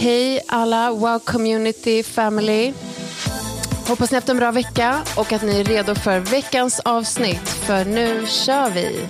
Hej 0.00 0.40
alla 0.46 0.90
Wow 0.92 1.18
Community 1.18 2.02
Family. 2.02 2.72
Hoppas 3.88 4.10
ni 4.10 4.14
haft 4.14 4.28
en 4.28 4.36
bra 4.36 4.52
vecka 4.52 5.02
och 5.16 5.32
att 5.32 5.42
ni 5.42 5.60
är 5.60 5.64
redo 5.64 5.94
för 5.94 6.20
veckans 6.20 6.80
avsnitt. 6.80 7.48
För 7.48 7.84
nu 7.84 8.26
kör 8.26 8.70
vi. 8.70 9.08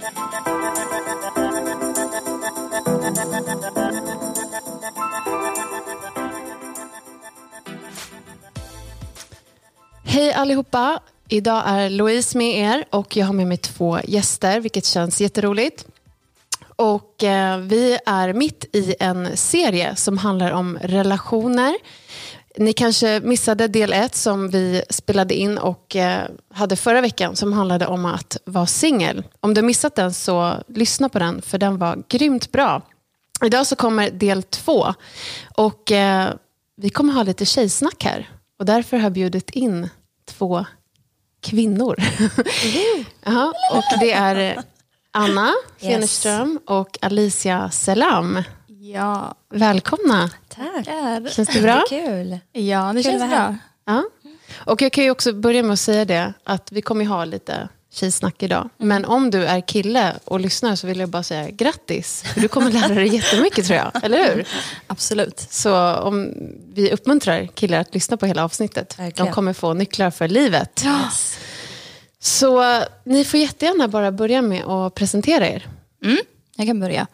Hej 10.05 10.33
allihopa. 10.33 11.01
Idag 11.29 11.63
är 11.67 11.91
Louise 11.91 12.39
med 12.39 12.59
er 12.59 12.85
och 12.91 13.17
jag 13.17 13.27
har 13.27 13.33
med 13.33 13.47
mig 13.47 13.59
två 13.59 13.99
gäster, 14.05 14.61
vilket 14.61 14.85
känns 14.85 15.21
jätteroligt. 15.21 15.87
Och 16.81 17.25
eh, 17.25 17.59
vi 17.59 17.99
är 18.07 18.33
mitt 18.33 18.77
i 18.77 18.95
en 19.01 19.37
serie 19.37 19.97
som 19.97 20.19
handlar 20.19 20.51
om 20.51 20.79
relationer. 20.83 21.75
Ni 22.57 22.73
kanske 22.73 23.21
missade 23.21 23.69
del 23.69 23.93
ett 23.93 24.15
som 24.15 24.51
vi 24.51 24.83
spelade 24.91 25.35
in 25.35 25.59
och 25.59 25.97
eh, 25.97 26.29
hade 26.55 26.77
förra 26.77 27.01
veckan 27.01 27.37
som 27.37 27.53
handlade 27.53 27.87
om 27.87 28.07
att 28.07 28.37
vara 28.45 28.67
singel. 28.67 29.25
Om 29.41 29.55
du 29.55 29.63
missat 29.63 29.95
den 29.95 30.15
så 30.15 30.55
lyssna 30.69 31.09
på 31.09 31.19
den 31.19 31.43
för 31.43 31.59
den 31.59 31.79
var 31.79 32.03
grymt 32.09 32.53
bra. 32.53 32.83
Idag 33.45 33.67
så 33.67 33.77
kommer 33.77 34.11
del 34.11 34.43
två 34.43 34.95
och 35.57 35.93
eh, 35.93 36.29
vi 36.77 36.91
kommer 36.91 37.13
ha 37.13 37.23
lite 37.23 37.45
tjejsnack 37.45 38.05
här 38.05 38.31
och 38.59 38.65
därför 38.65 38.97
har 38.97 39.05
jag 39.05 39.13
bjudit 39.13 39.51
in 39.51 39.89
två 40.29 40.65
kvinnor. 41.41 41.97
Jaha, 43.25 43.53
och 43.73 44.01
det 44.01 44.13
är 44.13 44.63
Anna 45.13 45.53
Feneström 45.81 46.61
och 46.67 46.99
Alicia 47.01 47.71
Selam. 47.71 48.43
Ja, 48.67 49.35
Välkomna. 49.55 50.31
Tack. 50.49 50.87
Känns 51.33 51.49
det 51.49 51.63
bra? 51.63 51.85
Kul. 51.89 52.39
ja 52.53 52.93
det 52.95 53.03
Kul 53.03 53.13
känns 53.13 53.31
bra. 53.31 53.57
Ja. 53.85 54.05
Och 54.57 54.83
jag 54.83 54.93
kan 54.93 55.05
ju 55.05 55.11
också 55.11 55.33
börja 55.33 55.63
med 55.63 55.73
att 55.73 55.79
säga 55.81 56.05
det, 56.05 56.33
att 56.45 56.73
vi 56.73 56.83
kommer 56.83 57.05
ha 57.05 57.25
lite 57.25 57.69
tjejsnack 57.93 58.43
idag. 58.43 58.69
Men 58.77 59.05
om 59.05 59.31
du 59.31 59.45
är 59.45 59.61
kille 59.61 60.15
och 60.25 60.41
lyssnar 60.41 60.77
så 60.77 60.87
vill 60.87 61.01
jag 61.01 61.09
bara 61.09 61.23
säga 61.23 61.51
grattis. 61.51 62.23
För 62.35 62.41
du 62.41 62.49
kommer 62.49 62.71
lära 62.71 62.95
dig 62.95 63.15
jättemycket 63.15 63.67
tror 63.67 63.77
jag, 63.79 63.91
eller 64.05 64.35
hur? 64.35 64.49
Absolut. 64.87 65.47
Så 65.51 65.95
om 65.95 66.35
vi 66.75 66.93
uppmuntrar 66.93 67.47
killar 67.47 67.79
att 67.81 67.95
lyssna 67.95 68.17
på 68.17 68.27
hela 68.27 68.45
avsnittet. 68.45 68.99
Verkligen. 68.99 69.27
De 69.27 69.33
kommer 69.35 69.53
få 69.53 69.75
nycklar 69.75 70.11
för 70.11 70.29
livet. 70.29 70.85
Yes. 70.85 71.39
Så 72.23 72.65
ni 73.05 73.25
får 73.25 73.41
jättegärna 73.41 73.89
bara 73.89 74.13
börja 74.13 74.43
med 74.43 74.65
att 74.65 74.95
presentera 74.95 75.49
er. 75.49 75.69
Mm, 76.05 76.19
jag 76.57 76.67
kan 76.67 76.81
börja. 76.81 77.07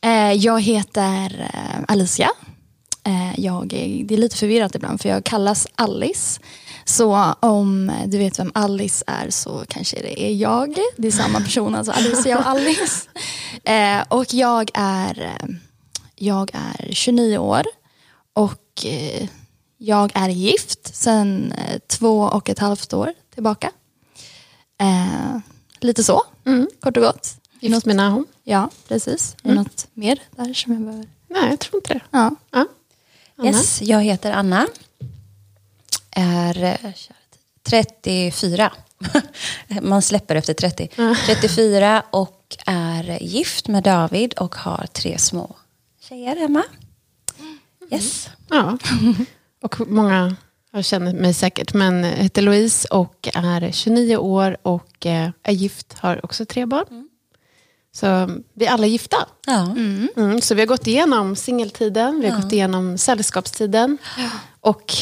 Eh, 0.00 0.32
jag 0.32 0.60
heter 0.60 1.50
eh, 1.54 1.84
Alicia. 1.88 2.30
Eh, 3.04 3.40
jag 3.40 3.72
är, 3.72 4.04
det 4.04 4.14
är 4.14 4.18
lite 4.18 4.36
förvirrat 4.36 4.74
ibland 4.74 5.00
för 5.00 5.08
jag 5.08 5.24
kallas 5.24 5.66
Alice. 5.74 6.40
Så 6.84 7.34
om 7.40 7.92
du 8.06 8.18
vet 8.18 8.38
vem 8.38 8.52
Alice 8.54 9.04
är 9.06 9.30
så 9.30 9.64
kanske 9.68 9.96
det 9.96 10.22
är 10.22 10.34
jag. 10.34 10.76
Det 10.96 11.08
är 11.08 11.12
samma 11.12 11.40
person, 11.40 11.74
alltså 11.74 11.92
Alicia 11.92 12.38
och 12.38 12.46
Alice. 12.46 13.08
Eh, 13.64 14.02
och 14.08 14.34
jag 14.34 14.70
är, 14.74 15.22
eh, 15.22 15.48
jag 16.16 16.50
är 16.52 16.92
29 16.92 17.38
år 17.38 17.62
och 18.32 18.86
eh, 18.86 19.28
jag 19.78 20.10
är 20.14 20.28
gift 20.28 20.96
sedan 20.96 21.52
eh, 21.52 21.78
två 21.86 22.20
och 22.20 22.48
ett 22.48 22.58
halvt 22.58 22.92
år 22.92 23.14
tillbaka. 23.34 23.70
Eh, 24.80 25.38
lite 25.80 26.04
så, 26.04 26.22
kort 26.80 26.96
och 26.96 27.02
gott. 27.02 27.36
Gift 27.60 27.86
med 27.86 27.96
Nahom? 27.96 28.26
Ja, 28.44 28.70
precis. 28.88 29.36
Är 29.42 29.48
det 29.48 29.54
något 29.54 29.86
mer 29.94 30.22
där 30.36 30.54
som 30.54 30.72
jag 30.72 30.82
behöver? 30.82 31.06
Nej, 31.28 31.50
jag 31.50 31.60
tror 31.60 31.76
inte 31.76 31.94
det. 31.94 32.00
Ja. 32.10 32.34
Ja. 32.50 32.66
Anna? 33.36 33.48
Yes, 33.48 33.82
jag 33.82 34.02
heter 34.02 34.32
Anna. 34.32 34.66
Är 36.10 36.62
eh, 36.64 36.92
kära 36.94 37.16
tid, 37.30 37.40
34. 37.62 38.72
Man 39.82 40.02
släpper 40.02 40.34
efter 40.34 40.54
30. 40.54 40.88
34 41.26 42.02
och 42.10 42.56
är 42.66 43.18
gift 43.22 43.68
med 43.68 43.82
David 43.82 44.34
och 44.34 44.54
har 44.54 44.86
tre 44.92 45.18
små 45.18 45.56
tjejer 46.00 46.36
hemma. 46.36 46.62
Yes. 47.90 48.28
Ja, 48.48 48.78
och 49.62 49.80
många 49.90 50.36
jag 50.72 50.84
känner 50.84 51.14
mig 51.14 51.34
säkert, 51.34 51.74
men 51.74 52.04
jag 52.04 52.10
heter 52.16 52.42
Louise 52.42 52.88
och 52.90 53.28
är 53.34 53.72
29 53.72 54.16
år 54.16 54.56
och 54.62 55.06
eh, 55.06 55.30
är 55.42 55.52
gift, 55.52 55.98
har 55.98 56.24
också 56.24 56.44
tre 56.44 56.66
barn. 56.66 57.08
Så 57.92 58.30
vi 58.54 58.66
är 58.66 58.70
alla 58.72 58.86
gifta. 58.86 59.16
Ja. 59.46 59.60
Mm, 60.16 60.40
så 60.42 60.54
vi 60.54 60.60
har 60.60 60.66
gått 60.66 60.86
igenom 60.86 61.36
singeltiden, 61.36 62.20
vi 62.20 62.28
har 62.28 62.42
gått 62.42 62.52
igenom 62.52 62.98
sällskapstiden 62.98 63.98
och 64.60 64.92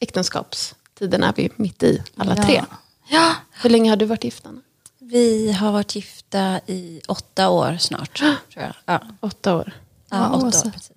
äktenskapstiden 0.00 1.22
är 1.22 1.32
vi 1.36 1.50
mitt 1.56 1.82
i 1.82 2.02
alla 2.16 2.36
Ja. 2.36 2.42
tre. 2.42 2.64
Ja. 3.08 3.34
Hur 3.62 3.70
länge 3.70 3.90
har 3.90 3.96
du 3.96 4.04
varit 4.04 4.24
gift 4.24 4.46
Anna? 4.46 4.60
Vi 4.98 5.52
har 5.52 5.72
varit 5.72 5.94
gifta 5.96 6.60
i 6.66 7.00
åtta 7.08 7.48
år 7.48 7.76
snart. 7.80 8.18
Tror 8.18 8.34
jag. 8.54 8.72
Ja. 8.84 9.00
Åtta 9.20 9.56
år. 9.56 9.72
Ja, 10.10 10.16
Ja, 10.16 10.30
åtta 10.36 10.46
år. 10.46 10.70
Precis. 10.70 10.92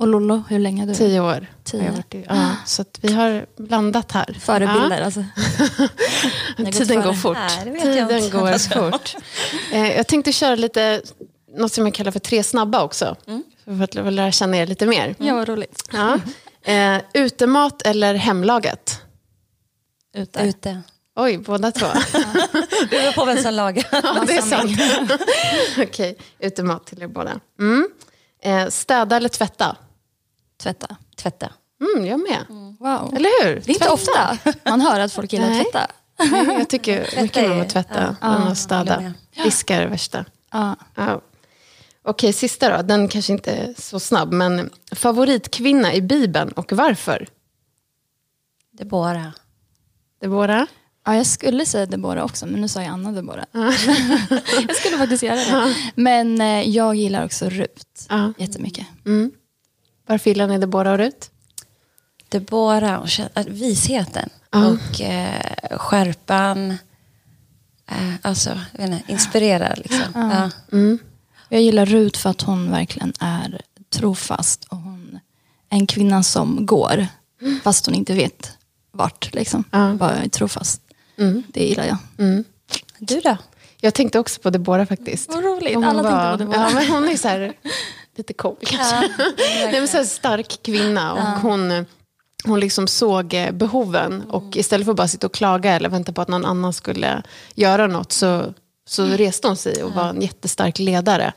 Och 0.00 0.06
Lollo, 0.08 0.42
hur 0.48 0.58
länge 0.58 0.82
har 0.82 0.86
du? 0.86 0.94
Tio 0.94 1.20
år. 1.20 1.46
Tio. 1.64 1.78
Har 1.80 1.86
jag 1.86 1.92
varit 1.92 2.14
i, 2.14 2.24
ja, 2.28 2.56
så 2.66 2.82
att 2.82 2.98
vi 3.02 3.12
har 3.12 3.46
blandat 3.56 4.12
här. 4.12 4.36
Förebilder 4.40 5.02
alltså. 5.02 5.24
Ja, 6.56 6.64
gått 6.64 6.72
tiden 6.74 7.02
går 7.02 7.12
fort. 7.12 7.36
Jag 7.66 7.80
Tiden 7.82 8.30
går 8.30 8.58
fort. 8.90 9.16
Eh, 9.72 9.96
jag 9.96 10.06
tänkte 10.06 10.32
köra 10.32 10.54
lite, 10.54 11.02
något 11.56 11.72
som 11.72 11.84
jag 11.86 11.94
kallar 11.94 12.10
för 12.12 12.18
tre 12.20 12.42
snabba 12.42 12.82
också. 12.82 13.16
För 13.64 13.82
att 13.82 13.94
lära- 13.94 14.10
lära 14.10 14.32
känna 14.32 14.56
er 14.56 14.66
lite 14.66 14.86
mer. 14.86 15.14
Ja, 15.18 15.34
vad 15.34 15.48
roligt. 15.48 15.82
Ja. 15.92 16.18
Eh, 16.72 17.00
utemat 17.14 17.82
eller 17.82 18.14
hemlagat? 18.14 19.02
Ute. 20.14 20.40
Ute. 20.40 20.82
Oj, 21.16 21.38
båda 21.38 21.72
två. 21.72 21.86
Det 22.80 22.90
beror 22.90 23.12
på 23.12 23.24
vem 23.24 23.38
som 23.38 23.54
lagar. 23.54 23.86
ja, 23.92 24.24
det 24.26 24.36
är 24.36 24.42
sant. 24.42 24.70
Okej, 25.88 26.16
utemat 26.38 26.86
till 26.86 27.02
er 27.02 27.06
båda. 27.06 27.40
Mm. 27.60 27.88
Eh, 28.42 28.68
städa 28.68 29.16
eller 29.16 29.28
tvätta? 29.28 29.76
Tvätta. 30.62 30.96
Tvätta. 31.16 31.52
Mm, 31.80 32.06
jag 32.06 32.20
med. 32.20 32.44
Wow. 32.78 33.14
Eller 33.16 33.44
hur? 33.44 33.54
Det 33.64 33.70
är 33.70 33.74
inte 33.74 33.88
ofta 33.90 34.38
man 34.64 34.80
hör 34.80 35.00
att 35.00 35.12
folk 35.12 35.32
gillar 35.32 35.50
att 35.50 35.56
tvätta. 35.62 35.86
Nej, 36.30 36.44
jag 36.58 36.68
tycker 36.68 37.08
mycket 37.22 37.50
om 37.50 37.60
att 37.60 37.68
tvätta 37.70 38.16
Ja, 38.20 38.26
än 38.26 38.32
att 38.34 38.42
håller 38.42 38.54
städa. 38.54 39.12
Diska 39.44 39.76
är 39.76 39.80
det 39.80 39.86
värsta. 39.86 40.24
Ja. 40.52 40.76
Ja. 40.94 41.20
Okej, 42.02 42.32
sista 42.32 42.76
då. 42.76 42.82
Den 42.82 43.08
kanske 43.08 43.32
inte 43.32 43.50
är 43.52 43.74
så 43.78 44.00
snabb. 44.00 44.32
Men 44.32 44.70
favoritkvinna 44.92 45.94
i 45.94 46.02
Bibeln 46.02 46.52
och 46.52 46.72
varför? 46.72 47.28
Deborah. 48.72 49.30
Deborah? 50.20 50.66
ja, 51.06 51.16
jag 51.16 51.26
skulle 51.26 51.66
säga 51.66 51.86
Deborah 51.86 52.24
också, 52.24 52.46
men 52.46 52.60
nu 52.60 52.68
sa 52.68 52.82
jag 52.82 52.90
Anna 52.92 53.12
Deborah. 53.12 53.44
jag 54.68 54.76
skulle 54.76 54.98
faktiskt 54.98 55.22
göra 55.22 55.36
det. 55.36 55.74
Men 55.94 56.40
eh, 56.40 56.68
jag 56.68 56.94
gillar 56.94 57.24
också 57.24 57.48
Rut 57.48 58.06
Ja. 58.08 58.32
jättemycket. 58.38 58.86
Mm. 59.06 59.30
Varför 60.10 60.30
gillar 60.30 60.46
ni 60.46 60.58
Deborah 60.58 60.92
och 60.92 60.98
Rut? 60.98 61.30
Deborah 62.28 63.00
och 63.00 63.08
äh, 63.36 63.44
visheten 63.46 64.28
Ja. 64.50 64.66
och 64.66 65.00
eh, 65.00 65.78
skärpan. 65.78 66.70
Eh, 67.90 68.14
alltså, 68.22 68.50
jag 68.72 68.88
vet 68.88 68.90
inte, 69.00 69.12
inspirerar 69.12 69.76
liksom. 69.76 70.04
Ja. 70.14 70.50
Mm. 70.72 70.98
Jag 71.48 71.62
gillar 71.62 71.86
Rut 71.86 72.16
för 72.16 72.30
att 72.30 72.42
hon 72.42 72.70
verkligen 72.70 73.12
är 73.20 73.60
trofast 73.90 74.64
och 74.64 74.76
hon 74.76 75.18
är 75.68 75.76
en 75.76 75.86
kvinna 75.86 76.22
som 76.22 76.66
går 76.66 77.06
fast 77.62 77.86
hon 77.86 77.94
inte 77.94 78.14
vet 78.14 78.52
vart. 78.92 79.34
Liksom. 79.34 79.64
Ja. 79.70 79.94
Bara 79.94 80.16
är 80.16 80.28
trofast. 80.28 80.82
Mm. 81.18 81.42
Det 81.48 81.64
gillar 81.64 81.84
jag. 81.84 81.96
Mm. 82.18 82.44
Du 82.98 83.20
då? 83.20 83.36
Jag 83.80 83.94
tänkte 83.94 84.18
också 84.18 84.40
på 84.40 84.50
Deborah 84.50 84.86
faktiskt. 84.86 85.28
Vad 85.34 85.44
roligt. 85.44 85.74
Hon 85.74 85.84
Alla 85.84 86.02
var- 86.02 86.10
tänkte 86.10 86.44
på 86.46 86.50
Deborah. 86.52 86.70
Ja, 86.72 86.80
men 86.80 86.90
hon 86.90 87.08
är 87.08 87.16
så 87.16 87.28
här, 87.28 87.52
lite 88.20 88.32
cool 88.32 88.56
kanske. 88.60 88.96
Nej, 89.38 89.72
men 89.72 89.88
så 89.88 90.04
stark 90.04 90.62
kvinna. 90.62 91.12
Och 91.12 91.40
hon, 91.40 91.86
hon 92.44 92.60
liksom 92.60 92.86
såg 92.86 93.34
eh, 93.34 93.50
behoven. 93.52 94.22
Och 94.30 94.56
istället 94.56 94.84
för 94.84 94.92
att 94.92 94.96
bara 94.96 95.08
sitta 95.08 95.26
och 95.26 95.34
klaga 95.34 95.72
eller 95.72 95.88
vänta 95.88 96.12
på 96.12 96.20
att 96.22 96.28
någon 96.28 96.44
annan 96.44 96.72
skulle 96.72 97.22
göra 97.54 97.86
något 97.86 98.12
så, 98.12 98.54
så 98.88 99.04
reste 99.04 99.48
hon 99.48 99.56
sig 99.56 99.82
och 99.82 99.92
var 99.92 100.08
en 100.08 100.22
jättestark 100.22 100.78
ledare. 100.78 101.32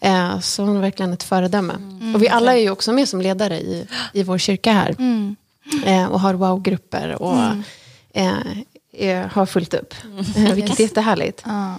Eh, 0.00 0.40
så 0.40 0.62
hon 0.62 0.76
är 0.76 0.80
verkligen 0.80 1.12
ett 1.12 1.22
föredöme. 1.22 1.74
Och 2.14 2.22
vi 2.22 2.28
alla 2.28 2.54
är 2.54 2.60
ju 2.60 2.70
också 2.70 2.92
med 2.92 3.08
som 3.08 3.20
ledare 3.20 3.60
i, 3.60 3.86
i 4.12 4.22
vår 4.22 4.38
kyrka 4.38 4.72
här. 4.72 4.94
Mm. 4.98 5.36
Eh, 5.86 6.06
och 6.06 6.20
har 6.20 6.34
wow-grupper 6.34 7.22
och 7.22 7.36
eh, 8.98 9.26
har 9.26 9.46
fullt 9.46 9.74
upp. 9.74 9.94
Eh, 10.36 10.54
vilket 10.54 10.78
är 10.78 10.82
jättehärligt. 10.82 11.42
Ja. 11.44 11.78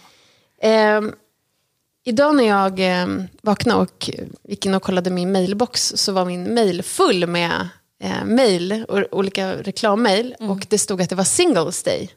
Idag 2.08 2.36
när 2.36 2.44
jag 2.44 2.80
eh, 2.80 3.08
vaknade 3.42 3.82
och 3.82 4.10
gick 4.44 4.66
in 4.66 4.74
och 4.74 4.84
kollade 4.84 5.10
min 5.10 5.32
mailbox 5.32 5.94
så 5.96 6.12
var 6.12 6.26
min 6.26 6.54
mail 6.54 6.84
full 6.84 7.28
med 7.28 7.68
eh, 8.04 8.26
mail, 8.26 8.86
och 8.90 9.18
olika 9.18 9.56
reklammail. 9.56 10.36
Och 10.40 10.66
det 10.70 10.78
stod 10.78 11.02
att 11.02 11.10
det 11.10 11.16
var 11.16 11.24
Singles 11.24 11.84
Day 11.84 12.10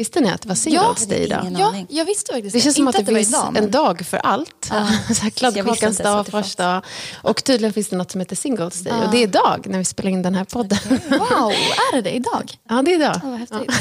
Visste 0.00 0.20
ni 0.20 0.30
att 0.30 0.42
det 0.42 0.48
var 0.48 0.54
Singles 0.54 1.06
Day 1.06 1.18
idag? 1.18 1.56
Ja, 1.58 1.74
jag 1.88 2.04
visste 2.04 2.32
faktiskt 2.32 2.54
Det 2.54 2.60
känns 2.60 2.76
som 2.76 2.86
Inte 2.86 2.98
att 2.98 3.06
det, 3.06 3.14
finns 3.14 3.28
idag, 3.28 3.52
men- 3.52 3.64
en 3.64 3.70
dag 3.70 4.06
för 4.06 4.16
allt. 4.16 4.54
så 4.68 4.74
här 4.74 4.84
Jag 4.84 5.08
visste 5.08 5.30
kladdkakans 5.30 5.98
dag, 5.98 6.18
att 6.20 6.30
första 6.30 6.72
dag. 6.72 6.82
Och 7.22 7.44
tydligen 7.44 7.72
finns 7.72 7.88
det 7.88 7.96
något 7.96 8.10
som 8.10 8.20
heter 8.20 8.36
Singles 8.36 8.80
Day. 8.80 8.92
Och 9.04 9.10
det 9.10 9.18
är 9.18 9.22
idag 9.22 9.66
när 9.70 9.78
vi 9.78 9.84
spelar 9.84 10.10
in 10.10 10.22
den 10.22 10.34
här 10.34 10.44
podden. 10.44 10.78
Wow, 11.08 11.50
är 11.52 11.96
det 11.96 12.02
det 12.02 12.10
idag? 12.10 12.52
Ja, 12.68 12.82
det 12.82 12.90
är 12.90 12.94
idag. 12.94 13.20
Ja, 13.22 13.30
vad 13.30 13.38
häftigt. 13.38 13.72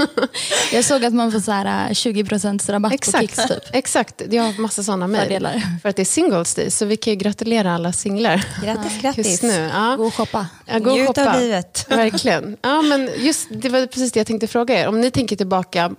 jag 0.72 0.84
såg 0.84 1.04
att 1.04 1.14
man 1.14 1.32
får 1.32 1.40
så 1.40 1.52
här, 1.52 1.88
äh, 1.88 1.92
20% 1.92 2.70
rabatt 2.72 2.92
på 2.92 2.96
Kicks 2.98 3.14
Exakt, 3.14 3.48
typ. 3.48 3.74
exakt. 3.74 4.22
Jag 4.30 4.42
har 4.42 4.60
massa 4.60 4.82
sådana 4.82 5.06
mejl. 5.06 5.48
För 5.82 5.88
att 5.88 5.96
det 5.96 6.02
är 6.02 6.04
Singles 6.04 6.54
Day. 6.54 6.70
Så 6.70 6.84
vi 6.84 6.96
kan 6.96 7.12
ju 7.12 7.16
gratulera 7.16 7.74
alla 7.74 7.92
singlar. 7.92 8.46
Grattis, 8.64 8.92
grattis. 9.02 9.26
Just 9.26 9.42
nu. 9.42 9.70
Ja. 9.72 9.96
Gå 9.96 10.04
och 10.04 10.14
shoppa. 10.14 10.46
Ja, 10.66 10.78
gå 10.78 10.90
och 10.90 10.96
Njut 10.98 11.18
av 11.18 11.40
livet. 11.40 11.86
Verkligen. 11.88 12.56
Ja, 12.62 12.82
men 12.82 13.10
just, 13.16 13.48
det 13.50 13.68
var 13.68 13.86
precis 13.86 14.12
det 14.12 14.20
jag 14.20 14.26
tänkte 14.26 14.46
fråga 14.46 14.80
er. 14.80 14.88
Om 14.88 15.00
ni 15.00 15.10
tänker 15.10 15.31
tillbaka 15.36 15.94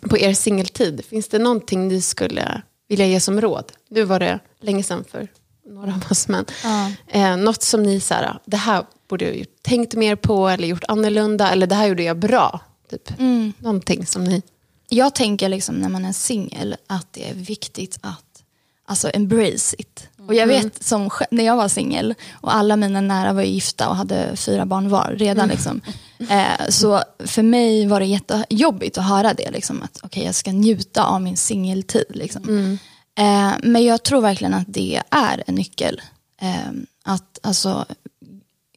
på 0.00 0.18
er 0.18 0.32
singeltid, 0.34 1.04
finns 1.04 1.28
det 1.28 1.38
någonting 1.38 1.88
ni 1.88 2.00
skulle 2.00 2.62
vilja 2.88 3.06
ge 3.06 3.20
som 3.20 3.40
råd? 3.40 3.72
Nu 3.88 4.04
var 4.04 4.20
det 4.20 4.38
länge 4.60 4.82
sedan 4.82 5.04
för 5.10 5.28
några 5.66 5.94
av 5.94 6.04
oss, 6.10 6.28
men 6.28 6.44
Ja. 6.64 6.90
eh, 7.08 7.36
något 7.36 7.62
som 7.62 7.82
ni 7.82 8.00
så 8.00 8.14
här, 8.14 8.38
det 8.44 8.56
här 8.56 8.84
borde 9.08 9.24
jag 9.36 9.46
tänkt 9.62 9.94
mer 9.94 10.16
på 10.16 10.48
eller 10.48 10.68
gjort 10.68 10.84
annorlunda, 10.88 11.50
eller 11.50 11.66
det 11.66 11.74
här 11.74 11.86
gjorde 11.86 12.02
jag 12.02 12.18
bra. 12.18 12.60
Typ. 12.90 13.18
Mm. 13.18 13.52
Någonting 13.58 14.06
som 14.06 14.24
ni... 14.24 14.42
Jag 14.88 15.14
tänker 15.14 15.48
liksom 15.48 15.74
när 15.74 15.88
man 15.88 16.04
är 16.04 16.12
singel 16.12 16.76
att 16.86 17.12
det 17.12 17.30
är 17.30 17.34
viktigt 17.34 17.98
att 18.00 18.42
alltså 18.84 19.10
embrace 19.14 19.76
it. 19.78 20.08
Och 20.26 20.34
jag 20.34 20.46
vet 20.46 20.84
som 20.84 21.10
när 21.30 21.44
jag 21.44 21.56
var 21.56 21.68
singel 21.68 22.14
och 22.32 22.54
alla 22.54 22.76
mina 22.76 23.00
nära 23.00 23.32
var 23.32 23.42
gifta 23.42 23.88
och 23.88 23.96
hade 23.96 24.36
fyra 24.36 24.66
barn 24.66 24.88
var 24.88 25.14
redan. 25.18 25.48
Liksom. 25.48 25.80
Eh, 26.18 26.68
så 26.68 27.02
för 27.18 27.42
mig 27.42 27.86
var 27.86 28.00
det 28.00 28.06
jättejobbigt 28.06 28.98
att 28.98 29.08
höra 29.08 29.34
det. 29.34 29.50
Liksom, 29.50 29.82
att 29.82 30.00
okej 30.02 30.24
jag 30.24 30.34
ska 30.34 30.52
njuta 30.52 31.04
av 31.04 31.22
min 31.22 31.36
singeltid. 31.36 32.04
Liksom. 32.08 32.78
Eh, 33.18 33.52
men 33.62 33.84
jag 33.84 34.02
tror 34.02 34.20
verkligen 34.20 34.54
att 34.54 34.66
det 34.68 35.02
är 35.10 35.42
en 35.46 35.54
nyckel. 35.54 36.00
Eh, 36.40 36.72
att 37.04 37.38
alltså 37.42 37.86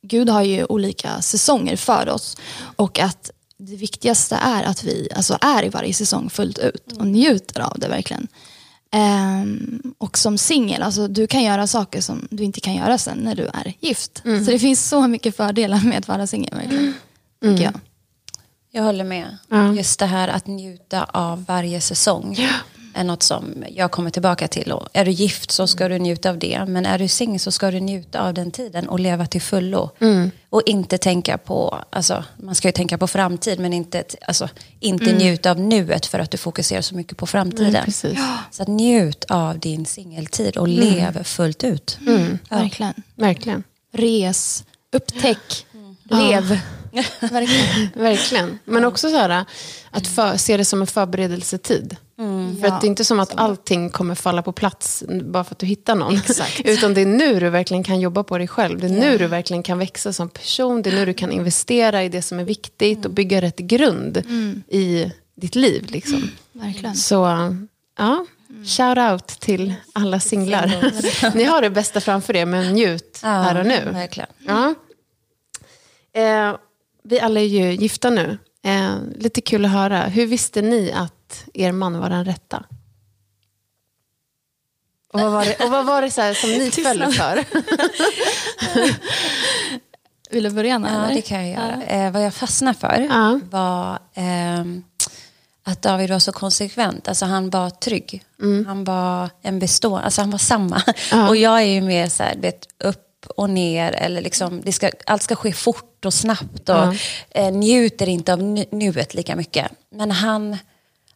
Gud 0.02 0.30
har 0.30 0.44
ju 0.44 0.66
olika 0.66 1.22
säsonger 1.22 1.76
för 1.76 2.10
oss 2.10 2.38
och 2.76 3.00
att 3.00 3.32
det 3.58 3.76
viktigaste 3.76 4.36
är 4.36 4.64
att 4.64 4.84
vi 4.84 5.10
alltså, 5.16 5.38
är 5.42 5.66
i 5.66 5.70
varje 5.70 5.94
säsong 5.94 6.30
fullt 6.30 6.60
ut 6.60 6.92
och 7.00 7.08
njuter 7.08 7.62
av 7.62 7.80
det 7.80 7.88
verkligen. 7.88 8.28
Ehm, 8.92 9.82
och 9.98 10.18
som 10.18 10.38
singel, 10.38 10.84
alltså, 10.84 11.08
du 11.08 11.28
kan 11.28 11.44
göra 11.44 11.68
saker 11.68 12.02
som 12.02 12.28
du 12.32 12.44
inte 12.44 12.60
kan 12.60 12.76
göra 12.76 12.98
sen 12.98 13.18
när 13.18 13.36
du 13.36 13.44
är 13.54 13.74
gift. 13.80 14.22
Så 14.24 14.52
det 14.52 14.60
finns 14.60 14.90
så 14.90 15.08
mycket 15.08 15.36
fördelar 15.36 15.84
med 15.84 15.98
att 15.98 16.08
vara 16.08 16.28
singel 16.28 16.54
tycker 17.42 17.64
Jag. 17.64 17.74
Jag 18.72 18.84
håller 18.84 19.04
med. 19.04 19.38
Ja. 19.48 19.74
Just 19.74 20.00
det 20.00 20.06
här 20.06 20.28
att 20.28 20.48
njuta 20.48 21.04
av 21.04 21.46
varje 21.46 21.82
säsong 21.82 22.38
är 22.94 23.04
något 23.04 23.24
som 23.24 23.64
jag 23.70 23.92
kommer 23.92 24.10
tillbaka 24.10 24.48
till. 24.48 24.72
Och 24.72 24.88
är 24.94 25.06
du 25.06 25.12
gift 25.12 25.52
så 25.52 25.68
ska 25.68 25.88
du 25.88 26.00
njuta 26.00 26.30
av 26.30 26.40
det. 26.40 26.66
Men 26.68 26.86
är 26.86 27.00
du 27.00 27.08
singel 27.08 27.40
så 27.40 27.52
ska 27.52 27.72
du 27.72 27.80
njuta 27.80 28.22
av 28.22 28.34
den 28.34 28.52
tiden 28.52 28.90
och 28.90 29.00
leva 29.00 29.26
till 29.26 29.42
fullo. 29.42 29.90
Och 30.50 30.62
inte 30.66 30.98
tänka 30.98 31.38
på, 31.38 31.84
alltså, 31.90 32.24
man 32.38 32.56
ska 32.56 32.68
ju 32.68 32.72
tänka 32.72 32.98
på 32.98 33.08
framtid 33.08 33.60
men 33.60 33.74
inte, 33.74 34.04
alltså, 34.28 34.50
inte 34.80 35.14
njuta 35.14 35.52
av 35.52 35.60
nuet 35.60 36.06
för 36.06 36.20
att 36.20 36.32
du 36.32 36.38
fokuserar 36.38 36.82
så 36.82 36.96
mycket 36.96 37.18
på 37.18 37.28
framtiden. 37.28 37.74
Nej, 37.74 37.84
precis. 37.86 38.20
Så 38.52 38.62
att 38.62 38.68
njut 38.68 39.26
av 39.30 39.60
din 39.60 39.86
singeltid 39.86 40.58
och 40.58 40.68
lev 40.68 41.24
fullt 41.24 41.64
ut. 41.64 42.00
Verkligen. 42.50 42.94
Verkligen. 43.16 43.64
Res, 43.94 44.64
upptäck, 44.92 45.66
lev. 46.04 46.60
Verkligen. 47.20 47.90
Verkligen. 47.96 48.60
Men 48.66 48.86
också 48.86 49.10
så 49.10 49.18
här, 49.18 49.46
att 49.92 50.08
för, 50.08 50.38
se 50.38 50.58
det 50.58 50.66
som 50.66 50.82
en 50.82 50.88
förberedelsetid. 50.88 51.96
För 52.62 52.68
Ja, 52.68 52.74
att 52.74 52.82
det 52.82 52.88
är 52.88 52.90
inte 52.90 53.06
som 53.06 53.20
att 53.20 53.36
allting 53.36 53.90
kommer 53.90 54.16
falla 54.16 54.42
på 54.42 54.52
plats 54.52 55.04
bara 55.24 55.44
för 55.44 55.56
att 55.56 55.60
du 55.60 55.66
hittar 55.66 55.96
någon. 55.96 56.22
Utan 56.64 56.94
det 56.94 57.02
är 57.02 57.06
nu 57.06 57.40
du 57.40 57.50
verkligen 57.50 57.84
kan 57.84 58.00
jobba 58.00 58.24
på 58.24 58.38
dig 58.38 58.48
själv. 58.48 58.80
Det 58.80 58.88
är 58.88 58.90
nu 58.90 59.18
du 59.18 59.28
verkligen 59.28 59.64
kan 59.64 59.80
växa 59.80 60.14
som 60.14 60.30
person. 60.30 60.82
Det 60.82 60.90
är 60.90 60.96
nu 60.96 61.06
du 61.06 61.14
kan 61.14 61.32
investera 61.32 62.04
i 62.04 62.10
det 62.10 62.22
som 62.22 62.40
är 62.40 62.44
viktigt 62.44 63.06
och 63.06 63.12
bygga 63.12 63.42
rätt 63.42 63.58
grund 63.58 64.18
i 64.68 65.12
ditt 65.36 65.56
liv. 65.56 65.86
Liksom. 65.90 66.32
Verkligen. 66.52 66.96
Så 66.96 67.16
ja, 67.98 68.26
shout 68.66 68.98
out 68.98 69.28
till 69.28 69.74
alla 69.94 70.20
singlar. 70.20 70.92
Ni 71.36 71.44
har 71.44 71.62
det 71.62 71.70
bästa 71.70 72.02
framför 72.02 72.36
er, 72.36 72.46
men 72.46 72.74
njut 72.74 73.20
här 73.24 73.60
och 73.60 73.66
nu. 73.66 73.92
Verkligen. 73.92 74.30
Ja. 74.48 74.76
Eh, 76.14 76.56
vi 77.10 77.20
alla 77.20 77.40
är 77.40 77.46
ju 77.46 77.72
gifta 77.72 78.10
nu. 78.10 78.38
Eh, 78.64 78.96
lite 79.16 79.42
kul 79.42 79.66
att 79.66 79.72
höra. 79.72 80.04
Hur 80.04 80.26
visste 80.26 80.62
ni 80.62 80.92
att 80.92 81.44
er 81.54 81.72
man 81.72 82.00
var 82.00 82.10
den 82.10 82.26
rätta? 82.26 82.64
Och 85.14 85.20
vad 85.20 85.32
var 85.32 85.46
det, 85.46 85.56
och 85.66 85.72
vad 85.72 85.86
var 85.86 86.02
det 86.02 86.12
så 86.12 86.22
här 86.22 86.34
som 86.34 86.50
ni 86.50 86.72
föll 86.84 87.14
för? 87.14 87.46
Vill 90.32 90.44
du 90.44 90.50
börja 90.50 90.76
Anna? 90.76 90.90
Ja, 90.94 91.04
eller? 91.06 91.16
det 91.16 91.22
kan 91.22 91.50
jag 91.50 91.64
göra. 91.64 91.84
Eh, 91.84 92.12
vad 92.12 92.24
jag 92.26 92.34
fastnade 92.34 92.80
för 92.80 93.08
Ja. 93.10 93.40
var 93.50 94.00
ehm, 94.14 94.84
att 95.64 95.82
David 95.82 96.10
var 96.10 96.20
så 96.20 96.32
konsekvent. 96.32 97.08
Alltså 97.08 97.26
han 97.26 97.50
var 97.50 97.70
trygg. 97.70 98.24
Han 98.68 98.84
var 98.84 99.30
en 99.42 99.60
bestående, 99.60 100.06
alltså 100.06 100.22
han 100.22 100.32
var 100.32 100.40
samma. 100.40 100.82
Och 101.30 101.36
jag 101.38 101.62
är 101.62 101.66
ju 101.66 101.82
mer 101.82 102.10
så 102.10 102.24
här, 102.24 102.36
vet, 102.38 102.68
upp 102.84 103.06
och 103.26 103.50
ner. 103.50 103.92
Eller 103.92 104.22
liksom, 104.22 104.62
det 104.66 104.72
ska, 104.72 104.92
allt 105.06 105.22
ska 105.24 105.36
ske 105.36 105.54
fort 105.54 106.06
och 106.06 106.14
snabbt. 106.14 106.70
Och 106.70 106.76
Ja. 106.76 106.94
eh, 107.32 107.52
njuter 107.52 108.10
inte 108.10 108.34
av 108.34 108.44
nu, 108.44 108.66
nuet 108.72 109.14
lika 109.14 109.36
mycket. 109.36 109.72
Men 109.92 110.12
han, 110.12 110.58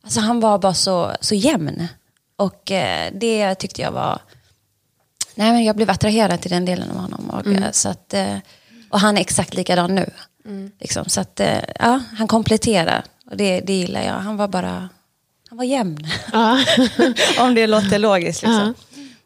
alltså 0.03 0.19
han 0.19 0.39
var 0.39 0.57
bara 0.59 0.73
så, 0.73 1.11
så 1.21 1.35
jämn. 1.35 1.88
Och 2.35 2.71
eh, 2.71 3.11
det 3.13 3.55
tyckte 3.55 3.81
jag 3.81 3.91
var... 3.91 4.21
Nej, 5.35 5.51
men 5.51 5.63
jag 5.63 5.75
blev 5.75 5.89
attraherad 5.89 6.41
till 6.41 6.51
den 6.51 6.65
delen 6.65 6.91
av 6.91 6.97
honom. 6.97 7.29
Och, 7.29 7.47
eh, 7.47 7.71
så 7.71 7.89
att, 7.89 8.13
eh, 8.13 8.38
och 8.89 8.99
han 8.99 9.17
är 9.17 9.21
exakt 9.21 9.53
likadan 9.53 9.95
nu. 9.95 10.09
Liksom, 10.79 11.06
så 11.06 11.21
att, 11.21 11.39
eh, 11.39 11.59
ja, 11.79 12.01
han 12.17 12.27
kompletterar. 12.27 13.03
Och 13.31 13.38
det, 13.38 13.59
det 13.61 13.73
gillar 13.73 14.01
jag. 14.01 14.13
Han 14.13 14.38
var 14.38 14.47
bara... 14.47 14.89
Han 15.49 15.57
var 15.57 15.65
jämn. 15.65 16.07
Ja. 16.33 16.63
Om 17.39 17.56
det 17.56 17.67
låter 17.67 17.99
logiskt. 17.99 18.41
Liksom. 18.44 18.73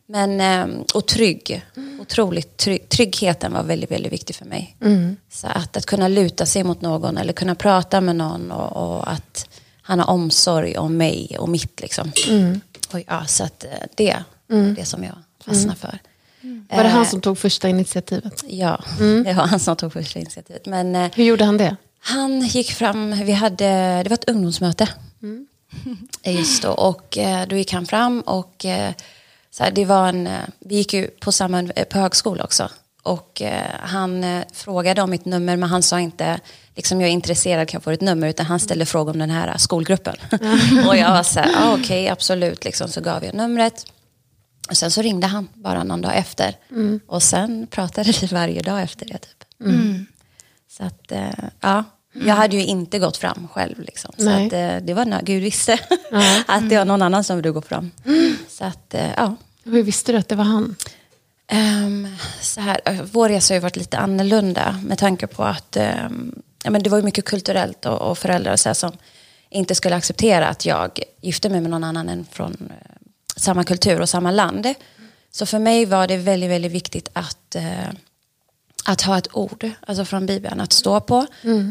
Men, 0.10 0.42
eh, 0.42 0.82
och 0.94 1.08
trygg. 1.08 1.66
Otroligt 2.02 2.58
trygg. 2.58 2.90
Tryggheten 2.90 3.54
var 3.54 3.64
väldigt, 3.64 3.92
väldigt 3.92 4.14
viktig 4.14 4.36
för 4.36 4.46
mig. 4.46 4.76
Så 5.32 5.48
att, 5.48 5.78
att 5.78 5.86
kunna 5.86 6.08
luta 6.08 6.46
sig 6.46 6.64
mot 6.64 6.82
någon 6.82 7.18
eller 7.18 7.34
kunna 7.34 7.56
prata 7.56 8.02
med 8.02 8.16
någon 8.16 8.52
och, 8.52 8.98
och 8.98 9.12
att 9.12 9.50
han 9.82 10.00
har 10.00 10.10
omsorg 10.10 10.78
om 10.78 10.98
mig 10.98 11.36
och 11.40 11.50
mitt. 11.50 11.82
Liksom. 11.82 12.12
Och, 12.94 13.00
ja, 13.08 13.26
så 13.26 13.44
att 13.44 13.64
eh, 13.64 13.70
det 13.96 14.18
var 14.48 14.76
det 14.76 14.86
som 14.86 15.04
jag 15.04 15.16
fastnade 15.46 15.80
för. 15.80 16.00
Var 16.70 16.84
det 16.84 16.90
han 16.90 17.02
Eh, 17.02 17.08
som 17.10 17.22
tog 17.22 17.38
första 17.38 17.70
initiativet? 17.70 18.44
Ja, 18.48 18.84
det 19.00 19.34
var 19.34 19.48
han 19.48 19.60
som 19.60 19.76
tog 19.76 19.94
första 19.94 20.20
initiativet. 20.20 20.66
Men 20.66 20.96
eh, 20.96 21.12
Hur 21.16 21.24
gjorde 21.24 21.46
han 21.46 21.58
det? 21.58 21.76
han 22.00 22.42
gick 22.42 22.72
fram, 22.72 23.26
vi 23.26 23.32
hade, 23.32 23.66
det 24.04 24.10
var 24.10 24.14
ett 24.14 24.30
ungdomsmöte. 24.30 24.88
Eh, 26.24 26.36
Just 26.38 26.64
då, 26.64 26.70
och 26.70 27.18
då 27.48 27.56
gick 27.56 27.74
han 27.74 27.86
fram 27.86 28.22
och 28.22 28.66
så 29.58 29.64
här, 29.64 29.72
det 29.72 29.86
var 29.86 30.10
en, 30.10 30.28
eh, 30.28 30.40
vi 30.60 30.76
gick 30.76 30.94
ju 30.94 31.08
på 31.08 31.32
samma 31.32 31.64
eh, 31.64 31.84
på 31.84 32.00
högskola 32.00 32.44
också. 32.44 32.70
Och 33.04 33.42
eh, 33.42 33.72
han 33.80 34.24
eh, 34.24 34.44
frågade 34.54 35.02
om 35.02 35.10
mitt 35.10 35.26
nummer 35.26 35.58
men 35.58 35.70
han 35.70 35.84
sa 35.84 36.00
inte 36.00 36.40
liksom 36.76 37.02
jag 37.02 37.08
är 37.10 37.14
intresserad 37.14 37.68
kan 37.68 37.78
jag 37.78 37.84
få 37.84 37.92
ett 37.92 38.02
nummer 38.02 38.28
utan 38.28 38.46
han 38.46 38.60
ställde 38.60 38.86
frågor 38.86 39.12
om 39.12 39.20
den 39.20 39.30
här 39.30 39.58
skolgruppen. 39.58 40.16
och 40.88 40.98
jag 40.98 41.12
var 41.12 41.24
så 41.24 41.40
här, 41.40 41.52
ah, 41.56 41.78
okej 41.80 42.10
absolut 42.10 42.66
liksom 42.66 42.88
så 42.88 43.02
gav 43.02 43.26
jag 43.26 43.34
numret. 43.34 43.86
Och 44.70 44.78
sen 44.78 44.92
så 44.92 45.02
ringde 45.02 45.28
han 45.28 45.48
bara 45.54 45.84
någon 45.84 46.02
dag 46.02 46.18
efter. 46.18 46.56
Och 47.08 47.24
sen 47.24 47.68
pratade 47.68 48.14
vi 48.22 48.28
varje 48.28 48.62
dag 48.62 48.82
efter 48.82 49.06
det 49.06 49.18
typ. 49.18 49.44
Så 50.70 50.84
att, 50.84 51.12
eh, 51.12 51.50
ja. 51.62 51.84
Jag 52.14 52.36
hade 52.36 52.56
ju 52.56 52.66
inte 52.66 53.00
gått 53.00 53.18
fram 53.18 53.48
själv. 53.54 53.80
Liksom. 53.80 54.12
Så 54.18 54.30
att, 54.30 54.54
eh, 54.54 54.76
det 54.82 54.94
var 54.94 55.06
när 55.06 55.22
Gud 55.22 55.44
visste 55.44 55.74
att 56.48 56.70
det 56.70 56.78
var 56.78 56.86
någon 56.86 57.02
annan 57.02 57.24
som 57.24 57.36
ville 57.38 57.50
gå 57.50 57.62
fram. 57.62 57.92
Så 58.50 58.66
att, 58.66 58.94
eh, 58.94 59.10
ja. 59.18 59.36
Hur 59.72 59.84
visste 59.84 60.12
du 60.12 60.18
att 60.18 60.30
det 60.30 60.36
var 60.36 60.44
han? 60.44 60.76
Ehm, 61.48 62.08
så 62.42 62.62
här, 62.62 62.80
vår 63.12 63.30
resa 63.30 63.54
har 63.54 63.56
ju 63.56 63.62
varit 63.62 63.76
lite 63.76 63.98
annorlunda 63.98 64.80
med 64.84 64.98
tanke 64.98 65.28
på 65.28 65.44
att 65.44 65.78
ehm, 65.78 66.42
ja, 66.64 66.72
men 66.72 66.84
det 66.84 66.90
var 66.90 66.98
ju 66.98 67.04
mycket 67.04 67.26
kulturellt 67.26 67.86
och, 67.86 68.02
och 68.02 68.18
föräldrar 68.18 68.54
och 68.54 68.60
så 68.60 68.70
här, 68.70 68.74
som 68.74 68.92
inte 69.50 69.76
skulle 69.76 69.96
acceptera 69.96 70.48
att 70.48 70.66
jag 70.66 71.00
gifte 71.22 71.50
mig 71.50 71.62
med 71.62 71.72
någon 71.72 71.84
annan 71.84 72.10
än 72.10 72.26
från 72.32 72.52
eh, 72.70 72.92
samma 73.36 73.64
kultur 73.64 74.02
och 74.02 74.10
samma 74.10 74.32
land. 74.32 74.74
Så 75.32 75.46
för 75.46 75.60
mig 75.60 75.86
var 75.86 76.08
det 76.08 76.18
väldigt, 76.18 76.50
väldigt 76.50 76.72
viktigt 76.72 77.10
att, 77.14 77.56
eh, 77.56 77.90
att 78.86 79.02
ha 79.02 79.18
ett 79.18 79.36
ord 79.36 79.70
alltså 79.88 80.06
från 80.06 80.26
Bibeln 80.26 80.62
att 80.62 80.74
stå 80.74 81.00
på. 81.00 81.26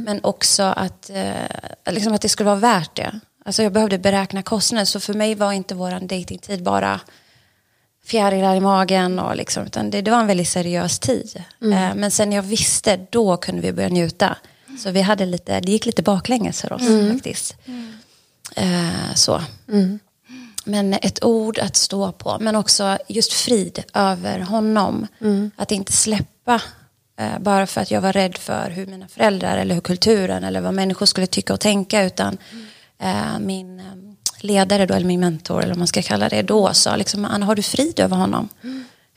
Men 0.05 0.21
också 0.25 0.63
att, 0.63 1.11
eh, 1.11 1.93
liksom 1.93 2.13
att 2.13 2.23
det 2.23 2.29
skulle 2.29 2.47
vara 2.47 2.61
värt 2.61 2.97
det. 2.97 3.21
Alltså 3.45 3.63
jag 3.63 3.73
behövde 3.73 3.99
beräkna 3.99 4.43
kostnader 4.43 4.85
så 4.85 5.01
för 5.01 5.15
mig 5.15 5.35
var 5.35 5.53
inte 5.53 5.75
vår 5.75 6.01
dejtingtid 6.01 6.63
bara 6.63 7.01
fjärilar 8.07 8.57
i 8.57 8.61
magen. 8.61 9.19
Och 9.19 9.37
liksom, 9.37 9.65
utan 9.67 9.91
det, 9.91 10.03
det 10.03 10.11
var 10.11 10.21
en 10.21 10.27
väldigt 10.27 10.49
seriös 10.49 10.99
tid. 10.99 11.45
Eh, 11.63 11.95
men 11.95 12.11
sen 12.11 12.33
jag 12.33 12.43
visste, 12.43 13.07
då 13.11 13.37
kunde 13.37 13.63
vi 13.63 13.73
börja 13.73 13.89
njuta. 13.89 14.37
Så 14.79 14.91
vi 14.91 15.01
hade 15.01 15.27
lite, 15.27 15.61
det 15.61 15.73
gick 15.73 15.87
lite 15.87 16.03
baklänges 16.03 16.61
för 16.61 16.73
oss 16.73 16.83
faktiskt. 17.13 17.57
Eh, 18.57 19.15
så. 19.15 19.41
Men 20.65 20.95
ett 20.95 21.25
ord 21.25 21.59
att 21.59 21.77
stå 21.77 22.13
på, 22.13 22.37
men 22.41 22.57
också 22.57 22.99
just 23.09 23.33
frid 23.33 23.83
över 23.95 24.39
honom. 24.39 25.07
Att 25.57 25.73
inte 25.73 25.93
släppa, 25.93 26.63
eh, 27.19 27.39
bara 27.39 27.67
för 27.67 27.81
att 27.81 27.91
jag 27.91 28.01
var 28.01 28.13
rädd 28.13 28.37
för 28.37 28.71
hur 28.71 28.87
mina 28.87 29.09
föräldrar 29.09 29.57
eller 29.57 29.75
hur 29.75 29.83
kulturen 29.83 30.45
eller 30.45 30.61
vad 30.61 30.75
människor 30.75 31.07
skulle 31.07 31.27
tycka 31.27 31.53
och 31.53 31.61
tänka. 31.61 32.03
Utan 32.05 32.39
eh, 32.99 33.39
min 33.41 33.81
eh, 33.81 33.85
ledare 34.41 34.87
då, 34.87 34.95
eller 34.95 35.07
min 35.07 35.21
mentor, 35.21 35.59
eller 35.59 35.69
vad 35.69 35.79
man 35.79 35.87
ska 35.87 36.03
kalla 36.03 36.29
det, 36.29 36.43
då 36.43 36.75
sa 36.75 36.97
liksom, 36.97 37.25
Anna 37.25 37.47
har 37.47 37.55
du 37.55 37.63
frid 37.63 38.01
över 38.01 38.17
honom? 38.17 38.49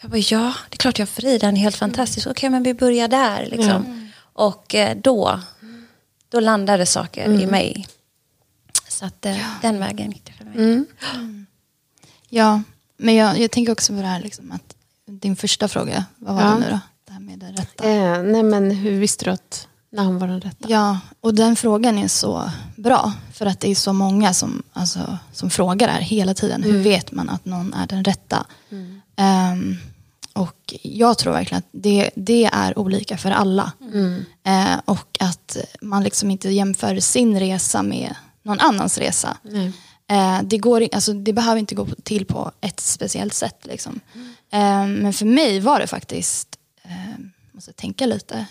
Jag 0.02 0.12
bara, 0.12 0.18
ja, 0.18 0.54
det 0.70 0.76
är 0.76 0.78
klart 0.78 1.00
jag 1.00 1.06
har 1.06 1.12
frid, 1.12 1.44
han 1.44 1.58
är 1.58 1.62
helt 1.62 1.76
fantastisk. 1.76 2.28
Okej, 2.28 2.50
men 2.50 2.64
vi 2.64 2.74
börjar 2.74 3.08
där 3.08 3.46
liksom. 3.52 4.10
Och 4.34 4.76
eh, 4.76 4.98
då, 5.04 5.40
då 6.30 6.40
landade 6.40 6.86
saker 6.86 7.30
i 7.42 7.46
mig. 7.48 7.88
Så 8.88 9.06
att 9.06 9.26
eh, 9.26 9.38
den 9.62 9.80
vägen 9.80 10.12
gick 10.12 10.26
det 10.26 10.32
för 10.34 10.46
mig. 10.46 10.86
Ja, 12.30 12.62
men 12.98 13.16
jag, 13.16 13.40
jag 13.40 13.52
tänker 13.52 13.72
också 13.72 13.94
på 13.94 14.00
det 14.02 14.08
här 14.08 14.22
liksom 14.22 14.52
att 14.52 14.76
din 15.06 15.36
första 15.36 15.68
fråga, 15.68 16.06
vad 16.18 16.36
var 16.36 16.42
Ja. 16.42 16.48
det 16.50 16.60
nu 16.60 16.70
då? 16.70 16.80
Det 17.08 17.14
här 17.14 17.20
med 17.20 17.40
det 17.40 17.46
rätta. 17.62 17.90
Eh, 17.90 18.24
nej 18.24 18.44
men 18.44 18.72
hur 18.72 19.00
visste 19.00 19.26
du 19.26 19.32
att 19.32 19.68
när 19.92 20.04
han 20.04 20.20
var 20.20 20.28
den 20.28 20.42
rätta? 20.42 20.70
Ja, 20.70 21.00
och 21.20 21.34
den 21.36 21.56
frågan 21.56 21.98
är 21.98 22.08
så 22.08 22.52
bra. 22.76 23.14
För 23.40 23.46
att 23.46 23.60
det 23.60 23.72
är 23.72 23.76
så 23.76 23.94
många 23.94 24.34
som, 24.34 24.64
alltså, 24.74 25.18
som 25.34 25.50
frågar 25.50 25.88
det 25.88 25.94
här 25.94 26.02
hela 26.02 26.34
tiden. 26.34 26.64
Hur 26.64 26.84
vet 26.84 27.12
man 27.12 27.30
att 27.30 27.46
någon 27.46 27.74
är 27.74 27.88
den 27.88 28.04
rätta? 28.04 28.46
Ehm, 29.16 29.78
och 30.34 30.76
jag 30.82 31.18
tror 31.18 31.34
verkligen 31.34 31.58
att 31.60 31.70
det, 31.72 32.10
det 32.16 32.46
är 32.54 32.80
olika 32.80 33.18
för 33.18 33.32
alla. 33.32 33.72
Eh, 34.44 34.80
och 34.86 35.18
att 35.20 35.58
man 35.82 36.04
liksom 36.04 36.32
inte 36.32 36.50
jämför 36.50 37.00
sin 37.00 37.40
resa 37.40 37.84
med 37.84 38.16
någon 38.44 38.60
annans 38.60 38.98
resa. 38.98 39.38
Eh, 40.10 40.40
det, 40.44 40.58
går, 40.58 40.88
alltså, 40.92 41.14
det 41.14 41.34
behöver 41.34 41.60
inte 41.60 41.76
gå 41.76 41.88
till 42.04 42.26
på 42.26 42.52
ett 42.62 42.80
speciellt 42.80 43.34
sätt. 43.34 43.60
Liksom. 43.64 44.00
Eh, 44.52 44.88
men 44.88 45.14
för 45.14 45.26
mig 45.26 45.60
var 45.60 45.80
det 45.80 45.88
faktiskt, 45.88 46.48
måste 47.52 47.74
tänka 47.74 48.06
lite. 48.06 48.46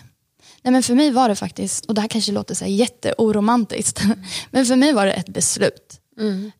Nej, 0.63 0.71
men 0.71 0.83
för 0.83 0.95
mig 0.95 1.11
var 1.11 1.29
det 1.29 1.35
faktiskt, 1.35 1.85
och 1.85 1.93
det 1.93 2.01
här 2.01 2.07
kanske 2.07 2.31
låter 2.31 2.55
så 2.55 2.65
här 2.65 2.71
jätteoromantiskt, 2.71 4.01
men 4.51 4.65
för 4.65 4.75
mig 4.75 4.93
var 4.93 5.05
det 5.05 5.11
ett 5.11 5.29
beslut. 5.29 5.99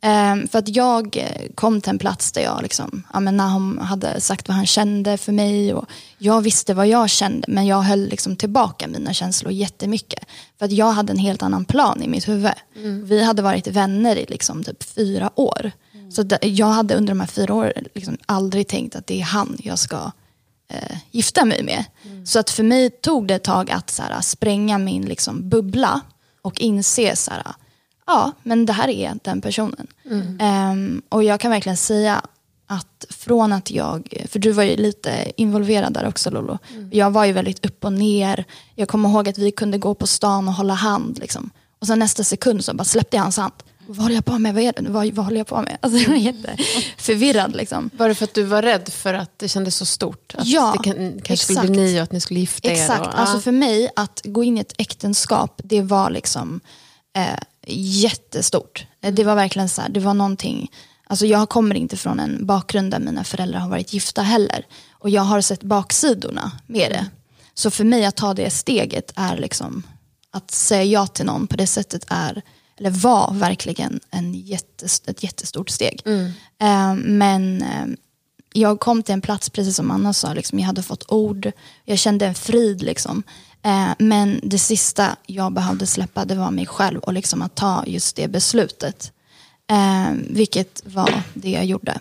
Eh, 0.02 0.50
för 0.52 0.60
att 0.60 0.76
jag 0.76 1.28
kom 1.56 1.82
till 1.82 1.90
en 1.90 2.00
plats 2.00 2.32
där 2.32 2.42
jag, 2.42 2.62
liksom, 2.64 3.04
ja, 3.14 3.20
men 3.20 3.38
Nahum 3.38 3.78
hade 3.78 4.22
sagt 4.22 4.48
vad 4.48 4.58
han 4.58 4.66
kände 4.66 5.18
för 5.18 5.32
mig 5.32 5.74
och 5.74 5.86
jag 6.18 6.42
visste 6.42 6.74
vad 6.74 6.88
jag 6.88 7.10
kände 7.10 7.46
men 7.48 7.66
jag 7.66 7.82
höll 7.82 8.08
liksom 8.08 8.36
tillbaka 8.36 8.88
mina 8.88 9.14
känslor 9.14 9.52
jättemycket. 9.52 10.24
För 10.60 10.66
att 10.66 10.72
jag 10.72 10.92
hade 10.92 11.12
en 11.14 11.20
helt 11.20 11.44
annan 11.44 11.66
plan 11.66 12.04
i 12.04 12.08
mitt 12.08 12.28
huvud. 12.28 12.52
Vi 13.04 13.24
hade 13.24 13.42
varit 13.42 13.68
vänner 13.68 14.16
i 14.16 14.26
liksom 14.26 14.64
typ 14.64 14.84
fyra 14.84 15.32
år. 15.36 15.72
Så 16.12 16.24
det, 16.24 16.40
jag 16.42 16.68
hade 16.68 16.96
under 16.96 17.12
de 17.12 17.20
här 17.20 17.28
fyra 17.28 17.54
åren 17.54 17.86
liksom 17.96 18.18
aldrig 18.26 18.68
tänkt 18.68 18.96
att 18.96 19.08
det 19.08 19.20
är 19.22 19.24
han 19.26 19.58
jag 19.64 19.80
ska 19.80 20.12
eh, 20.70 20.98
gifta 21.12 21.46
mig 21.46 21.64
med. 21.64 21.86
Så 22.26 22.40
att 22.40 22.50
för 22.50 22.64
mig 22.64 22.90
tog 22.90 23.28
det 23.28 23.36
ett 23.36 23.44
tag 23.44 23.72
att 23.72 23.90
så 23.90 24.04
här, 24.04 24.22
spränga 24.22 24.78
min 24.78 25.06
liksom, 25.06 25.50
bubbla 25.50 26.02
och 26.42 26.62
inse 26.62 27.16
så 27.16 27.32
här, 27.32 27.44
ja 28.08 28.32
men 28.44 28.66
det 28.66 28.74
här 28.74 28.88
är 28.88 29.14
den 29.24 29.42
personen. 29.42 29.88
Ehm, 30.40 31.02
och 31.10 31.24
jag 31.24 31.40
kan 31.40 31.52
verkligen 31.52 31.78
säga 31.78 32.22
att 32.68 33.06
från 33.10 33.54
att 33.54 33.72
jag, 33.72 34.26
för 34.30 34.40
du 34.40 34.52
var 34.52 34.64
ju 34.64 34.76
lite 34.76 35.32
involverad 35.38 35.94
där 35.94 36.08
också 36.08 36.30
Lolo. 36.30 36.58
Jag 36.92 37.12
var 37.12 37.26
ju 37.26 37.32
väldigt 37.34 37.66
upp 37.66 37.86
och 37.86 37.94
ner. 37.94 38.46
Jag 38.76 38.88
kommer 38.88 39.10
ihåg 39.10 39.30
att 39.30 39.38
vi 39.38 39.52
kunde 39.52 39.78
gå 39.78 39.94
på 39.94 40.08
stan 40.08 40.48
och 40.48 40.54
hålla 40.54 40.74
hand. 40.74 41.20
Liksom. 41.20 41.50
Och 41.80 41.88
sen 41.88 42.00
nästa 42.00 42.24
sekund 42.24 42.66
så 42.66 42.74
bara 42.74 42.84
släppte 42.84 43.18
jag 43.18 43.24
hans 43.24 43.38
hand. 43.38 43.54
Vad 43.90 43.98
håller 43.98 44.16
jag 44.16 44.26
på 44.26 44.40
med? 44.40 44.54
Vad 44.54 44.64
är 44.64 44.74
det? 44.74 44.90
Vad, 44.90 45.08
vad 45.14 45.26
håller 45.26 45.38
jag 45.38 45.48
på 45.48 45.62
med? 45.62 45.78
Alltså, 45.82 46.00
jag 46.00 46.10
var 46.10 46.16
jätteförvirrad. 46.16 47.56
Liksom. 47.56 47.90
Var 47.98 48.10
det 48.10 48.16
för 48.16 48.24
att 48.24 48.34
du 48.34 48.44
var 48.44 48.62
rädd 48.62 48.90
för 48.90 49.14
att 49.14 49.40
det 49.40 49.48
kändes 49.48 49.76
så 49.76 49.86
stort? 49.86 50.36
Att 50.38 50.48
Ja, 50.48 50.76
det 50.78 50.84
kan, 50.84 51.22
kanske 51.24 51.38
skulle 51.44 51.60
exakt. 51.60 51.72
bli 51.74 51.82
ni 51.84 52.00
och 52.00 52.04
att 52.04 52.12
ni 52.12 52.22
skulle 52.22 52.40
gifta 52.40 52.70
Exakt, 52.70 53.02
er? 53.02 53.08
Och, 53.08 53.20
alltså 53.20 53.38
ja. 53.38 53.42
för 53.42 53.52
mig 53.52 53.90
att 53.96 54.22
gå 54.24 54.44
in 54.44 54.58
i 54.58 54.62
ett 54.62 54.74
äktenskap, 54.78 55.62
det 55.64 55.82
var 55.82 56.10
liksom 56.10 56.60
eh, 57.18 57.40
jättestort. 57.68 58.86
Eh, 59.02 59.14
Det 59.14 59.24
var 59.24 59.36
verkligen 59.36 59.70
så 59.70 59.82
här, 59.82 59.90
det 59.90 60.00
var 60.00 60.14
någonting, 60.14 60.72
alltså 61.08 61.26
jag 61.26 61.50
kommer 61.50 61.76
inte 61.76 61.98
från 61.98 62.20
en 62.20 62.46
bakgrund 62.46 62.92
där 62.92 63.00
mina 63.00 63.24
föräldrar 63.24 63.60
har 63.60 63.70
varit 63.70 63.94
gifta 63.94 64.22
heller. 64.22 64.66
Och 64.92 65.10
jag 65.10 65.22
har 65.22 65.42
sett 65.42 65.64
baksidorna 65.64 66.52
med 66.68 66.92
det. 66.92 67.06
Så 67.54 67.72
för 67.72 67.84
mig 67.84 68.06
att 68.06 68.16
ta 68.16 68.34
det 68.34 68.50
steget 68.50 69.12
är 69.16 69.38
liksom, 69.38 69.84
att 70.32 70.52
säga 70.52 70.84
ja 70.84 71.08
till 71.08 71.26
någon 71.26 71.48
på 71.48 71.58
det 71.58 71.68
sättet 71.68 72.06
är, 72.08 72.42
eller 72.80 72.90
var 72.90 73.34
verkligen 73.34 74.00
en 74.12 74.34
jättes, 74.34 75.02
ett 75.06 75.24
jättestort 75.24 75.70
steg. 75.70 76.02
Eh, 76.62 76.96
men 76.96 77.62
eh, 77.62 77.86
jag 78.54 78.80
kom 78.80 79.04
till 79.04 79.14
en 79.14 79.22
plats, 79.22 79.50
precis 79.50 79.76
som 79.76 79.92
Anna 79.92 80.14
sa, 80.14 80.34
liksom, 80.34 80.60
jag 80.60 80.66
hade 80.66 80.84
fått 80.84 81.12
ord, 81.12 81.52
jag 81.86 82.00
kände 82.00 82.26
en 82.26 82.36
frid. 82.36 82.84
Liksom. 82.84 83.24
Eh, 83.62 83.90
men 84.00 84.40
det 84.44 84.60
sista 84.60 85.16
jag 85.26 85.54
behövde 85.54 85.88
släppa 85.88 86.26
det 86.26 86.36
var 86.36 86.52
mig 86.52 86.66
själv 86.66 87.00
och 87.00 87.14
liksom 87.14 87.42
att 87.42 87.56
ta 87.56 87.84
just 87.86 88.16
det 88.16 88.28
beslutet. 88.28 89.12
Eh, 89.68 90.14
vilket 90.30 90.82
var 90.86 91.24
det 91.34 91.50
jag 91.50 91.66
gjorde. 91.66 92.00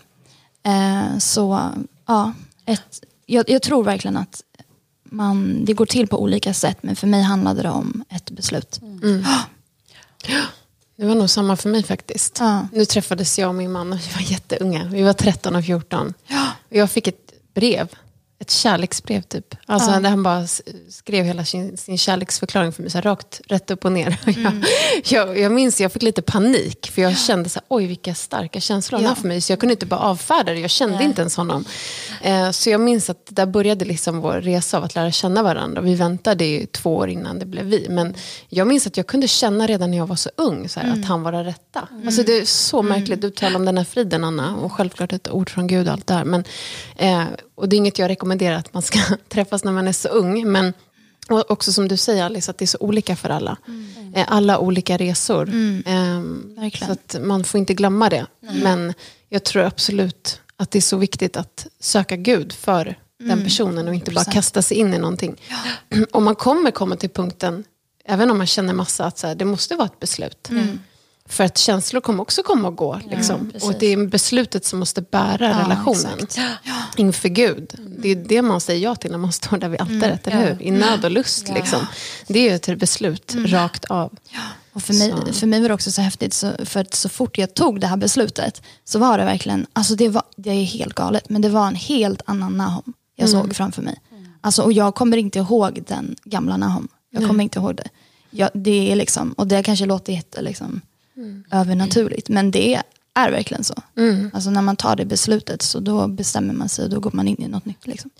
Eh, 0.63 1.17
så 1.17 1.71
ja, 2.05 2.33
ett, 2.65 3.03
jag, 3.25 3.49
jag 3.49 3.61
tror 3.61 3.83
verkligen 3.83 4.17
att 4.17 4.43
man, 5.03 5.65
det 5.65 5.73
går 5.73 5.85
till 5.85 6.07
på 6.07 6.21
olika 6.21 6.53
sätt 6.53 6.77
men 6.81 6.95
för 6.95 7.07
mig 7.07 7.21
handlade 7.21 7.61
det 7.61 7.69
om 7.69 8.03
ett 8.09 8.31
beslut. 8.31 8.79
Det 10.99 11.05
var 11.05 11.15
nog 11.15 11.29
samma 11.29 11.55
för 11.55 11.69
mig 11.69 11.83
faktiskt. 11.83 12.37
Ja. 12.39 12.67
Nu 12.73 12.85
träffades 12.85 13.39
jag 13.39 13.49
och 13.49 13.55
min 13.55 13.71
man 13.71 13.93
och 13.93 13.99
vi 13.99 14.13
var 14.13 14.31
jätteunga. 14.31 14.85
Vi 14.85 15.01
var 15.01 15.13
13 15.13 15.55
och 15.55 15.65
14. 15.65 16.13
Och 16.69 16.75
jag 16.75 16.91
fick 16.91 17.07
ett 17.07 17.33
brev. 17.53 17.87
Ett 18.41 18.51
kärleksbrev 18.51 19.21
typ. 19.21 19.55
Alltså 19.65 19.91
där 19.91 20.09
han 20.09 20.23
bara 20.23 20.47
skrev 20.89 21.25
hela 21.25 21.45
sin, 21.45 21.77
sin 21.77 21.97
kärleksförklaring 21.97 22.71
för 22.71 22.81
mig. 22.81 22.91
Så 22.91 22.97
här, 22.97 23.01
rakt, 23.03 23.41
rätt 23.47 23.71
upp 23.71 23.85
och 23.85 23.91
ner. 23.91 24.17
Och 24.25 24.31
Jag, 24.37 24.53
jag, 25.27 25.39
jag 25.39 25.51
minns 25.51 25.81
jag 25.81 25.91
fick 25.91 26.01
lite 26.01 26.21
panik. 26.21 26.91
För 26.93 27.01
jag 27.01 27.17
kände 27.17 27.49
så 27.49 27.59
här, 27.59 27.65
oj 27.69 27.85
vilka 27.87 28.15
starka 28.15 28.59
känslor 28.59 28.97
han 28.97 29.03
Ja. 29.03 29.09
har 29.09 29.15
för 29.15 29.27
mig. 29.27 29.41
Så 29.41 29.51
jag 29.51 29.59
kunde 29.59 29.73
inte 29.73 29.85
bara 29.85 29.99
avfärda 29.99 30.51
det. 30.53 30.59
Jag 30.59 30.69
kände 30.69 31.03
inte 31.03 31.21
ens 31.21 31.37
honom. 31.37 31.65
Eh, 32.21 32.51
så 32.51 32.69
jag 32.69 32.81
minns 32.81 33.09
att 33.09 33.25
där 33.29 33.45
började 33.45 33.85
liksom 33.85 34.19
vår 34.21 34.33
resa 34.33 34.77
av 34.77 34.83
att 34.83 34.95
lära 34.95 35.11
känna 35.11 35.43
varandra. 35.43 35.81
Vi 35.81 35.95
väntade 35.95 36.45
ju 36.45 36.65
två 36.65 36.95
år 36.95 37.09
innan 37.09 37.39
det 37.39 37.45
blev 37.45 37.65
vi. 37.65 37.87
Men 37.89 38.15
jag 38.49 38.67
minns 38.67 38.87
att 38.87 38.97
jag 38.97 39.07
kunde 39.07 39.27
känna 39.27 39.67
redan 39.67 39.91
när 39.91 39.97
jag 39.97 40.07
var 40.07 40.15
så 40.15 40.29
ung 40.35 40.69
så 40.69 40.79
här, 40.79 40.93
att 40.99 41.05
han 41.05 41.23
var 41.23 41.31
den 41.31 41.45
rätta. 41.45 41.87
Alltså, 42.05 42.23
det 42.23 42.37
är 42.37 42.45
så 42.45 42.81
märkligt. 42.81 43.21
Du 43.21 43.29
talar 43.29 43.55
om 43.55 43.65
den 43.65 43.77
här 43.77 43.85
friden 43.85 44.23
Anna. 44.23 44.55
Och 44.57 44.71
självklart 44.71 45.13
ett 45.13 45.29
ord 45.29 45.49
från 45.49 45.67
Gud 45.67 45.87
och 45.87 45.93
allt 45.93 46.07
det 46.07 46.13
här. 46.13 46.25
Men, 46.25 46.43
eh, 46.95 47.23
och 47.59 47.69
det 47.69 47.75
är 47.75 47.77
inget 47.77 47.99
jag 47.99 48.09
rekommenderar 48.09 48.55
att 48.55 48.73
man 48.73 48.83
ska 48.83 48.99
träffas 49.29 49.63
när 49.63 49.71
man 49.71 49.87
är 49.87 49.91
så 49.91 50.09
ung. 50.09 50.51
Men 50.51 50.73
och 51.29 51.51
också 51.51 51.73
som 51.73 51.87
du 51.87 51.97
säger 51.97 52.23
Alice, 52.23 52.51
att 52.51 52.57
det 52.57 52.65
är 52.65 52.67
så 52.67 52.77
olika 52.79 53.15
för 53.15 53.29
alla. 53.29 53.57
Eh, 54.15 54.25
alla 54.27 54.59
olika 54.59 54.97
resor. 54.97 55.49
Ehm, 55.49 56.55
Verkligen. 56.57 56.87
så 56.87 56.91
att 56.91 57.25
man 57.25 57.43
får 57.43 57.57
inte 57.57 57.73
glömma 57.73 58.09
det. 58.09 58.25
Men 58.63 58.93
jag 59.29 59.43
tror 59.43 59.63
absolut 59.63 60.41
att 60.57 60.71
det 60.71 60.79
är 60.79 60.81
så 60.81 60.97
viktigt 60.97 61.37
att 61.37 61.67
söka 61.79 62.15
Gud 62.15 62.53
för 62.53 62.95
den 63.19 63.43
personen 63.43 63.87
och 63.87 63.93
inte 63.93 64.11
bara 64.11 64.23
100%. 64.25 64.33
kasta 64.33 64.61
sig 64.61 64.77
in 64.77 64.93
i 64.93 64.97
någonting. 64.97 65.41
Och 66.11 66.21
man 66.29 66.35
kommer 66.35 66.71
komma 66.71 66.95
till 66.95 67.09
punkten, 67.09 67.63
även 68.05 68.31
om 68.31 68.37
man 68.37 68.47
känner 68.47 68.73
massa, 68.73 69.05
att 69.05 69.17
så 69.17 69.27
här, 69.27 69.35
det 69.35 69.45
måste 69.45 69.75
vara 69.75 69.85
ett 69.85 69.99
beslut. 69.99 70.49
För 71.29 71.43
att 71.43 71.57
känslor 71.57 72.01
kommer 72.01 72.21
också 72.21 72.43
komma 72.43 72.67
och 72.67 72.75
gå. 72.75 72.99
Liksom. 73.09 73.51
precis. 73.51 73.69
och 73.69 73.75
det 73.79 73.85
är 73.85 74.07
beslutet 74.07 74.65
som 74.65 74.79
måste 74.79 75.01
bära 75.01 75.61
relationen 75.63 76.17
inför 76.97 77.29
Gud. 77.29 77.73
Det 77.97 78.09
är 78.09 78.15
det 78.15 78.41
man 78.41 78.61
säger 78.61 78.83
ja 78.83 78.95
till 78.95 79.11
när 79.11 79.17
man 79.17 79.31
står 79.31 79.57
där 79.57 79.69
vid 79.69 79.81
altaret, 79.81 80.27
eller 80.27 80.47
hur? 80.53 80.61
I 80.61 80.71
nöd 80.71 81.05
och 81.05 81.11
lust. 81.11 81.49
Liksom. 81.49 81.79
Det 82.27 82.49
är 82.49 82.55
ett 82.55 82.79
beslut 82.79 83.35
rakt 83.37 83.85
av. 83.85 84.13
Och 84.73 84.83
för 84.83 84.93
mig, 84.93 85.13
Så. 85.27 85.33
för 85.33 85.47
mig 85.47 85.61
var 85.61 85.67
det 85.67 85.73
också 85.73 85.91
så 85.91 86.01
häftigt, 86.01 86.33
så, 86.33 86.51
för 86.65 86.79
att 86.79 86.93
så 86.93 87.09
fort 87.09 87.37
jag 87.37 87.53
tog 87.53 87.81
det 87.81 87.87
här 87.87 87.97
beslutet 87.97 88.61
så 88.85 88.99
var 88.99 89.17
det 89.17 89.25
verkligen, 89.25 89.65
alltså 89.73 89.95
det, 89.95 90.09
var, 90.09 90.23
det 90.37 90.49
är 90.49 90.63
helt 90.63 90.93
galet, 90.93 91.29
men 91.29 91.41
det 91.41 91.49
var 91.49 91.67
en 91.67 91.75
helt 91.75 92.21
annan 92.25 92.57
Nahom 92.57 92.93
jag 93.15 93.29
såg 93.29 93.55
framför 93.55 93.81
mig. 93.81 93.99
Alltså, 94.41 94.61
och 94.61 94.73
jag 94.73 94.95
kommer 94.95 95.17
inte 95.17 95.39
ihåg 95.39 95.83
den 95.87 96.15
gamla 96.23 96.57
Nahom. 96.57 96.87
Jag 97.09 97.27
kommer 97.27 97.43
inte 97.43 97.59
ihåg 97.59 97.75
det. 97.75 97.89
Jag, 98.31 98.49
det 98.53 98.91
är 98.91 98.95
liksom, 98.95 99.31
och 99.31 99.47
det 99.47 99.63
kanske 99.63 99.85
låter 99.85 100.13
jätte 100.13 100.41
liksom, 100.41 100.81
övernaturligt, 101.51 102.29
men 102.29 102.51
det 102.51 102.81
är 103.13 103.31
verkligen 103.31 103.63
så. 103.63 103.73
Alltså 104.33 104.49
när 104.49 104.61
man 104.61 104.75
tar 104.75 104.95
det 104.95 105.05
beslutet 105.05 105.61
så 105.61 105.79
då 105.79 106.07
bestämmer 106.07 106.53
man 106.53 106.69
sig 106.69 106.85
och 106.85 106.91
då 106.91 106.99
går 106.99 107.11
man 107.13 107.27
in 107.27 107.41
i 107.41 107.47
något 107.47 107.65
nytt. 107.65 107.87
Liksom. 107.87 108.11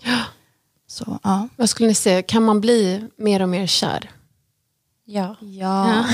Så 0.88 1.18
ja. 1.22 1.48
Vad 1.56 1.70
skulle 1.70 1.88
ni 1.88 1.94
säga, 1.94 2.22
kan 2.22 2.42
man 2.42 2.60
bli 2.60 3.04
mer 3.16 3.42
och 3.42 3.48
mer 3.48 3.66
kär? 3.66 4.10
Ja. 5.04 5.36
Ja. 5.40 6.04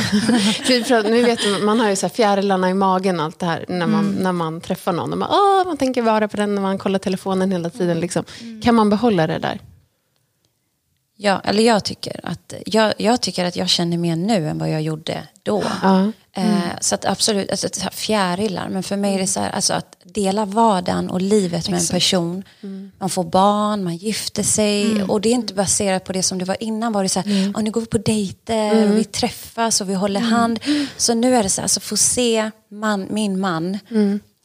Att 0.98 1.06
nu 1.06 1.22
vet 1.22 1.40
man, 1.52 1.64
man 1.64 1.80
har 1.80 1.90
ju 1.90 1.96
så 1.96 2.06
här 2.06 2.14
fjärilarna 2.14 2.70
i 2.70 2.74
magen 2.74 3.20
allt 3.20 3.38
det 3.38 3.46
här 3.46 3.64
när 3.68 3.86
man, 3.86 4.04
när 4.20 4.32
man 4.32 4.60
träffar 4.60 4.92
någon. 4.92 5.12
Och 5.12 5.18
man, 5.18 5.28
Åh, 5.30 5.66
man 5.66 5.76
tänker 5.76 6.02
vara 6.02 6.28
på 6.28 6.36
den 6.36 6.54
när 6.54 6.62
man 6.62 6.78
kollar 6.78 6.98
telefonen 6.98 7.52
hela 7.52 7.70
tiden. 7.70 8.00
Liksom. 8.00 8.24
Kan 8.62 8.74
man 8.74 8.90
behålla 8.90 9.26
det 9.26 9.38
där? 9.38 9.60
Ja, 11.18 11.40
eller 11.44 11.62
jag 11.62 11.84
tycker, 11.84 12.20
att, 12.22 12.54
jag, 12.66 12.94
jag 12.98 13.20
tycker 13.20 13.44
att 13.44 13.56
jag 13.56 13.68
känner 13.68 13.98
mer 13.98 14.16
nu 14.16 14.48
än 14.48 14.58
vad 14.58 14.70
jag 14.70 14.82
gjorde 14.82 15.22
då. 15.42 15.62
Ja. 15.82 16.12
Eh, 16.32 16.44
så 16.80 16.94
att 16.94 17.04
absolut, 17.04 17.50
alltså, 17.50 17.68
fjärilar. 17.92 18.68
Men 18.68 18.82
för 18.82 18.96
mig 18.96 19.14
är 19.14 19.18
det 19.18 19.26
så 19.26 19.40
här, 19.40 19.50
alltså, 19.50 19.74
att 19.74 19.96
dela 20.04 20.44
vardagen 20.44 21.10
och 21.10 21.20
livet 21.20 21.68
med 21.68 21.80
en 21.80 21.86
person. 21.86 22.42
Man 22.98 23.10
får 23.10 23.24
barn, 23.24 23.84
man 23.84 23.96
gifter 23.96 24.42
sig. 24.42 25.02
Och 25.02 25.20
det 25.20 25.28
är 25.28 25.32
inte 25.34 25.54
baserat 25.54 26.04
på 26.04 26.12
det 26.12 26.22
som 26.22 26.38
det 26.38 26.44
var 26.44 26.62
innan. 26.62 26.92
Var 26.92 27.02
det 27.02 27.08
så 27.08 27.20
här, 27.20 27.52
"Ja, 27.54 27.60
nu 27.60 27.70
går 27.70 27.80
vi 27.80 27.86
på 27.86 27.98
dejter 27.98 28.90
och 28.90 28.96
vi 28.98 29.04
träffas 29.04 29.80
och 29.80 29.90
vi 29.90 29.94
håller 29.94 30.20
hand. 30.20 30.60
Så 30.96 31.14
nu 31.14 31.36
är 31.36 31.42
det 31.42 31.48
så 31.48 31.60
här, 31.60 31.64
alltså, 31.64 31.80
få 31.80 31.96
se 31.96 32.50
man, 32.70 33.06
min 33.10 33.40
man 33.40 33.78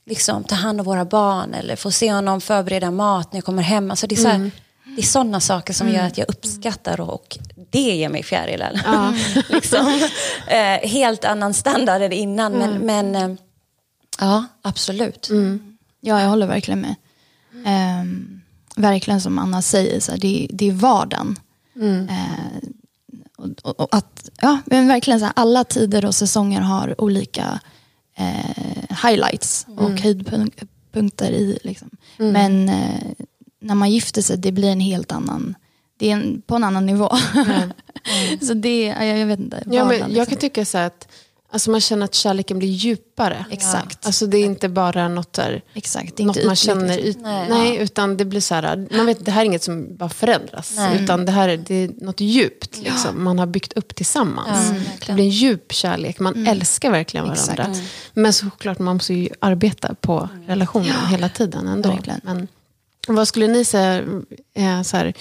liksom, 0.06 0.44
ta 0.44 0.56
hand 0.56 0.80
om 0.80 0.86
våra 0.86 1.06
barn. 1.06 1.54
Eller 1.54 1.76
få 1.76 1.92
se 1.92 2.12
honom 2.14 2.42
förbereda 2.42 2.92
mat 2.92 3.34
när 3.34 3.38
jag 3.38 3.46
kommer 3.46 3.64
hem. 3.64 3.92
Alltså, 3.92 4.08
det 4.08 4.16
är 4.16 4.18
så 4.24 4.28
här, 4.28 4.52
det 4.96 5.02
är 5.02 5.06
sådana 5.06 5.40
saker 5.40 5.74
som 5.74 5.90
gör 5.90 6.04
att 6.04 6.18
jag 6.18 6.30
uppskattar 6.30 7.02
och, 7.02 7.14
och 7.14 7.38
det 7.70 7.80
ger 7.80 8.10
mig 8.10 8.24
fjärilar. 8.24 8.82
liksom. 9.50 9.88
eh, 10.48 10.90
helt 10.90 11.26
annan 11.26 11.54
standard 11.54 12.02
än 12.02 12.12
innan. 12.12 12.54
Men, 12.54 12.80
men 12.80 13.16
eh, 13.16 13.38
ja, 14.20 14.46
absolut. 14.62 15.30
Ja, 16.00 16.22
jag 16.22 16.30
håller 16.30 16.48
verkligen 16.48 16.82
med. 16.82 16.96
Ehm, 17.66 18.42
verkligen 18.76 19.22
som 19.22 19.40
Anna 19.40 19.62
säger, 19.62 20.00
så 20.00 20.12
här, 20.12 20.20
det, 20.20 20.48
det 20.50 20.68
är 20.68 20.72
vardagen. 20.72 21.40
Eh, 22.10 22.70
och, 23.38 23.50
och, 23.62 23.80
och 23.80 23.96
att, 23.96 24.30
ja, 24.42 24.60
men 24.66 24.88
verkligen 24.88 25.20
så 25.20 25.26
här, 25.26 25.34
alla 25.36 25.64
tider 25.64 26.06
och 26.06 26.16
säsonger 26.16 26.62
har 26.62 27.02
olika 27.02 27.60
eh, 28.18 28.98
highlights 29.04 29.66
och 29.78 29.92
höjdpunkter 29.92 31.32
i. 31.32 31.60
Liksom. 31.64 31.90
Men 32.18 32.70
eh, 32.70 33.12
när 33.62 33.76
man 33.76 33.92
gifter 33.92 34.22
sig, 34.22 34.38
det 34.38 34.52
blir 34.52 34.72
en 34.72 34.80
helt 34.80 35.12
annan, 35.12 35.56
det 35.98 36.10
är 36.10 36.14
en, 36.14 36.42
på 36.46 36.56
en 36.56 36.64
annan 36.64 36.86
nivå. 36.86 37.10
så 38.42 38.54
det, 38.54 38.86
ja, 38.86 39.06
jag, 39.06 39.18
jag 39.18 39.26
vet 39.26 39.40
inte. 39.40 39.64
Ja, 39.66 39.86
men 39.86 40.00
jag 40.00 40.10
liksom. 40.10 40.26
kan 40.26 40.38
tycka 40.38 40.66
så 40.66 40.78
att 40.78 41.08
alltså 41.52 41.72
man 41.72 41.82
känner 41.82 42.06
att 42.06 42.14
kärleken 42.14 42.60
blir 42.60 42.70
djupare. 42.70 43.46
Exakt. 43.52 44.06
Alltså 44.06 44.28
det 44.28 44.38
är 44.38 44.46
inte 44.46 44.70
bara 44.70 45.08
något, 45.08 45.34
där, 45.34 45.62
Exakt, 45.74 46.20
något 46.20 46.36
man 46.36 46.46
ytligt, 46.46 46.58
känner 46.58 46.88
liksom. 46.88 47.10
ut, 47.10 47.18
Nej. 47.22 47.50
nej. 47.50 47.78
utan 47.78 48.18
det 48.18 48.26
blir 48.26 48.42
så 48.42 48.56
här, 48.56 48.88
man 48.92 49.06
vet, 49.06 49.26
det 49.26 49.32
här 49.32 49.42
är 49.42 49.46
inget 49.46 49.64
som 49.64 49.96
bara 49.96 50.10
förändras. 50.10 50.74
Nej. 50.76 51.04
Utan 51.04 51.26
det 51.26 51.32
här 51.32 51.50
är, 51.50 51.58
det 51.58 51.76
är 51.76 51.92
något 51.98 52.20
djupt 52.20 52.78
liksom, 52.78 53.24
man 53.24 53.40
har 53.40 53.46
byggt 53.46 53.74
upp 53.74 53.96
tillsammans. 53.96 54.72
Ja, 54.72 55.06
det 55.08 55.14
blir 55.14 55.24
en 55.24 55.30
djup 55.30 55.74
kärlek, 55.74 56.20
man 56.20 56.48
älskar 56.48 56.92
verkligen 56.92 57.28
varandra. 57.28 57.66
Exakt. 57.70 57.90
Men 58.14 58.34
såklart 58.34 58.80
man 58.80 58.96
måste 58.96 59.14
ju 59.14 59.30
arbeta 59.40 59.96
på 60.02 60.30
relationen 60.48 61.08
hela 61.10 61.30
tiden 61.30 61.68
ändå. 61.68 61.90
Verkligen. 61.90 62.22
Men 62.24 62.48
vad 63.08 63.28
skulle 63.28 63.48
ni 63.48 63.66
säga, 63.66 64.04
eh, 64.54 64.82
så 64.82 64.98
här, 64.98 65.14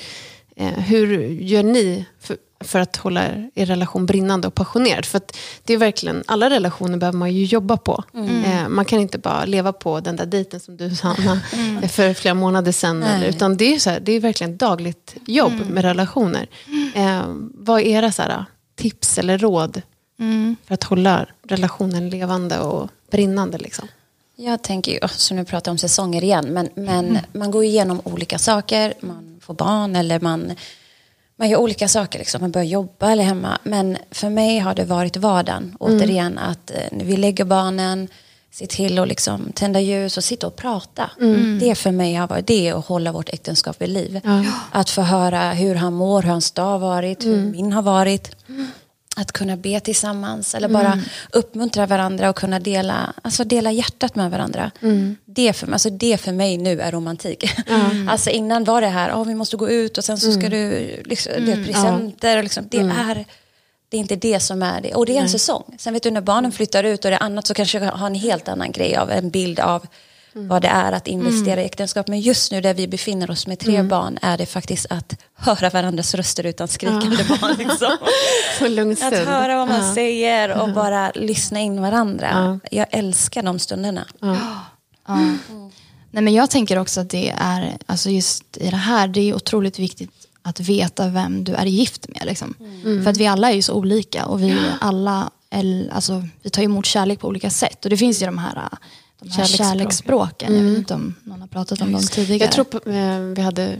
eh, 0.57 0.69
hur 0.69 1.19
gör 1.29 1.63
ni 1.63 2.05
för, 2.21 2.37
för 2.65 2.79
att 2.81 2.97
hålla 2.97 3.23
er 3.55 3.67
relation 3.67 4.07
brinnande 4.07 4.49
och 4.49 4.55
passionerad? 4.55 5.05
För 5.05 5.21
det 5.65 5.73
är 5.75 5.79
verkligen, 5.79 6.25
alla 6.27 6.51
relationer 6.51 6.99
behöver 6.99 7.19
man 7.19 7.33
ju 7.35 7.45
jobba 7.45 7.77
på. 7.77 8.05
Eh, 8.45 8.69
man 8.69 8.85
kan 8.85 9.01
inte 9.01 9.19
bara 9.19 9.45
leva 9.45 9.73
på 9.73 10.01
den 10.01 10.17
där 10.17 10.27
dejten 10.27 10.61
som 10.61 10.77
du 10.77 10.95
sa 10.97 11.09
Anna, 11.19 11.41
eh, 11.83 11.89
för 11.89 12.15
flera 12.15 12.35
månader 12.35 12.73
sedan. 12.73 13.03
Eller, 13.03 13.27
utan 13.29 13.57
det 13.57 13.75
är, 13.75 13.79
så 13.79 13.91
här, 13.91 14.01
det 14.01 14.13
är 14.13 14.21
verkligen 14.21 14.57
dagligt 14.57 15.17
jobb 15.27 15.53
med 15.71 15.85
relationer. 15.85 16.47
Eh, 16.95 17.23
vad 17.55 17.81
är 17.81 17.85
era 17.87 18.13
så 18.13 18.23
här, 18.23 18.45
tips 18.77 19.19
eller 19.19 19.39
råd 19.39 19.83
Mm. 20.19 20.57
för 20.67 20.75
att 20.75 20.85
hålla 20.85 21.27
relationen 21.49 22.11
levande 22.11 22.59
och 22.59 22.89
brinnande? 23.11 23.59
Liksom? 23.59 23.89
Jag 24.42 24.62
tänker 24.62 24.92
ju, 24.92 24.99
så 25.09 25.35
nu 25.35 25.44
pratar 25.44 25.70
jag 25.70 25.75
om 25.75 25.78
säsonger 25.78 26.25
igen, 26.25 26.47
men, 26.49 26.68
men 26.75 27.18
man 27.32 27.50
går 27.50 27.64
igenom 27.64 28.00
olika 28.04 28.38
saker, 28.38 28.94
man 29.00 29.40
får 29.42 29.54
barn 29.54 29.97
eller 29.97 30.20
man, 30.20 30.52
man 31.37 31.49
gör 31.49 31.59
olika 31.59 31.88
saker, 31.88 32.18
liksom. 32.18 32.40
man 32.40 32.50
börjar 32.50 32.66
jobba 32.66 33.11
eller 33.11 33.25
hemma. 33.25 33.59
Men 33.62 33.97
för 34.11 34.30
mig 34.30 34.59
har 34.59 34.75
det 34.75 34.85
varit 34.85 35.16
vardagen, 35.16 35.76
återigen, 35.80 36.38
att 36.38 36.70
eh, 36.70 36.76
vi 36.90 37.16
lägger 37.16 37.44
barnen, 37.44 38.09
se 38.50 38.66
till 38.66 38.99
att 38.99 39.09
liksom 39.09 39.52
tända 39.54 39.80
ljus 39.80 40.16
och 40.16 40.25
sitta 40.25 40.47
och 40.47 40.56
prata. 40.56 41.11
Det 41.61 41.75
för 41.75 41.90
mig 41.90 42.14
har 42.14 42.28
varit 42.28 42.47
det 42.47 42.70
att 42.70 42.87
hålla 42.87 43.12
vårt 43.12 43.28
äktenskap 43.28 43.76
vid 43.82 43.88
liv. 43.88 44.20
Att 44.70 44.90
få 44.90 45.02
höra 45.02 45.52
hur 45.52 45.75
han 45.75 45.94
mår, 45.94 46.23
hur 46.23 46.30
hans 46.30 46.50
dag 46.50 46.64
har 46.64 46.78
varit, 46.78 47.25
hur 47.25 47.37
min 47.42 47.73
har 47.73 47.82
varit. 47.82 48.37
Att 49.17 49.33
kunna 49.33 49.57
be 49.57 49.81
tillsammans 49.81 50.55
eller 50.55 50.68
bara 50.68 50.99
uppmuntra 51.33 51.87
varandra 51.87 52.31
och 52.31 52.37
kunna 52.37 52.59
dela, 52.61 53.12
alltså 53.23 53.44
dela 53.44 53.73
hjärtat 53.73 54.14
med 54.14 54.31
varandra. 54.31 54.70
Det, 55.25 55.53
för, 55.53 55.73
alltså 55.73 55.90
det 55.90 56.20
för 56.20 56.33
mig 56.33 56.57
nu 56.59 56.81
är 56.81 56.90
romantik. 56.92 57.44
Alltså 58.09 58.31
innan 58.31 58.64
var 58.64 58.81
det 58.81 58.88
här, 58.88 59.12
oh, 59.12 59.25
vi 59.27 59.35
måste 59.35 59.57
gå 59.57 59.70
ut 59.70 59.99
och 59.99 60.05
sen 60.05 60.18
så 60.18 60.33
ska 60.33 60.49
du, 60.49 60.70
liksom, 61.05 61.33
det 61.37 61.53
är 61.53 61.64
presenter. 61.64 62.37
Och 62.37 62.42
liksom, 62.42 62.64
det, 62.70 62.79
är, 62.79 63.25
det 63.88 63.96
är 63.96 64.01
inte 64.01 64.16
det 64.16 64.40
som 64.40 64.62
är 64.62 64.81
det. 64.81 64.94
Och 64.94 65.07
det 65.07 65.16
är 65.16 65.20
en 65.20 65.29
säsong. 65.29 65.77
Sen 65.79 65.92
vet 65.94 66.03
du 66.03 66.11
när 66.11 66.20
barnen 66.20 66.53
flyttar 66.53 66.85
ut 66.85 67.05
och 67.05 67.11
det 67.11 67.16
är 67.16 67.23
annat 67.23 67.46
så 67.46 67.55
kanske 67.55 67.79
jag 67.79 67.92
har 67.92 68.07
en 68.07 68.14
helt 68.14 68.49
annan 68.49 68.73
grej 68.73 68.96
av 68.96 69.11
en 69.11 69.31
bild 69.31 69.61
av 69.61 69.87
vad 70.33 70.62
det 70.62 70.69
är 70.69 70.93
att 70.93 71.07
investera 71.09 71.62
i 71.62 71.64
äktenskap. 71.64 72.09
Men 72.09 72.21
just 72.21 72.53
nu 72.53 72.61
där 72.61 72.75
vi 72.75 72.88
befinner 72.88 73.31
oss 73.31 73.47
med 73.47 73.59
tre 73.59 73.83
barn 73.83 74.19
är 74.23 74.38
det 74.38 74.47
faktiskt 74.47 74.87
att 74.90 75.16
höra 75.35 75.71
varandras 75.71 76.14
röster 76.14 76.47
utan 76.47 76.69
skrikande 76.69 77.25
barn. 77.40 77.55
Liksom. 77.59 77.97
Att 79.03 79.12
höra 79.29 79.57
vad 79.57 79.69
man 79.69 79.95
säger 79.95 80.51
och 80.62 80.73
bara 80.73 81.11
lyssna 81.14 81.61
in 81.61 81.83
varandra. 81.83 82.61
Jag 82.71 82.87
älskar 82.90 83.43
de 83.43 83.59
stunderna. 83.59 84.05
Ja. 84.21 84.37
Nej, 86.12 86.23
men 86.25 86.35
jag 86.35 86.51
tänker 86.51 86.79
också 86.79 87.01
att 87.01 87.11
det 87.11 87.35
är, 87.38 87.77
alltså 87.87 88.11
just 88.11 88.57
i 88.57 88.71
det 88.71 88.77
här, 88.77 89.09
det 89.09 89.21
är 89.21 89.35
otroligt 89.35 89.79
viktigt 89.79 90.11
att 90.43 90.61
veta 90.61 91.09
vem 91.09 91.45
du 91.45 91.55
är 91.55 91.66
gift 91.66 92.09
med. 92.09 92.23
Liksom. 92.27 92.55
Mm. 92.85 93.03
För 93.05 93.11
att 93.11 93.16
vi 93.16 93.27
alla 93.27 93.51
är 93.51 93.55
ju 93.55 93.62
så 93.62 93.75
olika 93.75 94.27
och 94.27 94.43
vi 94.43 94.57
alla, 94.81 95.31
el- 95.51 95.90
alltså, 95.95 96.23
vi 96.43 96.51
tar 96.51 96.62
emot 96.62 96.87
kärlek 96.87 97.21
på 97.21 97.29
olika 97.29 97.51
sätt. 97.51 97.85
Och 97.85 97.90
det 97.90 97.97
finns 97.97 98.23
ju 98.23 98.27
de 98.27 98.38
här, 98.38 98.69
de 99.20 99.30
här 99.30 99.44
Kärleksspråken. 99.44 99.78
kärleksspråken. 99.78 100.54
Jag 100.56 100.62
vet 100.62 100.78
inte 100.78 100.94
om 100.94 101.14
någon 101.24 101.40
har 101.40 101.48
pratat 101.48 101.80
om 101.80 101.92
dem 101.92 102.02
tidigare. 102.02 102.44
Jag 102.44 102.52
tror 102.52 102.64
på, 102.64 102.90
eh, 102.90 103.18
vi 103.20 103.42
hade 103.42 103.78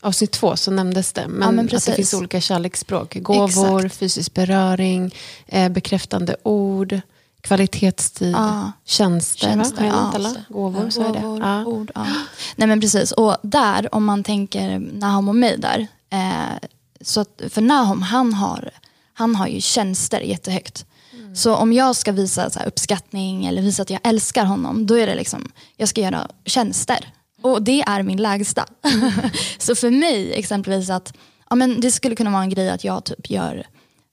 avsnitt 0.00 0.30
två 0.32 0.56
så 0.56 0.70
nämndes 0.70 1.12
det. 1.12 1.28
Men, 1.28 1.42
Ja, 1.42 1.50
men 1.50 1.76
att 1.76 1.86
det 1.86 1.92
finns 1.92 2.14
olika 2.14 2.40
kärleksspråk. 2.40 3.14
Gåvor, 3.22 3.78
Exakt. 3.86 3.98
fysisk 3.98 4.34
beröring, 4.34 5.14
eh, 5.46 5.68
bekräftande 5.68 6.36
ord, 6.42 7.00
kvalitetstid, 7.40 8.32
Ja. 8.34 8.72
tjänster. 8.84 9.46
Tjänster, 9.46 9.84
ja. 9.84 10.12
alla? 10.14 10.34
Gåvor, 10.48 10.90
så 10.90 11.02
är 11.08 11.12
det. 11.12 11.20
Gåvor, 11.20 11.40
Ja. 11.40 11.64
ord, 11.64 11.90
ja. 11.94 12.06
Nej 12.56 12.68
men 12.68 12.80
precis, 12.80 13.12
och 13.12 13.36
där 13.42 13.94
om 13.94 14.04
man 14.04 14.24
tänker 14.24 14.78
Nahom 14.78 15.28
och 15.28 15.36
mig 15.36 15.58
där. 15.58 15.86
Eh, 16.10 16.68
så 17.00 17.20
att, 17.20 17.42
för 17.48 17.60
Nahom 17.62 18.02
han 18.02 18.34
har, 18.34 18.70
han 19.14 19.34
har 19.36 19.46
ju 19.46 19.60
tjänster 19.60 20.20
jättehögt. 20.20 20.86
Så 21.34 21.54
om 21.54 21.72
jag 21.72 21.96
ska 21.96 22.12
visa 22.12 22.50
så 22.50 22.60
uppskattning 22.60 23.46
eller 23.46 23.62
visa 23.62 23.82
att 23.82 23.90
jag 23.90 24.00
älskar 24.04 24.44
honom, 24.44 24.86
då 24.86 24.94
är 24.94 25.06
det 25.06 25.14
liksom, 25.14 25.52
jag 25.76 25.88
ska 25.88 26.00
göra 26.00 26.28
tjänster. 26.44 27.12
Och 27.42 27.62
det 27.62 27.82
är 27.82 28.02
min 28.02 28.22
lägsta. 28.22 28.66
så 29.58 29.74
för 29.74 29.90
mig 29.90 30.32
exempelvis 30.34 30.90
att, 30.90 31.16
ja 31.50 31.56
men 31.56 31.80
det 31.80 31.90
skulle 31.90 32.16
kunna 32.16 32.30
vara 32.30 32.42
en 32.42 32.50
grej 32.50 32.70
att 32.70 32.84
jag 32.84 33.04
typ 33.04 33.30
gör 33.30 33.66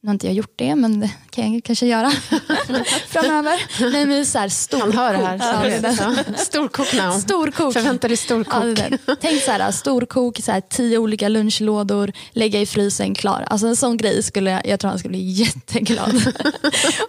nu 0.08 0.10
har 0.10 0.13
inte 0.13 0.28
jag 0.28 0.36
gjort 0.36 0.54
det, 0.56 0.76
men 0.76 1.00
det 1.00 1.10
kan 1.30 1.54
jag 1.54 1.63
kanske 1.63 1.86
göra 1.86 2.10
framöver. 3.08 3.91
Nej, 3.91 4.06
men 4.06 4.26
så 4.26 4.39
här, 4.39 4.50
stor 4.50 4.80
Han 4.80 4.91
hör 4.91 5.13
det 5.13 5.20
här. 5.20 6.38
Storkok 6.38 6.93
now. 6.93 7.12
Storkok. 7.12 7.74
Förvänta 7.74 8.08
dig 8.08 8.17
storkok. 8.17 8.80
Ja. 9.06 9.15
Tänk 9.22 9.41
så 9.41 9.52
här, 9.52 9.72
storkok, 9.72 10.38
så 10.43 10.52
här, 10.52 10.62
tio 10.62 10.98
olika 10.98 11.28
lunchlådor, 11.28 12.12
lägga 12.32 12.62
i 12.62 12.65
frysen, 12.65 13.15
klar. 13.15 13.46
Alltså 13.48 13.67
en 13.67 13.76
sån 13.76 13.98
grej 13.98 14.24
skulle 14.24 14.52
jag, 14.52 14.67
jag 14.67 14.80
tror 14.80 14.89
han 14.89 15.00
skulle 15.00 15.12
bli 15.12 15.32
jätteglad. 15.32 16.15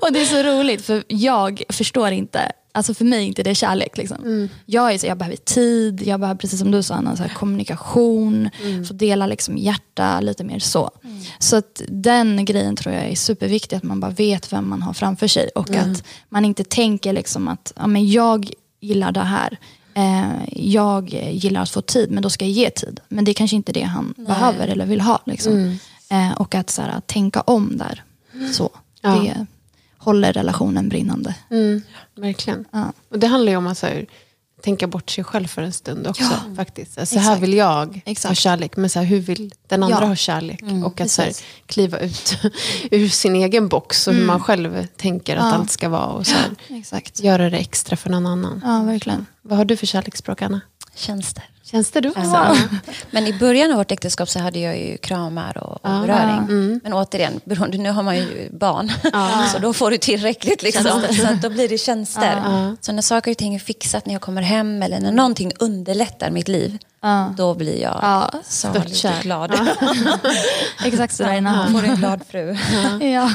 och 0.00 0.12
det 0.12 0.20
är 0.20 0.26
så 0.26 0.42
roligt 0.42 0.86
för 0.86 1.04
jag 1.08 1.62
förstår 1.68 2.10
inte, 2.10 2.52
alltså 2.78 2.94
för 2.94 3.04
mig 3.04 3.18
är 3.18 3.26
inte 3.26 3.42
det 3.42 3.54
kärlek. 3.54 3.96
Liksom. 3.96 4.48
Jag, 4.66 4.92
är 4.94 4.98
så, 4.98 5.06
jag 5.06 5.18
behöver 5.18 5.36
tid, 5.36 6.02
jag 6.06 6.20
behöver 6.20 6.38
precis 6.38 6.58
som 6.60 6.70
du 6.70 6.82
sa, 6.82 6.94
Anna, 6.94 7.16
så 7.16 7.22
här, 7.22 7.34
kommunikation, 7.34 8.50
få 8.88 8.94
dela 8.94 9.26
liksom, 9.26 9.56
hjärta, 9.58 10.20
lite 10.20 10.44
mer 10.44 10.58
så. 10.58 10.90
Så 11.38 11.56
att 11.56 11.82
den 11.88 12.44
grejen 12.44 12.76
tror 12.76 12.94
jag 12.94 13.04
är 13.04 13.14
superviktig, 13.14 13.76
att 13.76 13.82
man 13.82 14.00
bara 14.00 14.10
vet 14.10 14.52
vem 14.52 14.68
man 14.68 14.82
har 14.82 14.92
framför 14.92 15.26
sig 15.28 15.48
och 15.54 15.70
att 15.70 16.04
man 16.28 16.44
inte 16.44 16.64
tänker 16.64 17.12
liksom 17.12 17.48
att 17.48 17.72
ja, 17.76 17.86
men 17.86 18.08
jag 18.10 18.50
gillar 18.80 19.12
det 19.12 19.20
här. 19.20 19.58
Eh, 19.94 20.30
jag 20.56 21.14
gillar 21.32 21.62
att 21.62 21.70
få 21.70 21.80
tid, 21.80 22.10
men 22.10 22.22
då 22.22 22.30
ska 22.30 22.44
jag 22.44 22.52
ge 22.52 22.70
tid. 22.70 23.00
Men 23.08 23.24
det 23.24 23.30
är 23.30 23.34
kanske 23.34 23.56
inte 23.56 23.72
det 23.72 23.82
han 23.82 24.14
behöver 24.16 24.68
eller 24.68 24.86
vill 24.86 25.00
ha. 25.00 25.22
Liksom. 25.26 25.78
Eh, 26.10 26.32
och 26.32 26.54
att 26.54 26.70
så 26.70 26.82
här, 26.82 27.00
tänka 27.06 27.40
om 27.40 27.76
där. 27.76 28.02
Så, 28.52 28.70
Ja. 29.00 29.10
Det 29.10 29.46
håller 30.08 30.32
relationen 30.32 30.88
brinnande. 30.88 31.34
Mm, 31.50 31.82
verkligen. 32.16 32.64
Ja. 32.72 32.92
Och 33.10 33.18
det 33.18 33.26
handlar 33.26 33.52
ju 33.52 33.56
om 33.58 33.66
att 33.66 33.78
så 33.78 33.86
här, 33.86 34.06
tänka 34.62 34.86
bort 34.86 35.10
sig 35.10 35.24
själv 35.24 35.46
för 35.46 35.62
en 35.62 35.72
stund 35.72 36.06
också. 36.06 36.22
Ja. 36.22 36.54
faktiskt. 36.56 36.94
Så, 36.94 37.00
här, 37.00 37.06
så 37.06 37.18
här 37.18 37.22
Exakt. 37.22 37.42
vill 37.42 37.54
jag 37.54 38.02
Exakt. 38.06 38.30
ha 38.30 38.34
kärlek, 38.34 38.76
men 38.76 38.90
så 38.90 38.98
här, 38.98 39.06
hur 39.06 39.20
vill 39.20 39.52
den 39.66 39.82
andra 39.82 39.98
Ja. 40.00 40.06
ha 40.06 40.16
kärlek? 40.16 40.62
och 40.84 41.00
att 41.00 41.10
så 41.10 41.22
här, 41.22 41.32
kliva 41.66 41.98
ut 41.98 42.38
ur 42.90 43.08
sin 43.08 43.36
egen 43.36 43.68
box 43.68 44.08
och 44.08 44.14
hur 44.14 44.26
man 44.26 44.40
själv 44.40 44.86
tänker 44.96 45.36
att 45.36 45.54
allt 45.54 45.70
ska 45.70 45.88
vara. 45.88 46.06
Och 46.06 46.26
så 46.26 46.34
göra 47.14 47.50
det 47.50 47.58
extra 47.58 47.96
för 47.96 48.10
någon 48.10 48.26
annan. 48.26 48.62
Ja, 48.64 48.82
verkligen. 48.82 49.26
Vad 49.42 49.58
har 49.58 49.64
du 49.64 49.76
för 49.76 49.86
kärleksspråk, 49.86 50.42
Anna? 50.42 50.60
Tjänster. 50.98 51.44
Känns 51.62 51.90
det 51.90 52.08
också? 52.08 52.20
Ja. 52.20 52.56
Men 53.10 53.26
i 53.26 53.32
början 53.32 53.70
av 53.70 53.76
vårt 53.76 53.92
äktenskap 53.92 54.28
så 54.28 54.38
hade 54.38 54.58
jag 54.58 54.78
ju 54.78 54.96
kramar 54.96 55.58
och, 55.58 55.72
och 55.72 56.00
beröring. 56.06 56.80
Men 56.82 56.92
återigen, 56.92 57.40
beroende, 57.44 57.78
nu 57.78 57.90
har 57.90 58.02
man 58.02 58.16
ju 58.16 58.48
barn. 58.52 58.92
så 59.52 59.58
då 59.58 59.72
får 59.72 59.90
du 59.90 59.98
tillräckligt. 59.98 60.62
Liksom. 60.62 60.84
Så 61.12 61.28
då 61.42 61.50
blir 61.50 61.68
det 61.68 61.78
tjänster. 61.78 62.42
Så 62.80 62.92
när 62.92 63.02
saker 63.02 63.30
och 63.30 63.36
ting 63.36 63.54
är 63.54 63.58
fixat, 63.58 64.06
när 64.06 64.14
jag 64.14 64.22
kommer 64.22 64.42
hem 64.42 64.82
eller 64.82 65.00
när 65.00 65.12
någonting 65.12 65.52
underlättar 65.58 66.30
mitt 66.30 66.48
liv. 66.48 66.78
Då 67.36 67.54
blir 67.54 67.82
jag 67.82 67.98
Ja, 68.02 68.30
saligt 68.44 68.96
störtkär. 68.96 69.22
glad. 69.22 69.52
Exakt 70.84 71.14
sådär 71.16 71.40
när 71.40 71.64
hon 71.64 71.72
Får 71.80 71.88
en 71.88 71.96
glad 71.96 72.20
fru. 72.30 72.56
ja. 73.00 73.30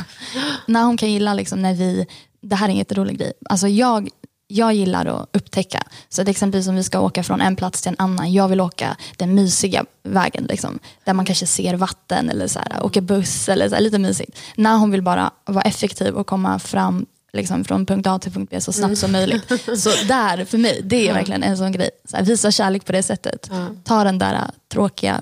När 0.67 0.84
hon 0.84 0.97
kan 0.97 1.12
gilla 1.12 1.34
liksom 1.34 1.62
när 1.62 1.73
vi, 1.73 2.08
det 2.41 2.56
här 2.56 2.65
är 2.67 2.71
en 2.71 2.78
jätterolig 2.78 3.17
grej. 3.17 3.34
Alltså 3.49 3.67
jag, 3.67 4.10
jag 4.53 4.73
gillar 4.73 5.05
att 5.05 5.29
upptäcka. 5.33 5.83
Så 6.09 6.21
att 6.21 6.27
exempelvis 6.27 6.67
om 6.67 6.75
vi 6.75 6.83
ska 6.83 6.99
åka 6.99 7.23
från 7.23 7.41
en 7.41 7.55
plats 7.55 7.81
till 7.81 7.89
en 7.89 7.95
annan. 7.99 8.33
Jag 8.33 8.47
vill 8.47 8.61
åka 8.61 8.97
den 9.17 9.35
mysiga 9.35 9.85
vägen. 10.03 10.45
Liksom, 10.49 10.79
där 11.03 11.13
man 11.13 11.25
kanske 11.25 11.45
ser 11.47 11.75
vatten 11.75 12.29
eller 12.29 12.47
så 12.47 12.59
här, 12.59 12.85
åka 12.85 13.01
buss 13.01 13.49
eller 13.49 13.69
så 13.69 13.75
här, 13.75 13.81
lite 13.81 13.99
mysigt. 13.99 14.37
När 14.55 14.77
hon 14.77 14.91
vill 14.91 15.01
bara 15.01 15.31
vara 15.45 15.63
effektiv 15.63 16.15
och 16.15 16.27
komma 16.27 16.59
fram 16.59 17.05
liksom, 17.33 17.63
från 17.63 17.85
punkt 17.85 18.07
A 18.07 18.19
till 18.19 18.31
punkt 18.31 18.49
B 18.51 18.61
så 18.61 18.71
snabbt 18.71 18.97
som 18.97 19.11
möjligt. 19.11 19.47
Så 19.77 19.89
där, 20.07 20.45
för 20.45 20.57
mig, 20.57 20.81
det 20.83 21.09
är 21.09 21.13
verkligen 21.13 21.43
en 21.43 21.57
sån 21.57 21.71
grej. 21.71 21.89
Så 22.09 22.17
här, 22.17 22.23
visa 22.23 22.51
kärlek 22.51 22.85
på 22.85 22.91
det 22.91 23.03
sättet. 23.03 23.51
Ta 23.83 24.03
den 24.03 24.19
där 24.19 24.51
tråkiga 24.71 25.21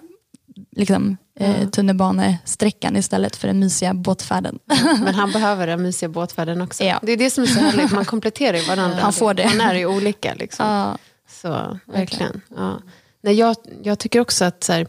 liksom, 0.75 1.17
eh, 1.39 1.69
tunnelbanesträckan 1.69 2.95
istället 2.95 3.35
för 3.35 3.47
den 3.47 3.59
mysiga 3.59 3.93
båtfärden. 3.93 4.59
Men 5.03 5.15
han 5.15 5.31
behöver 5.33 5.67
den 5.67 5.81
mysiga 5.81 6.09
båtfärden 6.09 6.61
också. 6.61 6.83
Ja. 6.83 6.99
Det 7.01 7.11
är 7.11 7.17
det 7.17 7.29
som 7.29 7.43
är 7.43 7.47
så 7.47 7.59
härligt, 7.59 7.91
man 7.91 8.05
kompletterar 8.15 8.57
ju 8.57 8.63
varandra. 8.63 8.97
Han 9.01 9.13
får 9.13 9.33
det. 9.33 9.45
Man 9.45 9.61
är 9.61 9.75
ju 9.75 9.85
olika. 9.85 10.33
Liksom. 10.33 10.65
Ja. 10.65 10.97
Så, 11.41 11.79
verkligen. 11.85 12.41
Ja. 12.57 12.81
Nej, 13.23 13.33
jag, 13.33 13.55
jag 13.83 13.99
tycker 13.99 14.19
också 14.19 14.45
att, 14.45 14.63
så 14.63 14.73
här, 14.73 14.87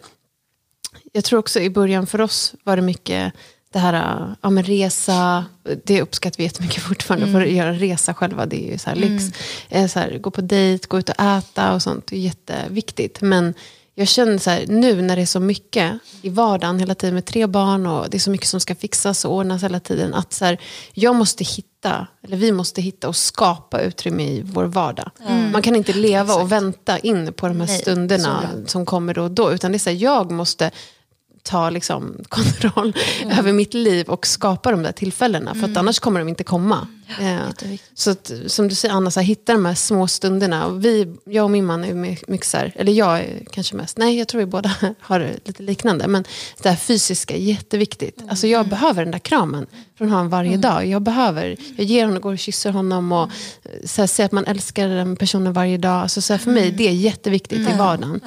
jag 1.12 1.24
tror 1.24 1.38
också 1.38 1.60
i 1.60 1.70
början 1.70 2.06
för 2.06 2.20
oss 2.20 2.54
var 2.64 2.76
det 2.76 2.82
mycket 2.82 3.32
det 3.72 3.78
här, 3.78 4.26
ja 4.42 4.50
men 4.50 4.64
resa, 4.64 5.44
det 5.84 6.02
uppskattar 6.02 6.36
vi 6.38 6.42
jättemycket 6.44 6.82
fortfarande, 6.82 7.26
Mm. 7.26 7.40
för 7.40 7.46
att 7.46 7.52
göra 7.52 7.68
en 7.68 7.78
resa 7.78 8.14
själva, 8.14 8.46
det 8.46 8.66
är 8.68 8.72
ju 8.72 8.78
så 8.78 8.90
här 8.90 8.96
lyx. 8.96 9.24
Eh, 9.68 9.86
Så 9.86 9.98
här, 9.98 10.18
gå 10.18 10.30
på 10.30 10.40
dejt, 10.40 10.86
gå 10.88 10.98
ut 10.98 11.08
och 11.08 11.20
äta 11.20 11.74
och 11.74 11.82
sånt, 11.82 12.06
det 12.06 12.16
är 12.16 12.20
jätteviktigt. 12.20 13.20
Men 13.20 13.54
jag 13.94 14.08
känner 14.08 14.38
så 14.38 14.50
här, 14.50 14.66
nu 14.66 15.02
när 15.02 15.16
det 15.16 15.22
är 15.22 15.26
så 15.26 15.40
mycket 15.40 15.98
i 16.22 16.28
vardagen 16.28 16.78
hela 16.78 16.94
tiden 16.94 17.14
med 17.14 17.24
tre 17.24 17.46
barn 17.46 17.86
och 17.86 18.10
det 18.10 18.16
är 18.16 18.18
så 18.18 18.30
mycket 18.30 18.48
som 18.48 18.60
ska 18.60 18.74
fixas 18.74 19.24
och 19.24 19.34
ordnas 19.34 19.62
hela 19.62 19.80
tiden, 19.80 20.14
att 20.14 20.32
så 20.32 20.44
här, 20.44 20.58
jag 20.92 21.14
måste 21.14 21.44
hitta, 21.44 22.06
eller 22.22 22.36
vi 22.36 22.52
måste 22.52 22.82
hitta 22.82 23.08
och 23.08 23.16
skapa 23.16 23.80
utrymme 23.80 24.22
i 24.22 24.42
vår 24.42 24.64
vardag. 24.64 25.10
Man 25.52 25.62
kan 25.62 25.76
inte 25.76 25.92
leva 25.92 26.34
och 26.34 26.52
vänta 26.52 26.98
in 26.98 27.32
på 27.32 27.48
de 27.48 27.60
här 27.60 27.66
Nej, 27.66 27.78
stunderna 27.78 28.48
som 28.66 28.86
kommer 28.86 29.14
då 29.14 29.22
och 29.22 29.30
då, 29.30 29.52
utan 29.52 29.72
det 29.72 29.76
är 29.76 29.78
så 29.78 29.90
här, 29.90 29.96
jag 29.96 30.30
måste 30.30 30.70
ta 31.42 31.70
liksom 31.70 32.16
kontroll 32.28 32.92
över 33.38 33.52
mitt 33.52 33.74
liv 33.74 34.08
och 34.08 34.26
skapa 34.26 34.70
de 34.70 34.82
där 34.82 34.92
tillfällena. 34.92 35.54
För 35.54 35.64
att 35.68 35.76
annars 35.76 35.98
kommer 35.98 36.20
de 36.20 36.28
inte 36.28 36.44
komma. 36.44 36.86
Eh, 37.20 37.32
jätteviktigt. 37.46 37.98
så 37.98 38.10
att, 38.10 38.32
som 38.46 38.68
du 38.68 38.74
säger 38.74 38.94
Anna, 38.94 39.10
så 39.10 39.20
här, 39.20 39.26
hitta 39.26 39.52
de 39.52 39.64
här 39.64 39.74
små 39.74 40.06
stunderna. 40.08 40.66
Och 40.66 40.84
vi, 40.84 41.14
jag 41.24 41.44
och 41.44 41.50
min 41.50 41.64
man 41.66 41.84
är 41.84 41.94
my- 41.94 42.18
mycket 42.28 42.46
så 42.46 42.56
här, 42.56 42.72
eller 42.76 42.92
jag 42.92 43.18
är 43.18 43.44
kanske 43.52 43.76
mest, 43.76 43.98
nej 43.98 44.18
jag 44.18 44.28
tror 44.28 44.38
vi 44.38 44.46
båda 44.46 44.74
har 45.00 45.30
lite 45.44 45.62
liknande. 45.62 46.08
Men 46.08 46.24
det 46.62 46.68
här 46.68 46.76
fysiska 46.76 47.34
är 47.34 47.38
jätteviktigt. 47.40 48.22
Alltså 48.28 48.46
jag 48.46 48.68
behöver 48.68 49.02
den 49.04 49.12
där 49.12 49.18
kramen 49.18 49.66
från 49.98 50.08
honom 50.08 50.28
varje 50.28 50.56
dag. 50.56 50.86
Jag 50.86 51.02
behöver, 51.02 51.56
jag 51.76 51.86
ger 51.86 52.04
honom, 52.06 52.20
går 52.20 52.32
och 52.32 52.38
kysser 52.38 52.70
honom 52.70 53.12
och 53.12 53.22
eh, 53.22 53.70
så 53.86 54.02
här, 54.02 54.06
säger 54.06 54.26
att 54.26 54.32
man 54.32 54.44
älskar 54.44 54.88
den 54.88 55.16
personen 55.16 55.52
varje 55.52 55.78
dag. 55.78 56.02
Alltså, 56.02 56.20
så 56.20 56.32
här, 56.32 56.38
för 56.38 56.50
mig 56.50 56.70
det 56.70 56.88
är 56.88 56.92
jätteviktigt 56.92 57.58
i 57.70 57.76
vardagen. 57.78 58.20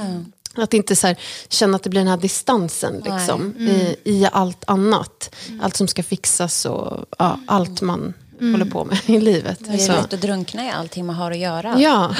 Att 0.56 0.74
inte 0.74 0.96
så 0.96 1.08
här, 1.08 1.18
känna 1.50 1.76
att 1.76 1.84
det 1.84 1.89
blir 1.89 2.02
den 2.02 2.08
här 2.08 2.18
distansen 2.18 3.02
liksom, 3.06 3.56
i, 3.58 3.96
i 4.04 4.28
allt 4.32 4.63
annat. 4.68 5.36
Allt 5.62 5.76
som 5.76 5.88
ska 5.88 6.04
fixas 6.04 6.65
och 6.65 7.06
ja, 7.20 7.39
allt 7.48 7.82
man 7.82 8.13
håller 8.39 8.65
på 8.65 8.86
med 8.86 9.00
i 9.06 9.20
livet. 9.20 9.60
Det 9.60 9.74
är 9.74 9.78
Så, 9.78 9.91
lätt 9.91 10.13
att 10.13 10.22
drunkna 10.22 10.65
i 10.65 10.70
allting 10.72 11.06
man 11.06 11.15
har 11.15 11.32
att 11.32 11.38
göra. 11.38 11.80
ja, 11.80 12.15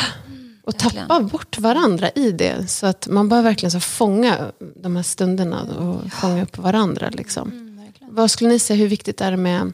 och 0.64 0.74
Verkligen. 0.74 1.08
tappa 1.08 1.20
bort 1.24 1.58
varandra 1.60 2.10
i 2.16 2.32
det. 2.32 2.68
Så 2.70 2.86
att 2.86 3.08
man 3.08 3.30
bör 3.30 3.42
verkligen 3.42 3.72
så 3.72 3.80
fånga 3.80 4.52
de 4.76 4.96
här 4.96 5.04
stunderna 5.04 5.62
och 5.64 6.12
fånga 6.14 6.44
upp 6.44 6.58
varandra. 6.58 7.10
Liksom. 7.10 7.62
Vad 8.02 8.32
skulle 8.32 8.50
ni 8.50 8.60
säga, 8.60 8.78
hur 8.78 8.88
viktigt 8.88 9.22
är 9.22 9.32
det 9.32 9.38
med, 9.38 9.74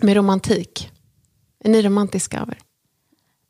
med 0.00 0.16
romantik? 0.16 0.90
Är 1.64 1.68
ni 1.68 1.82
romantiska 1.82 2.42
av 2.42 2.48
er? 2.48 2.58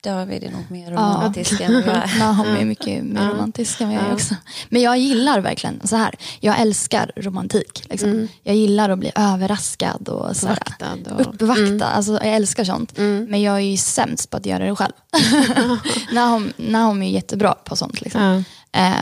David 0.00 0.44
är 0.44 0.50
nog 0.50 0.70
mer 0.70 0.90
romantisk 0.90 1.60
än 1.60 1.74
vad 1.74 1.82
jag 1.82 1.96
är. 1.96 2.18
Nahom 2.18 2.46
är 2.46 2.64
mycket 2.64 3.04
mer 3.04 3.28
romantisk 3.28 3.80
än 3.80 3.90
jag 3.90 4.02
är 4.04 4.12
också. 4.12 4.34
Men 4.68 4.82
jag 4.82 4.98
gillar 4.98 5.40
verkligen 5.40 5.80
så 5.86 5.96
här. 5.96 6.14
Jag 6.40 6.60
älskar 6.60 7.12
romantik. 7.16 7.84
Liksom. 7.90 8.28
Jag 8.42 8.56
gillar 8.56 8.90
att 8.90 8.98
bli 8.98 9.12
överraskad 9.14 10.08
och 10.08 10.36
så 10.36 10.46
här, 10.48 10.58
och- 11.14 11.20
uppvaktad. 11.20 11.86
Alltså, 11.86 12.12
jag 12.12 12.26
älskar 12.34 12.64
sånt. 12.64 12.98
Men 13.28 13.42
jag 13.42 13.54
är 13.54 13.60
ju 13.60 13.76
sämst 13.76 14.30
på 14.30 14.36
att 14.36 14.46
göra 14.46 14.64
det 14.64 14.76
själv. 14.76 14.92
Nahom 16.56 17.02
är 17.02 17.10
jättebra 17.10 17.54
på 17.64 17.76
sånt. 17.76 18.00
Liksom. 18.00 18.44
Eh, 18.72 18.92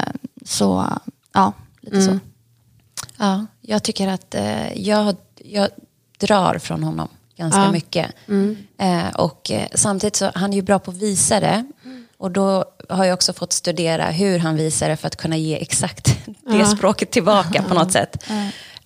så 0.45 0.87
ja, 1.33 1.53
lite 1.81 2.03
så. 2.03 2.19
Ja, 3.17 3.47
jag 3.61 3.83
tycker 3.83 4.09
att 4.09 4.35
eh, 4.35 4.73
jag, 4.83 5.17
jag 5.45 5.69
drar 6.19 6.59
från 6.59 6.83
honom 6.83 7.09
ganska 7.37 7.61
Ja. 7.61 7.73
mycket. 7.73 8.07
Eh, 8.79 9.09
och 9.15 9.51
eh, 9.51 9.67
samtidigt 9.75 10.17
så 10.17 10.31
han 10.35 10.53
är 10.53 10.57
ju 10.57 10.63
bra 10.63 10.79
på 10.79 10.91
att 10.91 10.97
visa 10.97 11.41
det. 11.41 11.65
Och 12.19 12.31
då 12.31 12.65
har 12.89 13.05
jag 13.05 13.15
också 13.15 13.33
fått 13.33 13.53
studera 13.53 14.05
hur 14.11 14.39
han 14.39 14.57
visar 14.57 14.89
det 14.89 14.97
för 14.97 15.07
att 15.07 15.17
kunna 15.17 15.37
ge 15.37 15.57
exakt 15.57 16.19
det 16.51 16.67
språket 16.67 17.11
tillbaka 17.11 17.63
på 17.63 17.75
något 17.75 17.93
sätt. 17.93 18.25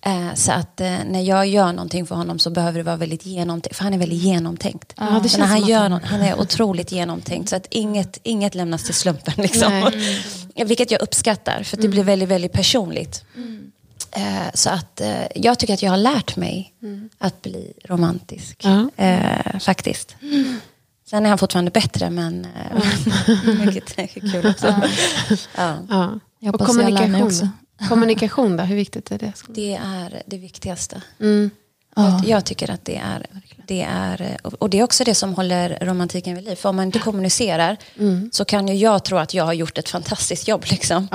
Eh, 0.05 0.33
så 0.35 0.51
att 0.51 0.81
eh, 0.81 0.93
när 1.05 1.21
jag 1.21 1.47
gör 1.47 1.73
någonting 1.73 2.05
för 2.05 2.15
honom 2.15 2.39
så 2.39 2.49
behöver 2.49 2.77
det 2.79 2.83
vara 2.83 2.95
väldigt 2.95 3.25
genomtänkt. 3.25 3.77
För 3.77 3.83
han 3.83 3.93
är 3.93 3.97
väldigt 3.97 4.21
genomtänkt. 4.21 4.93
det 4.97 5.03
känns 5.29 5.31
Så 5.31 5.39
när 5.39 5.45
han, 5.45 5.65
gör 5.67 5.89
något, 5.89 6.03
han 6.05 6.21
är 6.21 6.39
otroligt 6.39 6.91
genomtänkt. 6.91 7.49
Så 7.49 7.55
att 7.55 7.67
inget, 7.69 8.19
inget 8.23 8.55
lämnas 8.55 8.83
till 8.83 8.93
slumpen. 8.93 9.33
Liksom. 9.37 9.91
Vilket 10.65 10.91
jag 10.91 11.01
uppskattar. 11.01 11.63
För 11.63 11.77
det 11.77 11.87
blir 11.87 12.03
väldigt, 12.03 12.29
väldigt 12.29 12.51
personligt. 12.53 13.23
Eh, 14.11 14.51
så 14.53 14.69
att 14.69 15.01
eh, 15.01 15.23
jag 15.35 15.59
tycker 15.59 15.73
att 15.73 15.83
jag 15.83 15.91
har 15.91 15.97
lärt 15.97 16.35
mig 16.35 16.73
att 17.17 17.41
bli 17.41 17.73
romantisk. 17.85 18.61
Ja. 18.63 18.89
Eh, 19.05 19.59
faktiskt. 19.59 20.15
Sen 21.09 21.25
är 21.25 21.29
han 21.29 21.37
fortfarande 21.37 21.71
bättre 21.71 22.09
men 22.09 22.45
eh, 22.45 23.65
mycket 23.65 23.95
kul 24.31 24.47
också. 24.49 24.81
Ja. 25.57 25.77
Ja. 25.89 26.19
Jag 26.39 26.61
och 26.61 26.75
lär 26.75 26.83
mig 26.83 26.95
kommunikation. 26.95 27.49
kommunikation 27.89 28.57
då, 28.57 28.63
hur 28.63 28.75
viktigt 28.75 29.11
är 29.11 29.17
det? 29.17 29.33
Det 29.47 29.75
är 29.83 30.21
det 30.25 30.37
viktigaste. 30.37 31.01
Mm. 31.19 31.49
Jag, 31.95 32.25
jag 32.25 32.45
tycker 32.45 32.71
att 32.71 32.85
det 32.85 32.97
är, 32.97 33.25
det 33.67 33.81
är, 33.81 34.37
och 34.43 34.69
det 34.69 34.79
är 34.79 34.83
också 34.83 35.03
det 35.03 35.15
som 35.15 35.33
håller 35.33 35.77
romantiken 35.81 36.35
vid 36.35 36.43
liv. 36.43 36.55
För 36.55 36.69
om 36.69 36.75
man 36.75 36.85
inte 36.85 36.99
kommunicerar 36.99 37.77
så 38.31 38.45
kan 38.45 38.67
ju 38.67 38.73
jag 38.73 39.05
tro 39.05 39.17
att 39.17 39.33
jag 39.33 39.45
har 39.45 39.53
gjort 39.53 39.77
ett 39.77 39.89
fantastiskt 39.89 40.47
jobb. 40.47 40.65
Liksom. 40.69 41.07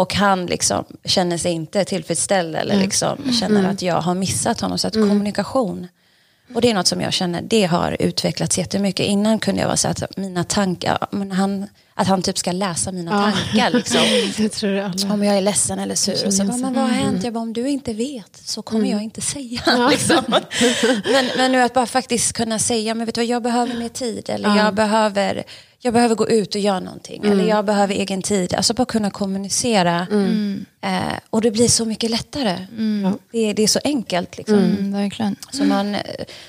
Ja. 0.00 0.02
Och 0.02 0.14
han 0.14 0.46
liksom 0.46 0.84
känner 1.04 1.38
sig 1.38 1.52
inte 1.52 1.84
tillfredsställd 1.84 2.56
eller 2.56 2.76
liksom 2.76 3.32
känner 3.40 3.70
att 3.70 3.82
jag 3.82 4.00
har 4.00 4.14
missat 4.14 4.60
honom. 4.60 4.78
Så 4.78 4.88
att 4.88 4.94
kommunikation, 4.94 5.86
och 6.54 6.60
det 6.60 6.70
är 6.70 6.74
något 6.74 6.86
som 6.86 7.00
jag 7.00 7.12
känner, 7.12 7.42
det 7.42 7.64
har 7.64 7.96
utvecklats 8.00 8.58
jättemycket. 8.58 9.06
Innan 9.06 9.38
kunde 9.38 9.60
jag 9.60 9.68
vara 9.68 9.76
så 9.76 9.88
att 9.88 10.16
mina 10.16 10.44
tankar, 10.44 11.06
men 11.10 11.32
han, 11.32 11.66
att 11.94 12.06
han 12.06 12.22
typ 12.22 12.38
ska 12.38 12.52
läsa 12.52 12.92
mina 12.92 13.10
tankar. 13.32 13.70
Liksom. 13.70 14.00
Det 14.36 14.48
tror 14.48 14.72
jag 14.72 14.84
alla. 14.84 15.14
Om 15.14 15.24
jag 15.24 15.36
är 15.36 15.40
ledsen 15.40 15.78
eller 15.78 15.94
sur. 15.94 16.26
Och 16.26 16.34
så 16.34 16.44
bara, 16.44 16.56
men 16.56 16.74
vad 16.74 16.82
har 16.84 16.90
hänt? 16.90 17.24
Jag 17.24 17.32
bara, 17.32 17.40
om 17.40 17.52
du 17.52 17.68
inte 17.68 17.92
vet 17.92 18.40
så 18.44 18.62
kommer 18.62 18.90
jag 18.90 19.02
inte 19.02 19.20
säga. 19.20 19.60
Liksom. 19.90 20.24
men, 21.12 21.30
men 21.36 21.52
nu 21.52 21.62
att 21.62 21.74
bara 21.74 21.86
faktiskt 21.86 22.32
kunna 22.32 22.58
säga, 22.58 22.94
men 22.94 23.06
vet 23.06 23.14
du 23.14 23.20
vad, 23.20 23.28
jag 23.28 23.42
behöver 23.42 23.74
mer 23.74 23.88
tid. 23.88 24.30
Eller 24.30 24.56
jag, 24.56 24.74
behöver, 24.74 25.44
jag 25.82 25.92
behöver 25.94 26.14
gå 26.14 26.28
ut 26.28 26.54
och 26.54 26.60
göra 26.60 26.80
någonting. 26.80 27.24
Eller 27.24 27.44
jag 27.48 27.64
behöver 27.64 27.94
egen 27.94 28.22
tid. 28.22 28.54
Alltså 28.54 28.74
bara 28.74 28.84
kunna 28.84 29.10
kommunicera. 29.10 30.06
Eh, 30.80 31.18
och 31.30 31.40
det 31.40 31.50
blir 31.50 31.68
så 31.68 31.84
mycket 31.84 32.10
lättare. 32.10 32.66
Det, 33.32 33.38
är- 33.38 33.54
det 33.54 33.62
är 33.62 33.66
så 33.66 33.80
enkelt. 33.84 34.36
Liksom. 34.38 34.58
Mm, 34.58 34.92
verkligen. 34.92 35.36
Så 35.52 35.64
man 35.64 35.94
eh, 35.94 36.00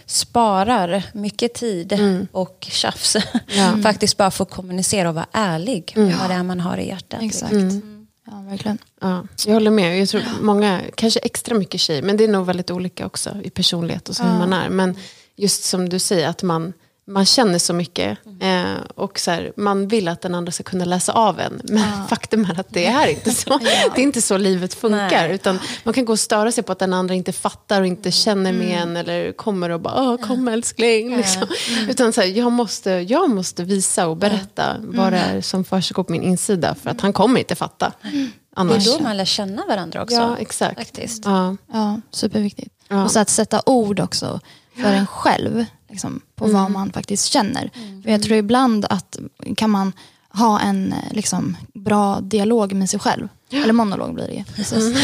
sparar 0.05 1.03
mycket 1.13 1.53
tid 1.53 1.93
och 2.31 2.67
tjafs. 2.71 3.17
Faktiskt 3.83 4.17
bara 4.17 4.31
för 4.31 4.43
att 4.43 4.49
kommunicera 4.51 5.09
och 5.09 5.15
vara 5.15 5.27
ärlig 5.31 5.93
med 5.95 6.15
vad 6.19 6.29
det 6.29 6.33
är 6.35 6.43
man 6.43 6.59
har 6.59 6.77
i 6.77 6.87
hjärtat. 6.87 7.19
Exakt. 7.21 7.51
liksom. 7.53 8.07
Ja, 8.27 8.41
verkligen. 8.49 8.77
Ja, 9.01 9.23
jag 9.45 9.53
håller 9.53 9.71
med. 9.71 9.99
Jag 9.99 10.09
tror 10.09 10.21
många, 10.41 10.81
kanske 10.95 11.19
extra 11.19 11.55
mycket 11.55 11.79
tjejer, 11.81 12.01
men 12.01 12.17
det 12.17 12.23
är 12.23 12.27
nog 12.27 12.45
väldigt 12.45 12.71
olika 12.71 13.05
också 13.05 13.37
i 13.43 13.49
personlighet 13.49 14.09
och 14.09 14.15
så 14.15 14.23
hur 14.23 14.39
man 14.39 14.53
är. 14.53 14.69
Men 14.69 14.95
just 15.35 15.63
som 15.63 15.89
du 15.89 15.99
säger, 15.99 16.27
att 16.27 16.43
man, 16.43 16.73
man 17.11 17.25
känner 17.25 17.59
så 17.59 17.73
mycket. 17.73 18.17
Eh, 18.39 18.81
och 18.95 19.19
så 19.19 19.31
här, 19.31 19.53
man 19.57 19.87
vill 19.87 20.07
att 20.07 20.21
den 20.21 20.35
andra 20.35 20.51
ska 20.51 20.63
kunna 20.63 20.85
läsa 20.85 21.13
av 21.13 21.39
en. 21.39 21.61
Men 21.63 22.07
faktum 22.09 22.45
är 22.45 22.59
att 22.59 22.69
det 22.69 22.85
är 22.85 23.07
inte 23.07 23.31
så. 23.31 23.57
Det 23.95 24.01
är 24.01 24.03
inte 24.03 24.21
så 24.21 24.37
livet 24.37 24.73
funkar. 24.73 25.27
Nej. 25.27 25.35
Utan 25.35 25.59
man 25.83 25.93
kan 25.93 26.05
gå 26.05 26.13
och 26.13 26.19
störa 26.19 26.51
sig 26.51 26.63
på 26.63 26.71
att 26.71 26.79
den 26.79 26.93
andra 26.93 27.15
inte 27.15 27.31
fattar 27.31 27.81
och 27.81 27.87
inte 27.87 28.11
känner 28.11 28.53
med 28.53 28.81
en. 28.81 28.97
Eller 28.97 29.31
kommer 29.31 29.69
och 29.69 29.81
bara, 29.81 30.01
Åh, 30.01 30.17
kom 30.17 30.47
älskling. 30.47 31.17
Liksom. 31.17 31.47
Utan 31.89 32.13
så 32.13 32.21
här, 32.21 32.27
jag, 32.27 32.51
måste, 32.51 32.91
jag 32.91 33.29
måste 33.29 33.63
visa 33.63 34.07
och 34.07 34.17
berätta 34.17 34.75
vad 34.79 35.13
det 35.13 35.19
är 35.19 35.41
som 35.41 35.63
försiggår 35.63 36.03
på 36.03 36.11
min 36.11 36.23
insida. 36.23 36.75
För 36.75 36.89
att 36.89 37.01
han 37.01 37.13
kommer 37.13 37.39
inte 37.39 37.55
fatta. 37.55 37.91
Det 38.01 38.29
Annars. 38.55 38.87
är 38.87 38.97
då 38.97 39.03
man 39.03 39.17
lär 39.17 39.25
känna 39.25 39.65
varandra 39.67 40.03
också. 40.03 40.15
Ja, 40.15 40.37
exakt. 40.37 40.77
Faktiskt. 40.77 41.25
Ja. 41.25 41.57
Ja, 41.73 42.01
superviktigt. 42.11 42.75
Ja. 42.87 43.03
Och 43.03 43.11
så 43.11 43.19
att 43.19 43.29
sätta 43.29 43.61
ord 43.65 43.99
också 43.99 44.39
för 44.75 44.93
en 44.93 45.07
själv 45.07 45.65
liksom, 45.91 46.21
på 46.35 46.47
vad 46.47 46.71
man 46.71 46.91
faktiskt 46.91 47.25
känner. 47.25 47.71
För 48.03 48.11
jag 48.11 48.23
tror 48.23 48.37
ibland 48.37 48.85
att 48.89 49.19
kan 49.55 49.69
man 49.69 49.93
ha 50.33 50.59
en 50.59 50.93
eh, 50.93 51.13
liksom, 51.13 51.57
bra 51.73 52.19
dialog 52.21 52.73
med 52.73 52.89
sig 52.89 52.99
själv. 52.99 53.27
Eller 53.49 53.73
monolog 53.73 54.13
blir 54.13 54.27
det 54.27 54.33
ju. 54.33 54.43
precis. 54.43 54.97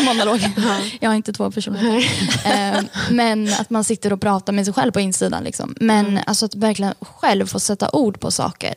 monolog. 0.00 0.50
Jag 1.00 1.10
har 1.10 1.14
inte 1.14 1.32
två 1.32 1.50
personer. 1.50 2.06
Eh, 2.46 2.82
men 3.10 3.48
att 3.48 3.70
man 3.70 3.84
sitter 3.84 4.12
och 4.12 4.20
pratar 4.20 4.52
med 4.52 4.64
sig 4.64 4.74
själv 4.74 4.92
på 4.92 5.00
insidan. 5.00 5.44
Liksom. 5.44 5.74
Men 5.80 6.20
alltså, 6.26 6.46
att 6.46 6.54
verkligen 6.54 6.94
själv 7.00 7.46
få 7.46 7.60
sätta 7.60 7.90
ord 7.92 8.20
på 8.20 8.30
saker. 8.30 8.74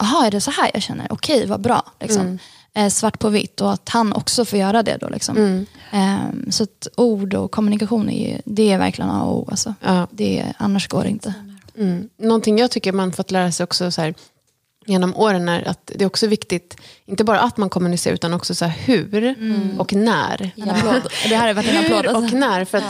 Jaha, 0.00 0.26
är 0.26 0.30
det 0.30 0.40
så 0.40 0.50
här 0.50 0.70
jag 0.74 0.82
känner? 0.82 1.06
Okej, 1.10 1.46
vad 1.46 1.60
bra. 1.60 1.82
Liksom. 2.00 2.38
Eh, 2.76 2.88
svart 2.88 3.18
på 3.18 3.28
vitt 3.28 3.60
och 3.60 3.72
att 3.72 3.88
han 3.88 4.12
också 4.12 4.44
får 4.44 4.58
göra 4.58 4.82
det. 4.82 4.96
Då, 5.00 5.08
liksom. 5.08 5.66
Eh, 5.92 6.50
så 6.50 6.62
att 6.62 6.88
ord 6.96 7.34
och 7.34 7.50
kommunikation 7.50 8.10
är, 8.10 8.28
ju, 8.28 8.38
det 8.44 8.72
är 8.72 8.78
verkligen 8.78 9.10
A 9.10 9.22
och 9.22 9.38
O. 9.38 9.48
Alltså. 9.50 9.74
Ja. 9.80 10.06
Det, 10.10 10.44
annars 10.58 10.88
går 10.88 11.02
det 11.02 11.08
inte. 11.08 11.34
Mm. 11.78 12.08
Någonting 12.18 12.58
jag 12.58 12.70
tycker 12.70 12.92
man 12.92 13.12
fått 13.12 13.30
lära 13.30 13.52
sig 13.52 13.64
också 13.64 13.90
så 13.90 14.00
här, 14.02 14.14
genom 14.86 15.16
åren 15.16 15.48
är 15.48 15.68
att 15.68 15.90
det 15.94 16.04
är 16.04 16.06
också 16.06 16.26
viktigt, 16.26 16.76
inte 17.06 17.24
bara 17.24 17.40
att 17.40 17.56
man 17.56 17.70
kommunicerar 17.70 18.14
utan 18.14 18.34
också 18.34 18.54
så 18.54 18.64
här, 18.64 18.78
hur 18.78 19.34
och 19.78 19.92
när. 19.92 20.50
Applåd. 20.68 21.02
Det 21.28 21.36
här 21.36 21.46
har 21.46 21.54
varit 21.54 21.68
en 21.68 21.84
applåd. 21.84 22.06
Hur 22.06 22.10
och 22.10 22.16
Alltså. 22.16 22.36
när. 22.36 22.64
För 22.64 22.78
att, 22.78 22.84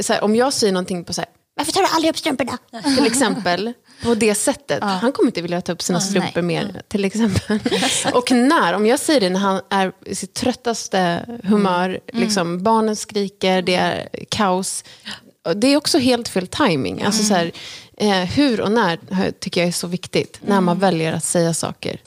så 0.00 0.12
här, 0.12 0.24
om 0.24 0.36
jag 0.36 0.52
säger 0.52 0.72
någonting 0.72 1.04
på 1.04 1.12
så 1.12 1.20
här, 1.20 1.30
varför 1.56 1.72
tar 1.72 1.80
du 1.80 1.88
aldrig 1.94 2.10
upp 2.10 2.18
strumporna? 2.18 2.58
Till 2.96 3.06
exempel, 3.06 3.72
på 4.02 4.14
det 4.14 4.34
sättet. 4.34 4.82
Han 4.82 5.12
kommer 5.12 5.28
inte 5.28 5.42
vilja 5.42 5.60
ta 5.60 5.72
upp 5.72 5.82
sina 5.82 6.00
strumpor 6.00 6.42
mer, 6.42 6.82
till 6.88 7.04
exempel. 7.04 7.58
och 8.14 8.30
när, 8.30 8.72
om 8.72 8.86
jag 8.86 9.00
säger 9.00 9.20
det 9.20 9.30
när 9.30 9.40
han 9.40 9.60
är 9.70 9.92
i 10.06 10.14
sitt 10.14 10.34
tröttaste 10.34 11.26
humör, 11.44 12.00
liksom, 12.12 12.62
barnen 12.62 12.96
skriker, 12.96 13.62
det 13.62 13.74
är 13.74 14.08
kaos. 14.28 14.84
Det 15.54 15.66
är 15.66 15.76
också 15.76 15.98
helt 15.98 16.28
fel 16.28 16.46
timing. 16.46 17.02
Alltså 17.02 17.22
så 17.22 17.34
här, 17.34 17.52
eh, 17.96 18.10
hur 18.24 18.60
och 18.60 18.72
när 18.72 19.30
tycker 19.30 19.60
jag 19.60 19.68
är 19.68 19.72
så 19.72 19.86
viktigt. 19.86 20.38
När 20.46 20.60
man 20.60 20.78
väljer 20.78 21.12
att 21.12 21.24
säga 21.24 21.54
saker. 21.54 22.00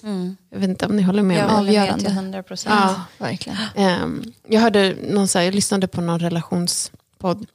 Jag 0.52 0.60
vet 0.60 0.70
inte 0.70 0.86
om 0.86 0.96
ni 0.96 1.02
håller 1.02 1.24
med 1.24 1.38
Jag 1.38 1.46
mig. 1.48 1.56
håller 1.56 1.72
med 1.72 2.00
till 2.00 2.08
100 2.08 2.44
procent. 2.44 2.76
Ja, 2.80 3.02
verkligen. 3.18 3.58
Ehm, 3.76 4.24
jag 4.48 4.62
hörde 4.62 4.96
någon 5.10 5.28
så 5.28 5.38
här, 5.38 5.46
jag 5.46 5.56
lyssnade 5.56 5.88
på 5.88 6.02
någon 6.02 6.20
relationspodd 6.20 7.46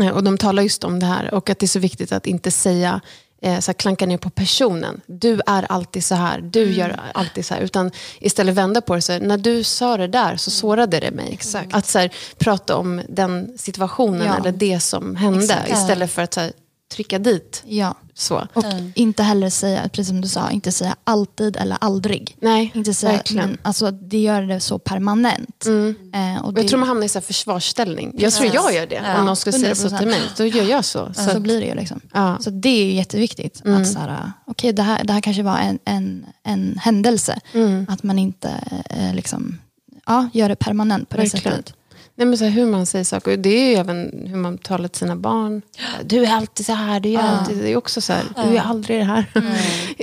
eh, 0.00 0.08
och 0.08 0.24
de 0.24 0.38
talar 0.38 0.62
just 0.62 0.84
om 0.84 1.00
det 1.00 1.06
här 1.06 1.34
och 1.34 1.50
att 1.50 1.58
det 1.58 1.66
är 1.66 1.68
så 1.68 1.78
viktigt 1.78 2.12
att 2.12 2.26
inte 2.26 2.50
säga 2.50 3.00
eh, 3.42 3.60
så 3.60 3.68
här, 3.68 3.74
klanka 3.74 4.06
ner 4.06 4.16
på 4.18 4.30
personen. 4.30 5.00
Du 5.06 5.40
är 5.46 5.72
alltid 5.72 6.04
så 6.04 6.14
här, 6.14 6.40
du 6.40 6.72
gör 6.72 7.00
alltid 7.14 7.46
så 7.46 7.54
här. 7.54 7.60
Utan 7.60 7.90
istället 8.20 8.54
vända 8.54 8.80
på 8.80 8.94
det. 8.94 9.02
Så 9.02 9.12
här, 9.12 9.20
när 9.20 9.38
du 9.38 9.64
sa 9.64 9.96
det 9.96 10.06
där 10.08 10.36
så 10.36 10.50
sårade 10.50 11.00
det 11.00 11.10
mig. 11.10 11.38
Att 11.72 11.86
så 11.86 11.98
här, 11.98 12.10
prata 12.38 12.76
om 12.76 13.02
den 13.08 13.52
situationen 13.58 14.26
Ja. 14.26 14.36
eller 14.36 14.52
det 14.52 14.80
som 14.80 15.16
hände. 15.16 15.42
Exakt. 15.44 15.70
Istället 15.72 16.10
för 16.10 16.22
att 16.22 16.34
så 16.34 16.40
här, 16.40 16.52
trycka 16.96 17.18
dit. 17.18 17.62
Ja. 17.66 17.94
Så. 18.14 18.46
Och 18.54 18.64
inte 18.94 19.22
heller 19.22 19.50
säga, 19.50 19.88
precis 19.88 20.08
som 20.08 20.20
du 20.20 20.28
sa, 20.28 20.50
inte 20.50 20.72
säga 20.72 20.96
alltid 21.04 21.56
eller 21.56 21.76
aldrig. 21.80 22.36
Nej, 22.40 22.72
Inte 22.74 22.94
säga, 22.94 23.12
verkligen. 23.12 23.44
Mm. 23.44 23.50
men, 23.62 23.66
alltså, 23.68 23.90
det 23.90 24.18
gör 24.18 24.42
det 24.42 24.60
så 24.60 24.78
permanent. 24.78 25.66
Eh, 25.66 26.44
och 26.44 26.54
det, 26.54 26.60
jag 26.60 26.68
tror 26.68 26.78
man 26.78 26.88
hamnar 26.88 27.04
i 27.06 27.08
så 27.08 27.18
här 27.18 27.24
försvarsställning. 27.24 28.14
Jag 28.18 28.32
tror 28.32 28.54
jag 28.54 28.74
gör 28.74 28.86
det. 28.86 28.94
Ja. 29.04 29.18
Om 29.20 29.26
någon 29.26 29.36
skulle 29.36 29.58
säga 29.58 29.74
så 29.74 29.88
100%. 29.88 29.98
till 29.98 30.08
mig, 30.08 30.20
då 30.36 30.44
gör 30.46 30.64
jag 30.64 30.84
så. 30.84 31.12
så, 31.14 31.22
så 31.22 31.30
att- 31.30 31.42
blir 31.42 31.60
det 31.60 31.66
ju. 31.66 31.74
Liksom. 31.74 32.00
Ja. 32.14 32.36
Så 32.40 32.50
det 32.50 32.68
är 32.68 32.84
ju 32.84 32.92
jätteviktigt. 32.92 33.62
Att 33.66 33.88
så 33.92 33.98
här, 33.98 34.32
okej, 34.46 34.72
det, 34.72 34.82
här, 34.82 35.04
det 35.04 35.12
här 35.12 35.20
kanske 35.20 35.42
var 35.42 35.58
en, 35.58 35.78
en, 35.84 36.26
en 36.44 36.78
händelse. 36.82 37.40
Mm. 37.52 37.86
Att 37.88 38.02
man 38.02 38.18
inte 38.18 38.50
eh, 38.90 39.14
liksom, 39.14 39.58
ja, 40.06 40.28
gör 40.32 40.48
det 40.48 40.56
permanent 40.56 41.08
på 41.08 41.16
det 41.16 41.22
Verkligen. 41.22 41.56
sättet. 41.56 41.74
Nej, 42.18 42.26
men 42.26 42.38
så 42.38 42.44
här, 42.44 42.50
hur 42.50 42.66
man 42.66 42.86
säger 42.86 43.04
saker. 43.04 43.36
Det 43.36 43.48
är 43.48 43.68
ju 43.70 43.74
även 43.74 44.26
hur 44.26 44.36
man 44.36 44.58
talar 44.58 44.88
till 44.88 44.98
sina 44.98 45.16
barn. 45.16 45.62
Du 46.04 46.24
är 46.24 46.32
alltid 46.32 46.66
så 46.66 46.72
här. 46.72 47.00
Du 47.00 47.14
är, 47.14 47.18
alltid, 47.18 47.58
det 47.58 47.72
är 47.72 47.76
också 47.76 48.00
så 48.00 48.12
här. 48.12 48.24
Du 48.34 48.56
är 48.56 48.60
aldrig 48.60 48.98
det 49.00 49.04
här. 49.04 49.24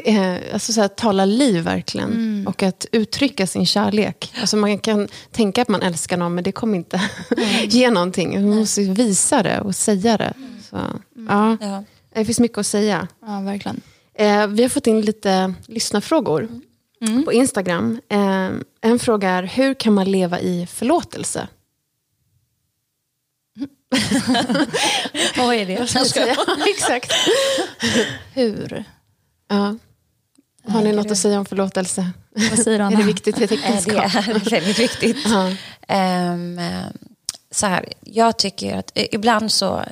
Eh, 0.05 0.53
alltså 0.53 0.73
så 0.73 0.81
här, 0.81 0.87
tala 0.87 1.25
liv 1.25 1.63
verkligen. 1.63 2.45
Och 2.47 2.63
att 2.63 2.85
uttrycka 2.91 3.47
sin 3.47 3.65
kärlek. 3.65 4.33
Alltså 4.41 4.57
man 4.57 4.79
kan 4.79 5.07
tänka 5.31 5.61
att 5.61 5.67
man 5.67 5.81
älskar 5.81 6.17
någon 6.17 6.35
men 6.35 6.43
det 6.43 6.51
kommer 6.51 6.77
inte 6.77 7.01
ge 7.63 7.89
någonting. 7.89 8.49
Man 8.49 8.59
måste 8.59 8.81
visa 8.81 9.43
det 9.43 9.61
och 9.61 9.75
säga 9.75 10.17
det. 10.17 10.33
Så, 10.69 10.77
ja. 11.29 11.57
Ja. 11.61 11.83
Det 12.13 12.25
finns 12.25 12.39
mycket 12.39 12.57
att 12.57 12.67
säga. 12.67 13.07
Ja, 13.25 13.39
verkligen. 13.39 13.81
Eh, 14.13 14.47
vi 14.47 14.61
har 14.61 14.69
fått 14.69 14.87
in 14.87 15.01
lite 15.01 15.53
lyssnarfrågor 15.67 16.49
på 17.25 17.33
Instagram. 17.33 17.99
Eh, 18.09 18.49
en 18.81 18.99
fråga 18.99 19.29
är, 19.29 19.43
hur 19.43 19.73
kan 19.73 19.93
man 19.93 20.11
leva 20.11 20.39
i 20.39 20.67
förlåtelse? 20.71 21.47
Vad 25.37 25.55
är 25.55 25.65
det? 25.65 25.93
Jag 25.93 26.07
ska... 26.07 26.25
Exakt. 26.67 27.13
Hur? 28.33 28.83
Ja. 29.47 29.75
Har 30.67 30.81
ni 30.81 30.91
något 30.91 31.11
att 31.11 31.17
säga 31.17 31.39
om 31.39 31.45
förlåtelse? 31.45 32.09
Vad 32.49 32.59
säger 32.59 32.77
du, 32.77 32.83
Är 32.83 32.87
Anna? 32.87 32.97
det 32.97 33.03
viktigt 33.03 33.39
i 33.39 33.43
ett 33.43 33.51
äktenskap? 33.51 34.13
Det 34.13 34.19
är 34.29 34.49
väldigt 34.49 34.79
viktigt. 34.79 35.17
Ja. 35.25 35.51
Ehm, 35.87 36.59
eh, 36.59 36.85
så 37.51 37.65
här, 37.65 37.85
jag 38.01 38.37
tycker 38.37 38.77
att 38.77 38.91
ibland 38.95 39.51
så, 39.51 39.83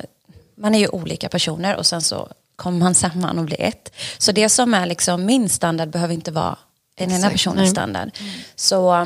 man 0.57 0.75
är 0.75 0.79
ju 0.79 0.87
olika 0.87 1.29
personer 1.29 1.75
och 1.75 1.85
sen 1.85 2.01
så 2.01 2.29
kommer 2.55 2.79
man 2.79 2.95
samman 2.95 3.39
och 3.39 3.45
blir 3.45 3.61
ett. 3.61 3.93
Så 4.17 4.31
det 4.31 4.49
som 4.49 4.73
är 4.73 4.85
liksom 4.85 5.25
min 5.25 5.49
standard 5.49 5.89
behöver 5.89 6.13
inte 6.13 6.31
vara 6.31 6.57
den 6.95 7.11
ena 7.11 7.29
personens 7.29 7.69
standard. 7.69 8.09
Så 8.55 8.95
eh, 8.95 9.05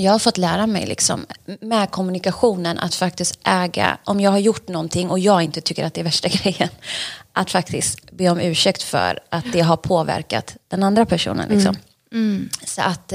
jag 0.00 0.12
har 0.12 0.18
fått 0.18 0.38
lära 0.38 0.66
mig 0.66 0.86
liksom, 0.86 1.26
med 1.60 1.90
kommunikationen 1.90 2.78
att 2.78 2.94
faktiskt 2.94 3.38
äga, 3.44 3.98
om 4.04 4.20
jag 4.20 4.30
har 4.30 4.38
gjort 4.38 4.68
någonting 4.68 5.10
och 5.10 5.18
jag 5.18 5.42
inte 5.42 5.60
tycker 5.60 5.84
att 5.84 5.94
det 5.94 6.00
är 6.00 6.04
värsta 6.04 6.28
grejen, 6.42 6.68
att 7.32 7.50
faktiskt 7.50 8.10
be 8.10 8.28
om 8.28 8.40
ursäkt 8.40 8.82
för 8.82 9.18
att 9.28 9.52
det 9.52 9.60
har 9.60 9.76
påverkat 9.76 10.56
den 10.68 10.82
andra 10.82 11.06
personen. 11.06 11.48
Liksom. 11.48 11.76
Så 12.64 12.82
att 12.82 13.12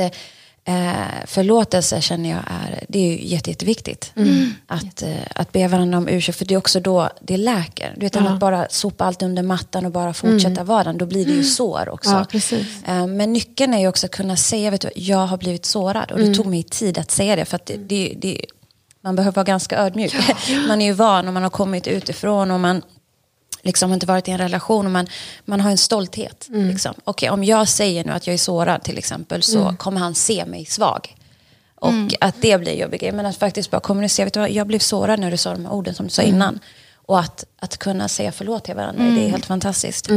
eh, 0.65 1.25
förlåtelse 1.25 2.01
känner 2.01 2.29
jag 2.29 2.39
är, 2.39 2.83
det 2.89 2.99
är 2.99 3.11
ju 3.11 3.27
jätte, 3.27 3.49
jätteviktigt. 3.49 4.11
Att, 4.67 5.01
eh, 5.01 5.09
att 5.35 5.51
be 5.51 5.67
varandra 5.67 5.97
om 5.97 6.07
ursäkt, 6.07 6.37
för 6.37 6.45
det 6.45 6.53
är 6.53 6.57
också 6.57 6.79
då 6.79 7.09
det 7.21 7.37
läker. 7.37 7.93
Du 7.95 8.05
vet, 8.05 8.15
än 8.15 8.27
att 8.27 8.39
bara 8.39 8.67
sopa 8.69 9.05
allt 9.05 9.21
under 9.21 9.43
mattan 9.43 9.85
och 9.85 9.91
bara 9.91 10.13
fortsätta 10.13 10.63
vara 10.63 10.83
den, 10.83 10.97
då 10.97 11.05
blir 11.05 11.25
det 11.25 11.31
ju 11.31 11.43
sår 11.43 11.89
också. 11.89 12.11
Ja. 12.11 12.19
Eh, 12.85 13.07
Men 13.07 13.33
nyckeln 13.33 13.73
är 13.73 13.79
ju 13.79 13.87
också 13.87 14.05
att 14.05 14.11
kunna 14.11 14.35
säga, 14.37 14.71
vet 14.71 14.81
du, 14.81 14.89
jag 14.95 15.27
har 15.27 15.37
blivit 15.37 15.65
sårad. 15.65 16.11
Och 16.11 16.19
det 16.19 16.33
tog 16.35 16.45
mig 16.45 16.63
tid 16.63 16.97
att 16.97 17.11
säga 17.11 17.35
det, 17.35 17.45
för 17.45 17.55
att 17.55 17.65
det, 17.65 17.77
det, 17.77 18.13
det, 18.17 18.45
man 19.03 19.15
behöver 19.15 19.35
vara 19.35 19.43
ganska 19.43 19.77
ödmjuk. 19.77 20.15
Man 20.67 20.81
är 20.81 20.85
ju 20.85 20.93
van 20.93 21.27
och 21.27 21.33
man 21.33 21.43
har 21.43 21.49
kommit 21.49 21.87
utifrån 21.87 22.51
och 22.51 22.59
man 22.59 22.81
liksom 23.63 23.93
inte 23.93 24.05
varit 24.05 24.27
i 24.27 24.31
en 24.31 24.37
relation 24.37 24.85
och 24.85 25.05
man, 25.45 25.61
har 25.61 25.71
en 25.71 25.77
stolthet. 25.77 26.47
Liksom. 26.49 26.93
Okej, 27.03 27.29
om 27.29 27.43
jag 27.43 27.67
säger 27.67 28.03
nu 28.03 28.11
att 28.11 28.27
jag 28.27 28.33
är 28.33 28.37
sårad 28.37 28.83
till 28.83 28.97
exempel 28.97 29.43
så 29.43 29.75
kommer 29.77 29.99
han 29.99 30.15
se 30.15 30.45
mig 30.45 30.65
svag. 30.65 31.15
Och 31.75 31.93
att 32.19 32.35
det 32.41 32.57
blir 32.57 32.73
jobbigt. 32.73 33.01
Men 33.01 33.25
att 33.25 33.37
faktiskt 33.37 33.71
bara 33.71 33.81
kommunicera, 33.81 34.25
vet 34.25 34.33
du 34.33 34.39
vad, 34.39 34.51
jag 34.51 34.67
blev 34.67 34.79
sårad 34.79 35.19
när 35.19 35.31
du 35.31 35.37
sa 35.37 35.51
de 35.51 35.65
här 35.65 35.73
orden 35.73 35.95
som 35.95 36.05
du 36.05 36.09
sa 36.09 36.21
innan. 36.21 36.59
Och 36.95 37.19
att, 37.19 37.45
att 37.59 37.77
kunna 37.77 38.07
säga 38.07 38.31
förlåt 38.31 38.63
till 38.63 38.75
varandra, 38.75 39.03
det 39.03 39.25
är 39.25 39.29
helt 39.29 39.45
fantastiskt. 39.45 40.09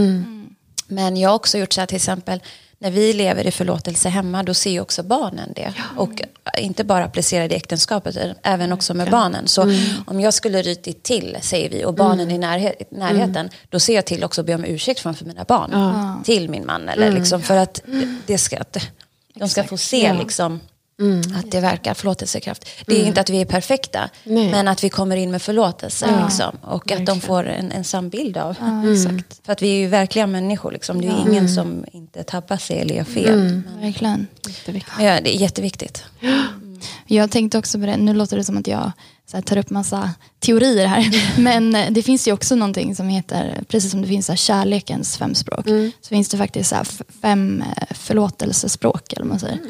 Men 0.88 1.16
jag 1.16 1.30
har 1.30 1.36
också 1.36 1.58
gjort 1.58 1.72
så 1.72 1.80
här 1.80 1.86
till 1.86 1.96
exempel, 1.96 2.40
när 2.78 2.90
vi 2.90 3.12
lever 3.12 3.46
i 3.46 3.50
förlåtelse 3.50 4.08
hemma, 4.08 4.42
då 4.42 4.54
ser 4.54 4.70
ju 4.70 4.80
också 4.80 5.02
barnen 5.02 5.52
det. 5.54 5.72
Och 5.96 6.22
inte 6.58 6.84
bara 6.84 7.04
applicerar 7.04 7.48
det 7.48 7.54
i 7.54 7.56
äktenskapet, 7.56 8.16
även 8.42 8.72
också 8.72 8.94
med 8.94 9.10
barnen. 9.10 9.48
Så 9.48 9.62
om 10.06 10.20
jag 10.20 10.34
skulle 10.34 10.62
rytit 10.62 11.02
till, 11.02 11.36
säger 11.40 11.70
vi, 11.70 11.84
och 11.84 11.94
barnen 11.94 12.30
är 12.30 12.34
i 12.34 12.38
närhet, 12.38 12.90
närheten, 12.90 13.50
då 13.68 13.80
ser 13.80 13.94
jag 13.94 14.04
till 14.04 14.24
också 14.24 14.40
att 14.40 14.46
be 14.46 14.54
om 14.54 14.64
ursäkt 14.64 15.00
framför 15.00 15.24
mina 15.24 15.44
barn. 15.44 16.24
Till 16.24 16.50
min 16.50 16.66
man, 16.66 16.88
eller 16.88 17.12
liksom, 17.12 17.42
för 17.42 17.56
att 17.56 17.82
det 18.26 18.38
ska, 18.38 18.58
att 18.58 18.78
de 19.34 19.48
ska 19.48 19.64
få 19.64 19.76
se 19.76 20.14
liksom, 20.14 20.60
att 21.34 21.50
det 21.50 21.60
verkar 21.60 21.94
förlåtelsekraft. 21.94 22.68
Det 22.86 23.00
är 23.02 23.04
inte 23.04 23.20
att 23.20 23.30
vi 23.30 23.40
är 23.40 23.44
perfekta, 23.44 24.10
Nej. 24.24 24.50
men 24.50 24.68
att 24.68 24.84
vi 24.84 24.88
kommer 24.88 25.16
in 25.16 25.30
med 25.30 25.42
förlåtelse. 25.42 26.22
Liksom, 26.22 26.56
och 26.62 26.92
att 26.92 27.06
de 27.06 27.20
får 27.20 27.44
en, 27.46 27.72
en 27.72 27.84
sann 27.84 28.08
bild 28.08 28.36
av. 28.36 28.56
Exakt. 28.92 29.46
För 29.46 29.52
att 29.52 29.62
vi 29.62 29.68
är 29.68 29.78
ju 29.78 29.86
verkliga 29.86 30.26
människor. 30.26 30.72
Liksom. 30.72 31.00
Det 31.00 31.08
är 31.08 31.12
ju 31.12 31.30
ingen 31.30 31.48
som 31.48 31.84
inte 31.92 32.22
tabbar 32.22 32.56
sig 32.56 32.80
eller 32.80 32.94
gör 32.94 33.04
fel. 33.04 33.36
Men, 33.36 33.68
Verkligen. 33.80 34.26
Jätteviktigt. 34.48 34.94
ja, 34.98 35.20
det 35.20 35.36
är 35.36 35.40
jätteviktigt. 35.40 36.04
Jag 37.06 37.30
tänkte 37.30 37.58
också 37.58 37.78
på 37.78 37.86
det, 37.86 37.96
nu 37.96 38.14
låter 38.14 38.36
det 38.36 38.44
som 38.44 38.56
att 38.56 38.66
jag 38.66 38.92
så 39.26 39.36
här, 39.36 39.42
tar 39.42 39.56
upp 39.56 39.70
massa 39.70 40.10
teorier 40.38 40.86
här. 40.86 41.38
Men 41.40 41.74
eh, 41.74 41.90
det 41.90 42.02
finns 42.02 42.28
ju 42.28 42.32
också 42.32 42.56
någonting 42.56 42.96
som 42.96 43.08
heter, 43.08 43.64
precis 43.68 43.90
som 43.90 44.02
det 44.02 44.08
finns 44.08 44.26
så 44.26 44.32
här, 44.32 44.36
kärlekens 44.36 45.16
fem 45.16 45.34
språk, 45.34 45.66
så 46.00 46.08
finns 46.08 46.28
det 46.28 46.38
faktiskt 46.38 46.70
så 46.70 46.76
här, 46.76 46.86
fem 47.22 47.62
eh, 47.76 47.94
förlåtelsespråk, 47.96 49.12
eller 49.12 49.26
man 49.26 49.38
säger. 49.40 49.60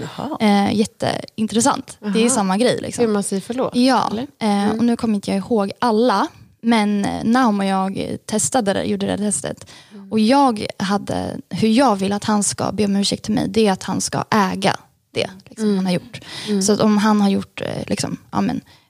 Eh, 0.41 0.75
jätteintressant. 0.75 1.99
Det 2.01 2.07
är 2.19 2.23
Jaha. 2.23 2.31
samma 2.31 2.57
grej. 2.57 2.79
Liksom. 2.83 3.05
Hur 3.05 3.13
man 3.13 3.23
säger 3.23 3.43
förlåt? 3.43 3.77
Ja, 3.77 4.11
eller? 4.13 4.27
eh, 4.39 4.71
och 4.77 4.85
nu 4.85 4.97
kommer 4.97 5.15
inte 5.15 5.31
jag 5.31 5.39
ihåg 5.39 5.73
alla. 5.79 6.27
Men 6.61 7.05
eh, 7.05 7.25
Naum 7.25 7.61
och 7.61 7.67
jag 7.67 7.99
eh, 7.99 8.17
testade 8.17 8.73
det, 8.73 8.85
gjorde 8.85 9.07
det 9.07 9.19
testet. 9.19 9.67
Och 10.11 10.19
jag 10.21 10.67
hade, 10.79 11.37
hur 11.51 11.69
jag 11.69 11.97
vill 11.97 12.13
att 12.13 12.25
han 12.25 12.43
ska 12.43 12.73
be 12.73 12.85
om 12.85 12.97
ursäkt 12.97 13.25
till 13.25 13.35
mig, 13.35 13.49
det 13.49 13.67
är 13.67 13.73
att 13.73 13.83
han 13.83 14.01
ska 14.01 14.25
äga 14.31 14.77
det 15.11 15.31
liksom, 15.45 15.77
han 15.77 15.87
har 15.87 15.93
gjort. 15.93 16.21
Så 16.63 16.73
att 16.73 16.81
om 16.81 16.99
han 16.99 17.21
har 17.21 17.29
gjort 17.29 17.61
eh, 17.61 17.83
liksom, 17.87 18.17
ja, 18.31 18.41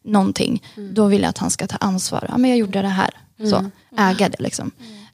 någonting, 0.06 0.62
då 0.92 1.06
vill 1.06 1.22
jag 1.22 1.28
att 1.28 1.38
han 1.38 1.50
ska 1.50 1.66
ta 1.66 1.76
ansvar. 1.76 2.26
Ja, 2.28 2.38
men 2.38 2.50
jag 2.50 2.58
gjorde 2.58 2.82
det 2.82 2.88
här. 2.88 3.10
Så, 3.50 3.70
äga 3.98 4.28
det 4.28 4.42
liksom. 4.42 4.70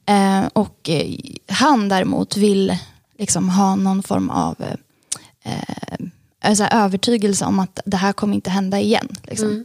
Eh, 0.06 0.46
och 0.52 0.90
eh, 0.90 1.14
han 1.48 1.88
däremot 1.88 2.36
vill 2.36 2.76
liksom, 3.18 3.48
ha 3.48 3.76
någon 3.76 4.02
form 4.02 4.30
av 4.30 4.56
eh, 4.58 5.52
eh, 5.52 6.06
alltså, 6.42 6.64
övertygelse 6.64 7.44
om 7.44 7.58
att 7.58 7.80
det 7.84 7.96
här 7.96 8.12
kommer 8.12 8.34
inte 8.34 8.50
hända 8.50 8.80
igen. 8.80 9.08
Liksom. 9.22 9.64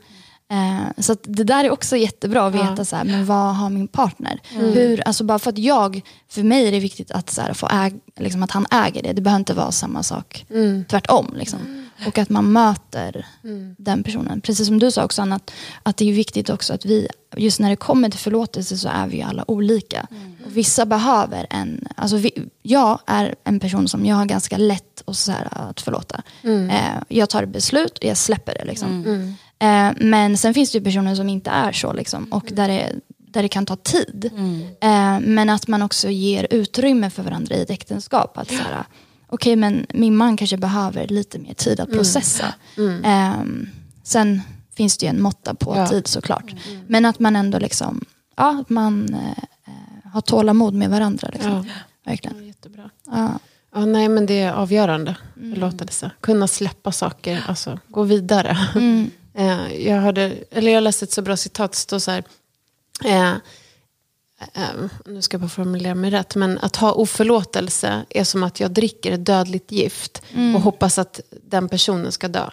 Eh, 0.51 1.01
så 1.03 1.15
det 1.23 1.43
där 1.43 1.63
är 1.63 1.69
också 1.69 1.97
jättebra 1.97 2.47
att 2.47 2.55
veta, 2.55 2.85
så 2.85 2.95
här, 2.95 3.03
men 3.03 3.25
vad 3.25 3.55
har 3.55 3.69
min 3.69 3.87
partner? 3.87 4.39
Hur, 4.49 5.07
alltså 5.07 5.23
bara 5.23 5.39
för 5.39 5.49
att 5.49 5.57
jag, 5.57 6.01
för 6.29 6.43
mig 6.43 6.67
är 6.67 6.71
det 6.71 6.79
viktigt 6.79 7.11
att, 7.11 7.29
så 7.29 7.41
här, 7.41 7.53
få 7.53 7.67
äg, 7.71 7.93
liksom, 8.19 8.43
att 8.43 8.51
han 8.51 8.65
äger 8.71 9.03
det. 9.03 9.13
Det 9.13 9.21
behöver 9.21 9.39
inte 9.39 9.53
vara 9.53 9.71
samma 9.71 10.03
sak 10.03 10.45
tvärtom. 10.89 11.33
Liksom. 11.35 11.86
Och 12.05 12.17
att 12.17 12.29
man 12.29 12.51
möter 12.51 13.25
den 13.77 14.03
personen. 14.03 14.41
Precis 14.41 14.67
som 14.67 14.79
du 14.79 14.91
sa 14.91 15.03
också 15.05 15.21
Anna, 15.21 15.35
att, 15.35 15.51
att 15.83 15.97
det 15.97 16.09
är 16.09 16.13
viktigt 16.13 16.49
också 16.49 16.73
att 16.73 16.85
vi, 16.85 17.07
just 17.37 17.59
när 17.59 17.69
det 17.69 17.75
kommer 17.75 18.09
till 18.09 18.19
förlåtelse 18.19 18.77
så 18.77 18.89
är 18.89 19.07
vi 19.07 19.17
ju 19.17 19.23
alla 19.23 19.51
olika. 19.51 20.07
Och 20.45 20.57
vissa 20.57 20.85
behöver 20.85 21.47
en, 21.49 21.87
alltså 21.95 22.17
vi, 22.17 22.31
jag 22.61 22.99
är 23.05 23.35
en 23.43 23.59
person 23.59 23.87
som 23.87 24.05
jag 24.05 24.15
har 24.15 24.25
ganska 24.25 24.57
lätt 24.57 25.03
att, 25.05 25.15
så 25.17 25.31
här, 25.31 25.47
att 25.51 25.81
förlåta. 25.81 26.21
Eh, 26.69 27.03
jag 27.07 27.29
tar 27.29 27.43
ett 27.43 27.49
beslut 27.49 27.97
och 27.97 28.03
jag 28.05 28.17
släpper 28.17 28.53
det. 28.59 28.65
Liksom. 28.65 29.03
Eh, 29.59 29.89
men 29.97 30.37
sen 30.37 30.53
finns 30.53 30.71
det 30.71 30.77
ju 30.77 30.83
personer 30.83 31.15
som 31.15 31.29
inte 31.29 31.49
är 31.49 31.71
så 31.71 31.93
liksom, 31.93 32.23
och 32.33 32.45
där 32.51 32.67
det, 32.67 32.91
där 33.17 33.41
det 33.41 33.49
kan 33.49 33.65
ta 33.65 33.75
tid. 33.75 34.31
Eh, 34.81 35.19
men 35.19 35.49
att 35.49 35.67
man 35.67 35.81
också 35.81 36.09
ger 36.09 36.47
utrymme 36.49 37.09
för 37.09 37.23
varandra 37.23 37.55
i 37.55 37.61
ett 37.61 37.69
äktenskap. 37.69 38.37
Att 38.37 38.47
så 38.47 38.53
här, 38.55 38.83
okej 39.27 39.55
men 39.55 39.85
min 39.93 40.15
man 40.15 40.37
kanske 40.37 40.57
behöver 40.57 41.07
lite 41.07 41.39
mer 41.39 41.53
tid 41.53 41.79
att 41.79 41.91
processa. 41.91 42.53
Eh, 43.03 43.33
sen 44.03 44.41
finns 44.75 44.97
det 44.97 45.05
ju 45.05 45.09
en 45.09 45.21
måtta 45.21 45.53
på 45.55 45.73
Ja. 45.77 45.87
tid 45.87 46.07
såklart. 46.07 46.53
Men 46.87 47.05
att 47.05 47.19
man 47.19 47.35
ändå 47.35 47.59
liksom, 47.59 48.05
ja, 48.35 48.59
att 48.61 48.69
man 48.69 49.13
eh, 49.13 49.43
har 50.11 50.21
tålamod 50.21 50.73
med 50.73 50.89
varandra. 50.89 51.29
Liksom. 51.33 51.51
Ja. 51.51 51.65
Verkligen. 52.05 52.37
Ja, 52.37 52.43
jättebra. 52.43 52.89
Ja. 53.11 53.39
Ja, 53.73 53.85
nej, 53.85 54.09
men 54.09 54.25
det 54.25 54.41
är 54.41 54.53
avgörande. 54.53 55.15
Förlåtelse. 55.33 56.11
Kunna 56.21 56.47
släppa 56.47 56.91
saker, 56.91 57.43
alltså 57.47 57.79
gå 57.87 58.03
vidare. 58.03 58.57
Eh, 59.39 59.73
jag, 59.87 60.01
hörde, 60.01 60.35
eller 60.51 60.71
jag 60.71 60.83
läste 60.83 61.05
ett 61.05 61.11
så 61.11 61.21
bra 61.21 61.37
citat, 61.37 61.71
det 61.71 61.77
står 61.77 61.99
så 61.99 62.11
här. 62.11 62.23
Eh, 63.05 63.33
eh, 64.53 64.61
nu 65.05 65.21
ska 65.21 65.35
jag 65.35 65.41
bara 65.41 65.49
formulera 65.49 65.95
mig 65.95 66.11
rätt, 66.11 66.35
men 66.35 66.57
att 66.57 66.75
ha 66.75 66.91
oförlåtelse 66.91 68.05
är 68.09 68.23
som 68.23 68.43
att 68.43 68.59
jag 68.59 68.71
dricker 68.71 69.11
ett 69.11 69.25
dödligt 69.25 69.71
gift 69.71 70.21
och 70.55 70.61
hoppas 70.61 70.97
att 70.97 71.21
den 71.43 71.69
personen 71.69 72.11
ska 72.11 72.27
dö. 72.27 72.49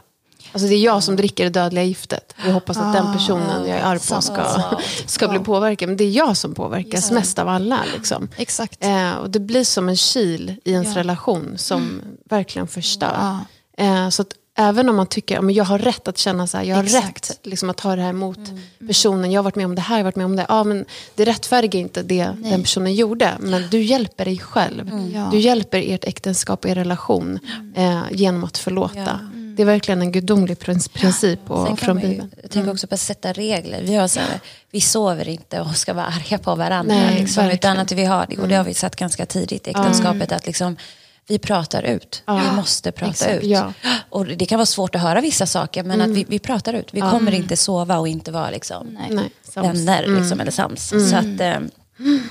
Alltså 0.53 0.69
det 0.69 0.75
är 0.75 0.85
jag 0.85 1.03
som 1.03 1.17
dricker 1.17 1.45
det 1.45 1.51
dödliga 1.51 1.85
giftet 1.85 2.35
och 2.47 2.53
hoppas 2.53 2.77
att 2.77 2.93
den 2.93 3.13
personen 3.13 3.69
jag 3.69 3.79
är 3.79 3.85
arg 3.85 3.99
på 3.99 4.21
ska, 4.23 4.79
ska 5.07 5.29
bli 5.29 5.39
påverkad. 5.39 5.89
Men 5.89 5.97
det 5.97 6.05
är 6.05 6.11
jag 6.11 6.37
som 6.37 6.55
påverkas 6.55 7.11
mest 7.11 7.39
av 7.39 7.49
alla. 7.49 7.81
Liksom. 7.95 8.29
Exakt. 8.37 8.85
Eh, 8.85 9.13
och 9.13 9.31
det 9.31 9.41
blir 9.41 9.65
som 9.65 9.89
en 9.89 9.97
kil 9.97 10.57
i 10.65 10.73
ens 10.73 10.97
relation 10.97 11.55
som 11.57 12.01
verkligen 12.25 12.69
förstör. 12.69 13.39
Eh, 13.79 14.09
så 14.09 14.23
att 14.23 14.33
även 14.57 14.89
om 14.89 14.97
man 14.97 15.07
tycker 15.07 15.39
att 15.39 15.55
jag 15.55 15.65
har 15.65 15.79
rätt 15.79 16.09
att 16.09 16.19
känna 16.19 16.47
så 16.47 16.57
här, 16.57 16.65
jag 16.65 16.77
har 16.77 16.85
Exakt. 16.85 17.31
rätt 17.31 17.39
liksom, 17.43 17.71
att 17.71 17.77
ta 17.77 17.97
det 17.97 18.03
här 18.03 18.11
emot 18.11 18.39
personen, 18.87 19.33
jag 19.33 19.39
har 19.39 19.45
varit 19.45 19.57
med 19.57 19.67
om 19.67 19.75
det 19.75 19.83
här, 19.83 19.95
jag 19.97 20.01
har 20.01 20.05
varit 20.05 20.17
med 20.17 20.27
om 20.27 20.37
det. 20.37 20.47
Ja, 20.49 20.65
men 20.65 20.85
det 21.15 21.25
rättfärdigar 21.25 21.81
inte 21.81 22.03
det 22.03 22.25
den 22.37 22.63
personen 22.63 22.95
gjorde, 22.95 23.33
men 23.41 23.69
du 23.71 23.83
hjälper 23.83 24.25
dig 24.25 24.39
själv. 24.39 25.11
Ja. 25.15 25.29
Du 25.33 25.39
hjälper 25.39 25.83
ert 25.87 26.05
äktenskap 26.05 26.65
och 26.65 26.71
er 26.71 26.75
relation 26.75 27.39
eh, 27.77 28.03
genom 28.11 28.45
att 28.45 28.59
förlåta. 28.59 29.21
Det 29.57 29.63
är 29.63 29.67
verkligen 29.67 30.01
en 30.03 30.13
gudomlig 30.13 30.59
prin- 30.59 30.89
princip 30.93 31.51
och, 31.51 31.67
Sen 31.67 31.77
kan 31.77 31.87
från 31.87 31.97
Bibeln. 32.01 32.31
jag 32.43 32.51
tänker 32.51 32.71
också 32.71 32.87
på 32.87 32.95
att 32.95 33.01
sätta 33.01 33.33
regler. 33.33 33.83
Vi, 33.83 33.95
har 33.95 34.09
så 34.09 34.21
här, 34.21 34.41
vi 34.71 34.81
sover 34.81 35.29
inte 35.29 35.61
och 35.61 35.77
ska 35.77 35.93
vara 35.95 36.07
arga 36.07 36.39
på 36.39 36.55
varandra. 36.55 36.95
Nej, 36.95 37.21
liksom, 37.21 37.47
utan 37.51 37.79
att 37.79 37.93
vi 37.93 38.05
har. 38.05 38.41
Och 38.41 38.49
det 38.49 38.55
har 38.55 38.65
vi 38.65 38.75
satt 38.75 38.97
ganska 38.97 39.27
tidigt 39.27 39.67
i 39.67 39.71
äktenskapet. 39.71 40.33
Att 40.33 40.47
liksom, 40.47 40.77
vi 41.27 41.39
pratar 41.39 41.83
ut. 41.83 42.23
Vi 42.27 42.57
måste 42.57 42.93
prata 42.93 43.11
Exakt, 43.11 43.33
ut. 43.33 43.45
ja. 43.45 43.73
Och 44.11 44.27
det 44.27 44.47
kan 44.47 44.59
vara 44.59 44.67
svårt 44.67 44.95
att 44.95 45.01
höra 45.01 45.21
vissa 45.21 45.47
saker. 45.47 45.83
Men 45.83 46.01
att 46.01 46.11
vi, 46.11 46.25
vi 46.29 46.39
pratar 46.39 46.75
ut. 46.75 46.95
Vi 46.95 47.01
kommer 47.01 47.33
inte 47.33 47.57
sova 47.57 47.99
och 47.99 48.09
inte 48.09 48.33
vara 48.33 48.51
liksom, 48.51 48.99
Nej, 49.11 49.31
vänner 49.55 50.07
liksom, 50.07 50.41
eller 50.41 50.51
sams. 50.51 50.89
Så 51.11 51.17
att, 51.17 51.41
eh, 51.41 51.59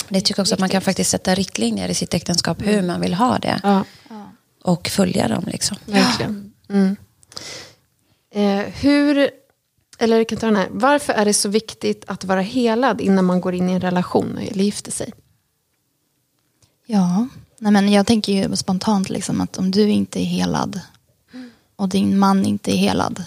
det 0.10 0.22
tycker 0.22 0.42
också 0.42 0.54
att 0.54 0.60
man 0.60 0.70
kan 0.70 0.82
faktiskt 0.82 1.10
sätta 1.10 1.36
riktlinjer 1.36 1.90
i 1.90 1.94
sitt 1.94 2.14
äktenskap. 2.14 2.58
Hur 2.62 2.82
man 2.82 3.02
vill 3.02 3.14
ha 3.14 3.40
det. 3.40 3.60
Ja. 3.64 3.84
Och 4.64 4.88
följa 4.88 5.28
dem. 5.28 5.44
Liksom. 5.48 5.78
Verkligen. 5.86 6.54
Mm. 6.70 6.96
Eh, 8.32 8.66
hur, 8.74 9.30
eller 10.00 10.18
jag 10.18 10.28
kan 10.28 10.38
ta 10.38 10.46
den 10.46 10.56
här. 10.56 10.68
Varför 10.72 11.14
är 11.14 11.26
det 11.26 11.34
så 11.34 11.50
viktigt 11.50 12.04
att 12.08 12.24
vara 12.24 12.42
helad 12.42 13.02
innan 13.02 13.26
man 13.26 13.42
går 13.42 13.54
in 13.54 13.70
i 13.70 13.74
en 13.74 13.82
relation 13.82 14.38
eller 14.38 14.64
gifter 14.64 14.92
sig? 14.92 15.14
Ja, 16.86 17.28
Nej, 17.64 17.72
men 17.72 17.92
jag 17.92 18.08
tänker 18.08 18.34
ju 18.34 18.56
spontant 18.56 19.10
liksom 19.10 19.42
att 19.42 19.58
om 19.58 19.72
du 19.72 19.90
inte 19.90 20.20
är 20.20 20.26
helad 20.26 20.80
och 21.76 21.90
din 21.90 22.20
man 22.20 22.46
inte 22.46 22.72
är 22.72 22.78
helad 22.78 23.24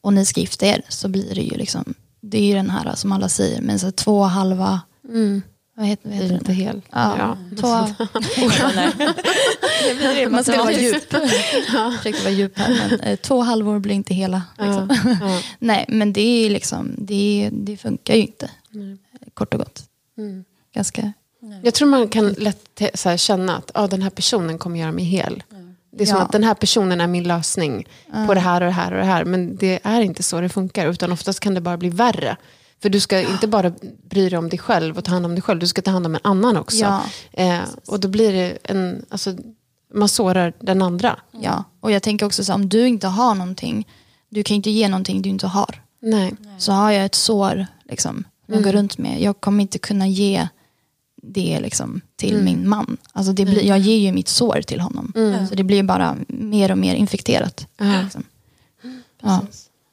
och 0.00 0.12
ni 0.12 0.26
ska 0.26 0.40
gifta 0.40 0.66
er 0.66 0.82
så 0.88 1.08
blir 1.08 1.34
det 1.34 1.40
ju 1.40 1.56
liksom, 1.56 1.94
det 2.20 2.38
är 2.38 2.42
ju 2.42 2.54
den 2.54 2.70
här 2.70 2.94
som 2.94 3.12
alla 3.12 3.28
säger, 3.28 3.62
men 3.62 3.78
så 3.78 3.90
två 3.90 4.22
halva, 4.22 4.80
vad 5.76 5.86
heter, 5.86 6.08
vad 6.08 6.18
heter 6.18 6.34
Inte 6.34 6.44
det? 6.44 6.52
hel. 6.52 6.82
Ja, 6.90 7.36
två, 7.60 7.68
man 10.30 10.44
ska 10.44 10.58
vara 10.58 10.72
djup. 10.72 11.10
Försökte 11.96 12.24
vara 12.24 12.34
djup 12.34 12.58
här, 12.58 12.88
men 12.90 13.00
eh, 13.00 13.16
två 13.16 13.42
halvor 13.42 13.78
blir 13.78 13.94
inte 13.94 14.14
hela. 14.14 14.42
Liksom. 14.58 15.16
Ja. 15.20 15.40
Nej, 15.58 15.84
men 15.88 16.12
det 16.12 16.46
är 16.46 16.50
liksom, 16.50 16.94
det, 16.98 17.50
det 17.52 17.76
funkar 17.76 18.14
ju 18.14 18.20
inte. 18.20 18.50
Kort 19.34 19.54
och 19.54 19.60
gott. 19.60 19.82
Ganska, 20.74 21.12
Jag 21.62 21.74
tror 21.74 21.88
man 21.88 22.08
kan 22.08 22.28
lätt 22.32 22.80
här, 23.04 23.16
känna 23.16 23.56
att 23.56 23.70
ah, 23.74 23.86
den 23.86 24.02
här 24.02 24.10
personen 24.10 24.58
kommer 24.58 24.80
göra 24.80 24.92
mig 24.92 25.04
hel. 25.04 25.42
Det 25.90 26.04
är 26.04 26.06
som 26.06 26.16
Ja. 26.16 26.22
att 26.22 26.32
den 26.32 26.44
här 26.44 26.54
personen 26.54 27.00
är 27.00 27.06
min 27.06 27.24
lösning 27.24 27.88
på 28.26 28.34
det 28.34 28.40
här 28.40 28.60
och 28.60 28.66
det 28.66 28.72
här 28.72 28.92
och 28.92 28.98
det 28.98 29.04
här. 29.04 29.24
Men 29.24 29.56
det 29.56 29.80
är 29.82 30.00
inte 30.00 30.22
så 30.22 30.40
det 30.40 30.48
funkar. 30.48 30.86
Utan 30.86 31.12
oftast 31.12 31.40
kan 31.40 31.54
det 31.54 31.60
bara 31.60 31.76
bli 31.76 31.88
värre. 31.88 32.36
För 32.82 32.88
du 32.88 33.00
ska 33.00 33.20
inte 33.20 33.48
bara 33.48 33.72
bry 34.10 34.28
dig 34.28 34.38
om 34.38 34.48
dig 34.48 34.58
själv 34.58 34.98
och 34.98 35.04
ta 35.04 35.10
hand 35.10 35.26
om 35.26 35.32
dig 35.34 35.42
själv. 35.42 35.58
Du 35.60 35.66
ska 35.66 35.82
ta 35.82 35.90
hand 35.90 36.06
om 36.06 36.14
en 36.14 36.20
annan 36.24 36.56
också. 36.56 36.76
Ja. 36.76 37.02
Eh, 37.32 37.60
och 37.86 38.00
då 38.00 38.08
blir 38.08 38.32
det 38.32 38.58
en, 38.62 39.04
alltså, 39.08 39.36
man 39.94 40.08
sårar 40.08 40.52
den 40.60 40.82
andra. 40.82 41.18
ja. 41.40 41.64
Och 41.80 41.90
jag 41.92 42.02
tänker 42.02 42.26
också 42.26 42.44
så 42.44 42.54
om 42.54 42.68
du 42.68 42.88
inte 42.88 43.06
har 43.06 43.34
någonting, 43.34 43.88
du 44.28 44.42
kan 44.42 44.54
inte 44.54 44.70
ge 44.70 44.88
någonting 44.88 45.22
du 45.22 45.28
inte 45.28 45.46
har. 45.46 45.82
Nej. 46.02 46.34
Så 46.58 46.72
har 46.72 46.90
jag 46.90 47.04
ett 47.04 47.14
sår 47.14 47.66
liksom, 47.88 48.24
som 48.46 48.54
jag 48.54 48.64
går 48.64 48.72
runt 48.72 48.98
med, 48.98 49.20
jag 49.22 49.40
kommer 49.40 49.62
inte 49.62 49.78
kunna 49.78 50.06
ge 50.06 50.48
det 51.28 51.60
liksom, 51.60 52.00
till 52.16 52.42
min 52.42 52.68
man. 52.68 52.96
Alltså 53.12 53.32
det 53.32 53.44
blir, 53.44 53.62
jag 53.62 53.78
ger 53.78 53.96
ju 53.98 54.12
mitt 54.12 54.28
sår 54.28 54.62
till 54.66 54.80
honom. 54.80 55.12
Så 55.48 55.54
det 55.54 55.62
blir 55.62 55.82
bara 55.82 56.16
mer 56.28 56.70
och 56.70 56.78
mer 56.78 56.94
infekterat. 56.94 57.66
Liksom. 58.02 58.24
Ja. 59.22 59.40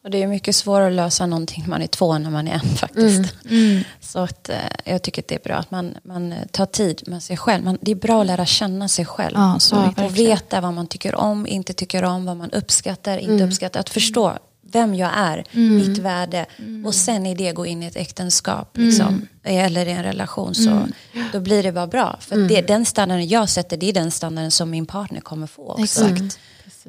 Och 0.04 0.12
det 0.12 0.24
är 0.24 0.28
mycket 0.28 0.56
svårare 0.56 0.88
att 0.88 0.94
lösa 0.94 1.26
någonting 1.26 1.64
man 1.68 1.82
är 1.82 1.88
två 1.88 2.18
när 2.18 2.30
man 2.30 2.48
är 2.48 2.54
en 2.54 2.76
faktiskt. 2.76 3.36
Mm. 3.50 3.84
Så 4.02 4.20
att, 4.20 4.50
eh, 4.50 4.56
jag 4.86 5.02
tycker 5.02 5.22
att 5.22 5.28
det 5.28 5.36
är 5.36 5.40
bra 5.44 5.56
att 5.56 5.72
man, 5.72 5.94
man 6.04 6.34
tar 6.52 6.66
tid 6.66 7.04
med 7.08 7.24
sig 7.24 7.38
själv. 7.38 7.64
Man, 7.64 7.78
det 7.82 7.92
är 7.92 7.96
bra 7.96 8.22
att 8.22 8.28
lära 8.28 8.46
känna 8.46 8.88
sig 8.88 9.06
själv. 9.06 9.36
Ja, 9.36 9.56
så 9.60 9.94
och 9.98 10.18
veta 10.18 10.62
vad 10.62 10.74
man 10.74 10.88
tycker 10.88 11.16
om, 11.16 11.48
inte 11.48 11.74
tycker 11.74 12.04
om, 12.04 12.26
vad 12.26 12.38
man 12.38 12.52
uppskattar, 12.52 13.18
inte 13.18 13.34
Mm. 13.34 13.48
uppskattar. 13.48 13.80
Att 13.80 13.90
förstå 13.90 14.34
vem 14.72 14.96
jag 14.96 15.12
är, 15.16 15.44
mitt 15.52 15.98
värde. 15.98 16.46
Mm. 16.58 16.86
Och 16.86 16.96
sen 16.96 17.26
i 17.26 17.36
det 17.36 17.52
gå 17.52 17.66
in 17.66 17.84
i 17.84 17.86
ett 17.86 17.96
äktenskap. 17.96 18.78
Liksom, 18.78 19.28
Eller 19.44 19.86
i 19.86 19.92
en 19.92 20.04
relation. 20.04 20.56
Så 20.56 20.70
Mm. 20.70 20.92
Då 21.32 21.40
blir 21.40 21.64
det 21.64 21.72
bara 21.72 21.88
bra. 21.88 22.18
För 22.22 22.38
det, 22.48 22.62
den 22.62 22.86
standarden 22.86 23.28
jag 23.28 23.50
sätter, 23.50 23.78
det 23.78 23.90
är 23.90 23.94
den 23.94 24.12
standarden 24.12 24.52
som 24.52 24.70
min 24.70 24.86
partner 24.86 25.22
kommer 25.22 25.48
få 25.48 25.68
också. 25.68 25.84
Exakt. 25.84 26.40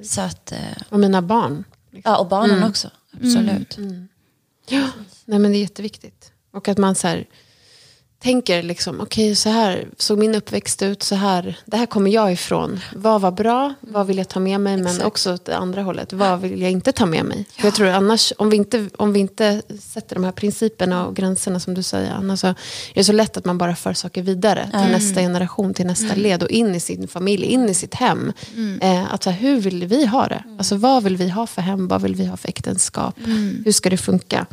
Så 0.02 0.20
att, 0.20 0.52
eh, 0.52 0.58
Och 0.88 1.00
mina 1.00 1.22
barn. 1.22 1.64
ja, 2.04 2.16
och 2.16 2.26
barnen 2.28 2.56
Mm. 2.56 2.68
också. 2.70 2.90
Absolut. 3.12 3.78
Ja, 4.68 4.88
nej 5.24 5.38
men 5.38 5.52
det 5.52 5.58
är 5.58 5.60
jätteviktigt. 5.60 6.32
Och 6.52 6.68
att 6.68 6.78
man 6.78 6.94
så 6.94 7.08
här, 7.08 7.26
tänker 8.26 8.62
liksom, 8.62 9.00
okej 9.00 9.36
så 9.36 9.48
här 9.48 9.88
såg 9.96 10.18
min 10.18 10.34
uppväxt 10.34 10.82
ut, 10.82 11.02
så 11.02 11.14
här, 11.14 11.58
det 11.64 11.76
här 11.76 11.86
kommer 11.86 12.10
jag 12.10 12.32
ifrån. 12.32 12.80
Vad 12.94 13.20
var 13.20 13.30
bra, 13.30 13.74
vad 13.80 14.06
vill 14.06 14.18
jag 14.18 14.28
ta 14.28 14.40
med 14.40 14.60
mig, 14.60 14.76
men 14.76 14.86
Exakt. 14.86 15.06
också 15.06 15.34
åt 15.34 15.44
det 15.44 15.56
andra 15.56 15.82
hållet, 15.82 16.12
vad 16.12 16.40
vill 16.40 16.62
jag 16.62 16.70
inte 16.70 16.92
ta 16.92 17.06
med 17.06 17.24
mig? 17.24 17.44
För 17.56 17.64
jag 17.64 17.74
tror 17.74 17.88
annars, 17.88 18.32
om 18.38 18.50
vi, 18.50 18.56
inte, 18.56 18.88
om 18.98 19.12
vi 19.12 19.20
inte 19.20 19.62
sätter 19.80 20.14
de 20.14 20.24
här 20.24 20.32
principerna 20.32 21.06
och 21.06 21.16
gränserna 21.16 21.60
som 21.60 21.74
du 21.74 21.82
säger, 21.82 22.10
Anna, 22.10 22.36
så 22.36 22.46
är 22.46 22.54
det 22.94 23.04
så 23.04 23.12
lätt 23.12 23.36
att 23.36 23.44
man 23.44 23.58
bara 23.58 23.76
för 23.76 23.92
saker 23.92 24.22
vidare 24.22 24.70
till 24.70 24.92
nästa 24.92 25.20
generation, 25.20 25.74
till 25.74 25.86
nästa 25.86 26.14
led 26.14 26.42
och 26.42 26.50
in 26.50 26.74
i 26.74 26.80
sin 26.80 27.08
familj, 27.08 27.44
in 27.44 27.68
i 27.68 27.74
sitt 27.74 27.94
hem. 27.94 28.32
Eh, 28.80 29.14
att 29.14 29.22
så 29.22 29.30
här, 29.30 29.38
hur 29.38 29.60
vill 29.60 29.86
vi 29.86 30.06
ha 30.06 30.28
det? 30.28 30.44
Alltså 30.58 30.76
vad 30.76 31.02
vill 31.02 31.16
vi 31.16 31.28
ha 31.28 31.46
för 31.46 31.62
hem, 31.62 31.88
vad 31.88 32.02
vill 32.02 32.14
vi 32.14 32.26
ha 32.26 32.36
för 32.36 32.48
äktenskap? 32.48 33.14
Hur 33.64 33.72
ska 33.72 33.90
det 33.90 33.96
funka? 33.96 34.46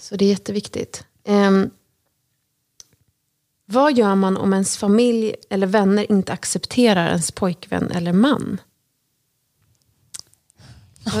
Så 0.00 0.16
det 0.16 0.24
är 0.24 0.28
jätteviktigt. 0.28 1.04
Ehm, 1.28 1.70
vad 3.72 3.98
gör 3.98 4.14
man 4.14 4.36
om 4.36 4.52
ens 4.52 4.76
familj 4.76 5.34
eller 5.50 5.66
vänner 5.66 6.12
inte 6.12 6.32
accepterar 6.32 7.08
ens 7.08 7.30
pojkvän 7.30 7.90
eller 7.90 8.12
man? 8.12 8.60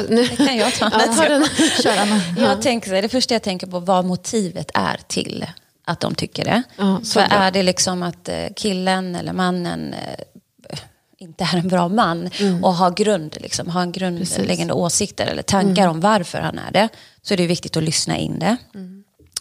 Nu, 0.08 0.24
Det 0.30 0.36
kan 0.36 0.56
jag 0.56 0.74
ta. 0.74 0.90
ja, 0.92 1.14
ta 1.14 1.28
den. 1.28 2.20
Jag 2.36 2.62
tänker 2.62 3.02
det 3.02 3.08
första 3.08 3.34
jag 3.34 3.42
tänker 3.42 3.66
på 3.66 3.80
vad 3.80 4.04
motivet 4.04 4.70
är 4.74 5.00
till 5.06 5.46
att 5.84 6.00
de 6.00 6.14
tycker 6.14 6.44
det. 6.44 6.62
Ja, 6.76 7.00
så 7.02 7.20
För 7.20 7.26
är 7.30 7.50
det 7.50 7.62
liksom 7.62 8.02
att 8.02 8.28
eh, 8.28 8.46
killen 8.56 9.16
eller 9.16 9.32
mannen 9.32 9.94
eh, 9.94 10.78
inte 11.18 11.44
är 11.44 11.56
en 11.56 11.68
bra 11.68 11.88
man 11.88 12.30
och 12.62 12.74
har 12.74 12.90
grund, 12.90 13.36
liksom, 13.40 13.68
har 13.68 13.82
en 13.82 13.92
grundläggande 13.92 14.72
åsikter 14.74 15.26
eller 15.26 15.42
tankar 15.42 15.88
om 15.88 16.00
varför 16.00 16.40
han 16.40 16.58
är 16.58 16.72
det, 16.72 16.88
så 17.22 17.34
är 17.34 17.38
det 17.38 17.46
viktigt 17.46 17.76
att 17.76 17.82
lyssna 17.82 18.16
in 18.16 18.38
det. 18.38 18.56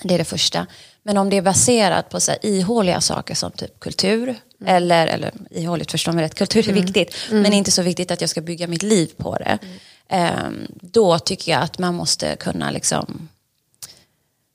Det 0.04 0.14
är 0.14 0.18
det 0.18 0.26
första. 0.26 0.68
Men 1.04 1.18
om 1.18 1.30
det 1.30 1.38
är 1.38 1.42
baserat 1.42 2.10
på 2.10 2.20
så 2.20 2.32
här, 2.32 2.46
ihåliga 2.46 3.02
saker 3.02 3.36
som 3.36 3.52
typ 3.52 3.80
kultur, 3.80 4.36
eller, 4.66 5.08
eller 5.08 5.34
ihåligt 5.50 5.92
förstår 5.92 6.12
mig 6.12 6.24
rätt, 6.24 6.36
kultur 6.36 6.70
är 6.70 6.74
viktigt, 6.74 7.16
men 7.32 7.54
inte 7.54 7.72
så 7.72 7.82
viktigt 7.82 8.12
att 8.12 8.22
jag 8.22 8.30
ska 8.30 8.42
bygga 8.42 8.68
mitt 8.68 8.84
liv 8.84 9.12
på 9.18 9.36
det. 9.36 9.60
Ehm, 10.08 10.68
då 10.82 11.20
tycker 11.20 11.52
jag 11.52 11.62
att 11.62 11.80
man 11.80 11.96
måste 11.96 12.36
kunna 12.36 12.72
liksom 12.72 13.30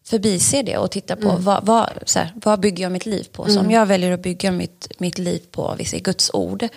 förbise 0.05 0.63
det 0.63 0.77
och 0.77 0.91
titta 0.91 1.17
på 1.17 1.37
vad, 1.39 1.67
vad, 1.67 1.89
så 2.05 2.19
här, 2.19 2.33
vad 2.35 2.61
bygger 2.61 2.83
jag 2.83 2.93
mitt 2.93 3.07
liv 3.07 3.29
på. 3.33 3.51
Så 3.51 3.61
om 3.61 3.71
jag 3.71 3.87
väljer 3.87 4.13
att 4.13 4.23
bygga 4.23 4.53
mitt, 4.53 4.89
mitt 4.99 5.19
liv 5.19 5.43
på 5.51 5.75
vi 5.79 5.85
säger, 5.85 6.05
Guds 6.05 6.31
ord, 6.35 6.69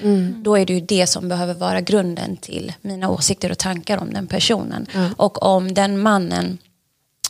då 0.44 0.58
är 0.58 0.66
det 0.66 0.74
ju 0.74 0.82
det 0.82 1.08
som 1.08 1.30
behöver 1.30 1.54
vara 1.54 1.82
grunden 1.82 2.38
till 2.38 2.74
mina 2.82 3.10
åsikter 3.10 3.52
och 3.52 3.58
tankar 3.58 3.98
om 3.98 4.14
den 4.14 4.28
personen. 4.28 4.88
Och 5.18 5.44
om 5.44 5.74
den 5.74 6.00
mannen 6.00 6.58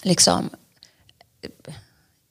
liksom 0.04 0.50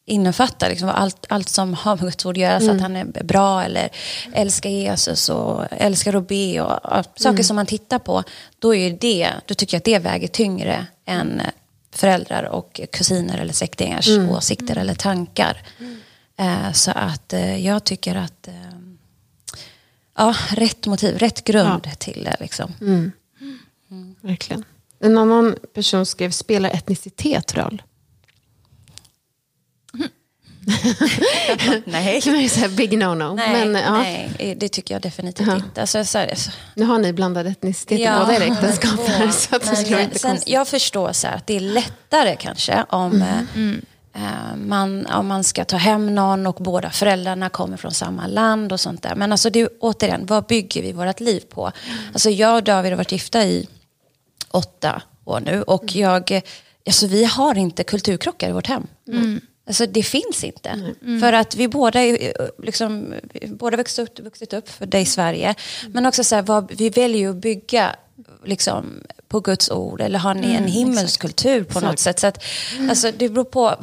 innefattar 0.08 0.68
liksom 0.70 0.88
allt, 0.88 1.26
allt 1.28 1.48
som 1.48 1.74
har 1.74 1.96
med 1.96 2.04
Guds 2.04 2.26
ord 2.26 2.36
att 2.36 2.42
göra, 2.42 2.60
så 2.60 2.70
att 2.70 2.80
han 2.80 2.96
är 2.96 3.04
bra 3.24 3.62
eller 3.62 3.88
älskar 4.32 4.70
Jesus 4.70 5.28
och 5.28 5.64
älskar 5.70 6.14
att 6.14 6.28
be 6.28 6.60
och, 6.60 6.98
och 6.98 7.04
saker 7.16 7.42
som 7.42 7.56
man 7.56 7.66
tittar 7.66 7.98
på, 7.98 8.24
då, 8.58 8.74
är 8.74 8.90
det, 9.00 9.30
då 9.46 9.54
tycker 9.54 9.74
jag 9.74 9.78
att 9.78 9.84
det 9.84 9.98
väger 9.98 10.28
tyngre 10.28 10.86
än 11.06 11.42
föräldrar 11.92 12.42
och 12.42 12.80
kusiner 12.92 13.38
eller 13.38 13.52
släktingars 13.52 14.08
åsikter 14.08 14.76
eller 14.76 14.94
tankar. 14.94 15.62
Eh, 16.36 16.72
så 16.72 16.90
att 16.90 17.32
eh, 17.32 17.66
jag 17.66 17.84
tycker 17.84 18.14
att 18.14 18.48
eh, 18.48 18.54
ja, 20.16 20.34
rätt 20.50 20.86
motiv, 20.86 21.18
rätt 21.18 21.44
grund 21.44 21.88
till 21.98 22.24
det. 22.24 22.36
Liksom. 22.40 22.72
Verkligen. 24.20 24.64
En 25.00 25.18
annan 25.18 25.56
person 25.74 26.06
skrev, 26.06 26.30
spelar 26.30 26.70
etnicitet 26.70 27.54
roll? 27.56 27.82
Nej. 31.84 32.20
Det 32.24 32.30
är 32.30 32.48
så 32.48 32.60
här 32.60 32.68
big 32.68 32.92
no-no. 32.92 33.34
Nej, 33.34 33.66
Men, 33.66 33.82
ja, 33.82 33.98
nej, 33.98 34.56
det 34.60 34.68
tycker 34.68 34.94
jag 34.94 35.02
definitivt 35.02 35.48
inte. 35.48 35.80
Alltså, 35.80 36.04
så, 36.04 36.26
så, 36.34 36.50
Nu 36.74 36.84
har 36.84 36.98
ni 36.98 37.12
blandad 37.12 37.46
etnicitet 37.46 38.00
i 38.00 38.04
båda 38.04 38.34
era 38.34 38.44
äktenskap. 38.54 39.08
här, 39.08 39.30
Så 39.30 39.56
att 39.56 39.62
det 39.62 39.66
men, 39.66 39.76
skulle 39.76 39.90
vara 39.96 40.00
eh, 40.00 40.04
inte 40.04 40.18
sen, 40.18 40.30
konstigt. 40.30 40.52
jag 40.52 40.68
förstår 40.68 41.12
så 41.12 41.26
här, 41.26 41.36
att 41.36 41.46
det 41.46 41.56
är 41.56 41.60
lättare 41.60 42.36
kanske 42.36 42.84
om, 42.88 43.22
eh, 43.22 44.22
eh, 44.22 44.56
man, 44.56 45.06
om 45.06 45.26
man 45.26 45.44
ska 45.44 45.64
ta 45.64 45.76
hem 45.76 46.14
någon 46.14 46.46
och 46.46 46.56
båda 46.58 46.90
föräldrarna 46.90 47.48
kommer 47.48 47.76
från 47.76 47.92
samma 47.92 48.26
land 48.26 48.72
och 48.72 48.80
sånt 48.80 49.02
där. 49.02 49.14
Men 49.14 49.32
alltså 49.32 49.50
det 49.50 49.60
är, 49.60 49.68
återigen, 49.80 50.26
vad 50.26 50.46
bygger 50.46 50.82
vi 50.82 50.92
vårt 50.92 51.20
liv 51.20 51.40
på? 51.40 51.72
Alltså 52.12 52.30
jag 52.30 52.54
och 52.56 52.62
David 52.62 52.92
har 52.92 52.96
varit 52.96 53.12
gifta 53.12 53.44
i 53.44 53.68
åtta 54.50 55.02
år 55.24 55.40
nu 55.40 55.62
och 55.62 55.96
jag, 55.96 56.32
eh, 56.32 56.42
alltså 56.86 57.06
vi 57.06 57.24
har 57.24 57.58
inte 57.58 57.84
kulturkrockar 57.84 58.48
i 58.48 58.52
vårt 58.52 58.66
hem. 58.66 58.86
Alltså 59.68 59.86
det 59.86 60.02
finns 60.02 60.44
inte. 60.44 60.94
För 61.20 61.32
att 61.32 61.56
vi 61.56 61.68
båda 61.68 62.04
eh, 62.04 62.32
liksom, 62.62 63.14
båda 63.46 63.76
vuxit 63.76 63.98
upp, 64.08 64.18
vuxit 64.20 64.52
upp 64.52 64.68
för 64.68 64.86
dig 64.86 65.02
i 65.02 65.06
Sverige. 65.06 65.54
Men 65.88 66.06
också 66.06 66.24
så 66.24 66.34
här, 66.34 66.42
vad, 66.42 66.72
vi 66.72 66.90
väljer 66.90 67.30
att 67.30 67.36
bygga 67.36 67.96
liksom, 68.44 68.86
på 69.28 69.40
Guds 69.40 69.70
ord 69.70 70.00
eller 70.00 70.18
har 70.18 70.34
ni 70.34 70.54
en 70.54 70.66
himmelsk 70.66 71.20
kultur 71.20 71.64
på 71.64 71.80
något 71.80 71.98
sätt. 71.98 72.18
Så 72.18 72.26
att, 72.26 72.44
alltså, 72.88 73.12
det 73.18 73.28
beror 73.28 73.44
på 73.44 73.74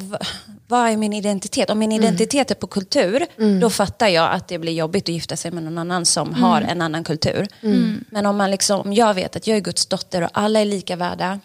vad 0.67 0.89
är 0.89 0.97
min 0.97 1.13
identitet. 1.13 1.69
Om 1.69 1.79
min 1.79 1.91
identitet 1.91 2.51
är 2.51 2.55
på 2.55 2.67
kultur, 2.67 3.25
då 3.61 3.69
fattar 3.69 4.07
jag 4.07 4.31
att 4.31 4.47
det 4.47 4.57
blir 4.59 4.73
jobbigt 4.73 5.03
att 5.03 5.13
gifta 5.13 5.35
sig 5.35 5.51
med 5.51 5.63
någon 5.63 5.77
annan 5.77 6.05
som 6.05 6.33
har 6.33 6.61
en 6.61 6.81
annan 6.81 7.03
kultur. 7.03 7.47
Men 8.09 8.25
om, 8.25 8.37
man 8.37 8.51
liksom, 8.51 8.81
om 8.81 8.93
jag 8.93 9.13
vet 9.13 9.35
att 9.35 9.47
jag 9.47 9.57
är 9.57 9.61
Guds 9.61 9.85
dotter 9.85 10.21
och 10.21 10.29
alla 10.33 10.59
är 10.59 10.65
lika 10.65 10.95
värda, 10.95 11.39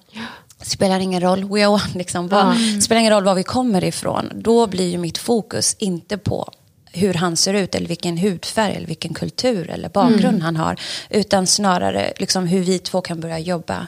spelar 0.62 1.00
ingen 1.00 1.20
roll, 1.20 1.44
we 1.44 1.60
are 1.60 1.68
one, 1.68 1.94
liksom. 1.94 2.28
Vad, 2.28 2.56
spelar 2.82 3.00
ingen 3.00 3.12
roll 3.12 3.24
var 3.24 3.34
vi 3.34 3.42
kommer 3.42 3.84
ifrån, 3.84 4.32
då 4.34 4.66
blir 4.66 4.88
ju 4.88 4.98
mitt 4.98 5.18
fokus 5.18 5.76
inte 5.78 6.18
på 6.18 6.50
hur 6.92 7.14
han 7.14 7.36
ser 7.36 7.54
ut 7.54 7.74
eller 7.74 7.88
vilken 7.88 8.18
hudfärg 8.18 8.74
eller 8.74 8.86
vilken 8.86 9.14
kultur 9.14 9.70
eller 9.70 9.88
bakgrund 9.88 10.42
han 10.42 10.56
har. 10.56 10.80
Utan 11.10 11.46
snarare 11.46 12.12
liksom 12.16 12.46
hur 12.46 12.60
vi 12.60 12.78
två 12.78 13.00
kan 13.00 13.20
börja 13.20 13.38
jobba 13.38 13.86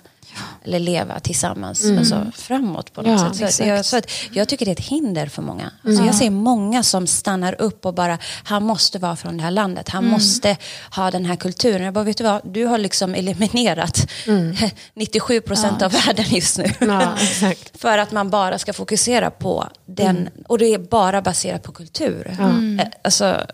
eller 0.64 0.78
leva 0.78 1.20
tillsammans 1.20 1.84
alltså, 1.98 2.26
framåt 2.34 2.92
på 2.92 3.02
något 3.02 3.20
Ja, 3.20 3.34
sätt. 3.34 3.54
Så, 3.54 3.62
jag, 3.64 3.84
så 3.84 3.96
att, 3.96 4.06
jag 4.32 4.48
tycker 4.48 4.64
det 4.64 4.70
är 4.70 4.72
ett 4.80 4.86
hinder 4.86 5.26
för 5.26 5.42
många. 5.42 5.70
Alltså, 5.84 6.04
Jag 6.04 6.14
ser 6.14 6.30
många 6.30 6.82
som 6.82 7.06
stannar 7.06 7.60
upp 7.60 7.86
och 7.86 7.94
bara, 7.94 8.18
han 8.44 8.64
måste 8.64 8.98
vara 8.98 9.16
från 9.16 9.36
det 9.36 9.42
här 9.42 9.50
landet, 9.50 9.88
han 9.88 10.06
måste 10.06 10.56
ha 10.96 11.10
den 11.10 11.24
här 11.24 11.36
kulturen. 11.36 11.82
Jag 11.82 11.94
bara, 11.94 12.04
vet 12.04 12.18
du 12.18 12.24
vad, 12.24 12.40
du 12.44 12.66
har 12.66 12.78
liksom 12.78 13.14
eliminerat 13.14 14.10
97 14.94 15.40
procent 15.40 15.82
av 15.82 15.92
världen 15.92 16.24
just 16.28 16.58
nu. 16.58 16.64
Ja. 16.80 17.12
För 17.74 17.98
att 17.98 18.12
man 18.12 18.30
bara 18.30 18.58
ska 18.58 18.72
fokusera 18.72 19.30
på 19.30 19.68
den, 19.86 20.28
och 20.48 20.58
det 20.58 20.66
är 20.74 20.78
bara 20.78 21.22
baserat 21.22 21.62
på 21.62 21.72
kultur. 21.72 22.36
Eh, 22.40 22.86
Alltså, 23.04 23.46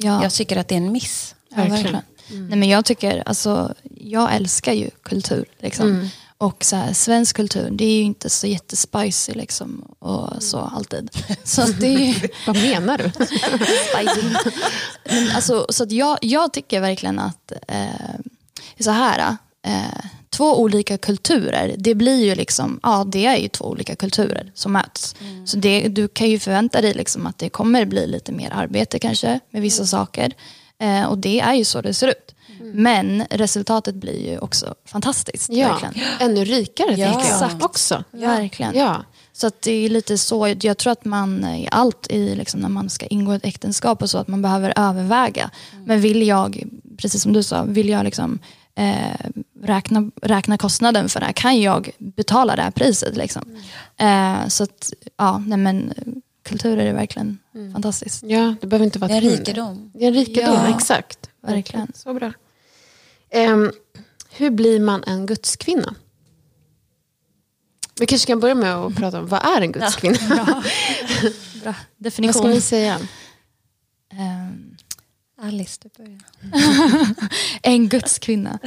Ja. 0.00 0.22
jag 0.22 0.32
tycker 0.32 0.56
att 0.56 0.68
det 0.68 0.74
är 0.74 0.76
en 0.76 0.92
miss. 0.92 1.34
Ja, 1.50 1.56
Verkligen. 1.56 1.96
Verkligen. 2.28 2.48
Nej, 2.48 2.58
men 2.58 2.68
jag 2.68 2.84
tycker, 2.84 3.22
alltså, 3.26 3.74
jag 3.94 4.34
älskar 4.34 4.72
ju 4.72 4.90
kultur. 5.02 5.44
Liksom. 5.58 6.08
Och 6.38 6.64
så 6.64 6.76
här, 6.76 6.92
svensk 6.92 7.36
kultur, 7.36 7.68
det 7.70 7.84
är 7.84 7.96
ju 7.96 8.02
inte 8.02 8.30
så 8.30 8.46
jättespicy 8.46 9.32
liksom, 9.34 9.94
och 9.98 10.42
så 10.42 10.58
alltid. 10.58 11.10
Så 11.44 11.62
det 11.62 11.86
är 11.86 11.98
ju 11.98 12.28
Vad 12.46 12.56
menar 12.56 12.98
du? 12.98 13.10
spicy. 13.10 14.28
Men, 15.04 15.30
alltså, 15.30 15.66
så 15.68 15.82
att 15.82 15.92
jag, 15.92 16.18
jag 16.22 16.52
tycker 16.52 16.80
verkligen 16.80 17.18
att 17.18 17.52
eh, 17.68 17.86
så 18.80 18.90
här, 18.90 19.36
eh, 19.66 20.04
två 20.30 20.60
olika 20.60 20.98
kulturer, 20.98 21.74
det 21.78 21.94
blir 21.94 22.24
ju 22.24 22.34
liksom, 22.34 22.80
ja 22.82 23.04
det 23.06 23.26
är 23.26 23.36
ju 23.36 23.48
två 23.48 23.64
olika 23.64 23.96
kulturer 23.96 24.52
som 24.54 24.72
möts. 24.72 25.14
Så 25.46 25.56
det, 25.56 25.88
du 25.88 26.08
kan 26.08 26.30
ju 26.30 26.38
förvänta 26.38 26.80
dig 26.80 26.94
liksom 26.94 27.26
att 27.26 27.38
det 27.38 27.48
kommer 27.48 27.84
bli 27.84 28.06
lite 28.06 28.32
mer 28.32 28.50
arbete 28.50 28.98
kanske 28.98 29.40
med 29.50 29.62
vissa 29.62 29.86
saker. 29.86 30.32
Eh, 30.80 31.04
och 31.04 31.18
det 31.18 31.40
är 31.40 31.54
ju 31.54 31.64
så 31.64 31.80
det 31.80 31.94
ser 31.94 32.08
ut. 32.08 32.34
Men 32.72 33.24
resultatet 33.30 33.94
blir 33.94 34.30
ju 34.30 34.38
också 34.38 34.74
fantastiskt. 34.84 35.48
Ja, 35.52 35.68
Verkligen. 35.68 35.94
ännu 36.20 36.44
rikare 36.44 36.94
Ja. 36.94 37.20
Exakt. 37.20 37.62
också. 37.62 38.04
Verkligen. 38.10 38.74
Ja. 38.76 39.04
Så 39.32 39.50
det 39.60 39.72
är 39.72 39.88
lite 39.88 40.18
så, 40.18 40.54
jag 40.60 40.78
tror 40.78 40.92
att 40.92 41.04
man 41.04 41.44
i 41.44 41.68
allt 41.70 42.06
i 42.10 42.34
liksom 42.34 42.60
när 42.60 42.68
man 42.68 42.90
ska 42.90 43.06
ingå 43.06 43.32
ett 43.32 43.44
äktenskap 43.44 44.02
och 44.02 44.10
så, 44.10 44.18
att 44.18 44.28
man 44.28 44.42
behöver 44.42 44.72
överväga. 44.76 45.50
Men 45.84 46.00
vill 46.00 46.26
jag, 46.26 46.64
precis 46.98 47.22
som 47.22 47.32
du 47.32 47.42
sa, 47.42 47.62
vill 47.62 47.88
jag 47.88 48.04
liksom 48.04 48.38
eh, 48.74 49.30
räkna, 49.62 50.10
räkna 50.22 50.58
kostnaden 50.58 51.08
för 51.08 51.20
det 51.20 51.26
här, 51.26 51.32
kan 51.32 51.60
jag 51.60 51.90
betala 51.98 52.56
det 52.56 52.62
här 52.62 52.70
priset? 52.70 53.16
Liksom? 53.16 53.56
Eh, 53.96 54.48
så 54.48 54.64
att, 54.64 54.92
ja, 55.16 55.38
nej 55.38 55.58
men 55.58 55.92
kulturer 56.48 56.86
är 56.86 56.92
verkligen 56.94 57.38
fantastiskt. 57.72 58.22
ja, 58.26 58.54
det 58.60 58.66
behöver 58.66 58.84
inte 58.84 58.98
vara 58.98 59.12
en 59.12 59.22
hinder. 59.22 59.38
rikedom. 59.38 59.90
Det 59.94 60.04
är 60.04 60.08
en 60.08 60.14
rikedom, 60.14 60.54
Ja. 60.54 60.76
exakt. 60.76 61.30
Verkligen. 61.42 61.92
Så 61.94 62.14
bra. 62.14 62.32
Ehm, 63.30 63.72
hur 64.30 64.50
blir 64.50 64.80
man 64.80 65.04
en 65.06 65.26
gudskvinna? 65.26 65.94
Vi 68.00 68.06
kanske 68.06 68.26
kan 68.26 68.40
börja 68.40 68.54
med 68.54 68.74
att 68.74 68.94
prata 68.96 69.18
om 69.20 69.26
vad 69.26 69.44
är 69.46 69.60
en 69.60 69.72
gudskvinna? 69.72 70.18
Bra 70.34 70.44
Vad 71.64 71.74
ska 71.74 71.74
definition. 71.96 72.50
vi 72.50 72.60
säga? 72.60 72.98
Ehm, 74.12 74.76
Alice, 75.42 75.80
du 75.82 76.02
börjar. 76.04 76.20
en 77.62 77.88
gudskvinna. 77.88 78.58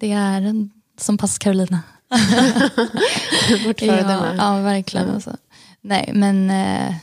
Det 0.00 0.12
är 0.12 0.42
en, 0.42 0.70
som 0.98 1.18
passar 1.18 1.38
Carolina. 1.38 1.80
Vårt 3.66 3.78
föredöme. 3.80 4.34
Ja, 4.38 4.56
ja 4.56 4.62
verkligen. 4.62 5.10
Alltså. 5.10 5.36
Nej, 5.82 6.10
men 6.14 6.50
eh, 6.50 6.94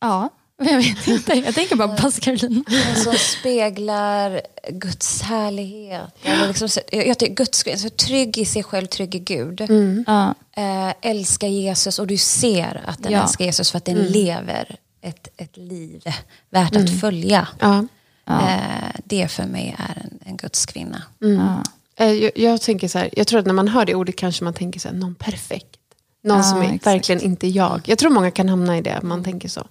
Ja, 0.00 0.28
jag 0.62 0.76
vet 0.76 1.08
inte. 1.08 1.32
Jag 1.34 1.54
tänker 1.54 1.76
bara 1.76 1.96
på 1.96 2.10
Carolina. 2.10 2.64
Som 3.04 3.14
speglar 3.14 4.40
Guds 4.70 5.22
härlighet. 5.22 6.14
Eller 6.22 6.48
liksom, 6.48 6.68
jag 6.92 7.18
tycker 7.18 7.34
Guds 7.34 7.64
så 7.76 7.88
trygg 7.90 8.38
i 8.38 8.44
sig 8.44 8.62
själv, 8.62 8.86
trygg 8.86 9.14
i 9.14 9.18
Gud. 9.18 9.60
Ja. 10.06 10.34
Eh, 10.56 10.94
älskar 11.02 11.48
Jesus 11.48 11.98
och 11.98 12.06
du 12.06 12.16
ser 12.16 12.82
att 12.86 13.02
den 13.02 13.12
Ja. 13.12 13.22
älskar 13.22 13.44
Jesus 13.44 13.70
för 13.70 13.78
att 13.78 13.84
den 13.84 13.96
lever 13.98 14.76
ett, 15.02 15.28
ett 15.36 15.56
liv 15.56 16.02
värt 16.50 16.76
att 16.76 17.00
följa. 17.00 17.48
Ja. 17.60 17.86
Eh, 18.26 19.00
det 19.04 19.28
för 19.28 19.44
mig 19.44 19.76
är 19.78 20.02
en, 20.04 20.18
en 20.30 20.36
Guds 20.36 20.66
kvinna. 20.66 21.02
Ja. 21.18 21.62
Eh, 22.04 22.12
Jag, 22.12 22.32
jag 22.38 22.60
tänker 22.60 22.88
så 22.88 22.98
här, 22.98 23.10
jag 23.16 23.26
tror 23.26 23.40
att 23.40 23.46
när 23.46 23.52
man 23.54 23.68
hör 23.68 23.84
det 23.86 23.94
ordet 23.94 24.16
kanske 24.16 24.44
man 24.44 24.54
tänker 24.54 24.80
så 24.80 24.88
här, 24.88 24.94
någon 24.94 25.14
perfekt. 25.14 25.76
Någon 26.24 26.36
Ja, 26.36 26.42
som 26.42 26.58
är 26.58 26.64
exakt. 26.64 26.86
verkligen 26.86 27.20
inte 27.22 27.46
jag. 27.46 27.80
Jag 27.84 27.98
tror 27.98 28.10
många 28.10 28.30
kan 28.30 28.48
hamna 28.48 28.78
i 28.78 28.80
det, 28.82 28.98
man 29.02 29.24
tänker 29.24 29.48
så. 29.48 29.66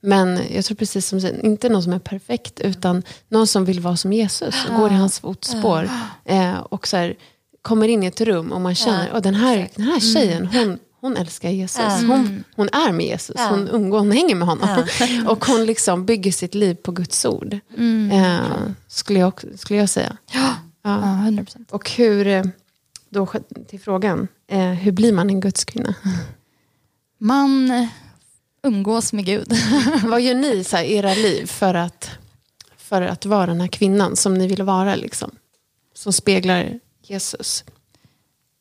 Men 0.00 0.40
jag 0.54 0.64
tror 0.64 0.76
precis 0.76 1.06
som 1.08 1.18
du 1.18 1.22
säger, 1.22 1.44
inte 1.44 1.68
någon 1.68 1.82
som 1.82 1.92
är 1.92 1.98
perfekt, 1.98 2.60
utan 2.60 3.02
någon 3.28 3.46
som 3.46 3.64
vill 3.64 3.80
vara 3.80 3.96
som 3.96 4.12
Jesus 4.12 4.54
och 4.70 4.76
går 4.76 4.90
i 4.90 4.94
hans 4.94 5.20
fotspår. 5.20 5.90
Eh, 6.24 6.58
och 6.58 6.88
så 6.88 6.96
här, 6.96 7.14
kommer 7.62 7.88
in 7.88 8.02
i 8.02 8.06
ett 8.06 8.20
rum 8.20 8.52
och 8.52 8.60
man 8.60 8.74
känner, 8.74 9.10
att 9.10 9.22
den, 9.22 9.34
här, 9.34 9.68
den 9.74 9.84
här 9.84 10.00
tjejen, 10.00 10.46
hon, 10.46 10.78
hon 11.00 11.16
älskar 11.16 11.50
Jesus. 11.50 11.82
Hon, 12.08 12.44
hon 12.56 12.68
är 12.68 12.92
med 12.92 13.06
Jesus, 13.06 13.36
hon, 13.40 13.68
umgår, 13.68 13.98
hon 13.98 14.10
hänger 14.12 14.34
med 14.34 14.48
honom. 14.48 14.68
och 15.28 15.44
hon 15.44 15.64
liksom 15.66 16.06
bygger 16.06 16.32
sitt 16.32 16.54
liv 16.54 16.74
på 16.74 16.92
Guds 16.92 17.24
ord. 17.24 17.58
Eh, 18.12 18.38
skulle, 18.88 19.18
jag, 19.18 19.42
skulle 19.56 19.78
jag 19.80 19.88
säga. 19.90 20.16
Ja, 20.32 20.54
100 21.24 21.44
procent. 21.44 21.72
Och 21.72 21.90
hur, 21.90 22.26
eh, 22.26 22.44
då 23.12 23.28
till 23.68 23.80
frågan, 23.80 24.28
eh, 24.46 24.70
hur 24.70 24.92
blir 24.92 25.12
man 25.12 25.30
en 25.30 25.40
gudskvinna? 25.40 25.94
Man 27.18 27.70
eh, 27.70 27.88
umgås 28.62 29.12
med 29.12 29.24
Gud. 29.24 29.52
Vad 30.04 30.20
gör 30.20 30.34
ni 30.34 30.64
i 30.88 30.94
era 30.96 31.14
liv 31.14 31.46
för 31.46 31.74
att, 31.74 32.10
för 32.76 33.02
att 33.02 33.26
vara 33.26 33.46
den 33.46 33.60
här 33.60 33.68
kvinnan 33.68 34.16
som 34.16 34.34
ni 34.34 34.46
vill 34.46 34.62
vara? 34.62 34.94
Liksom? 34.94 35.30
Som 35.94 36.12
speglar 36.12 36.78
Jesus. 37.02 37.64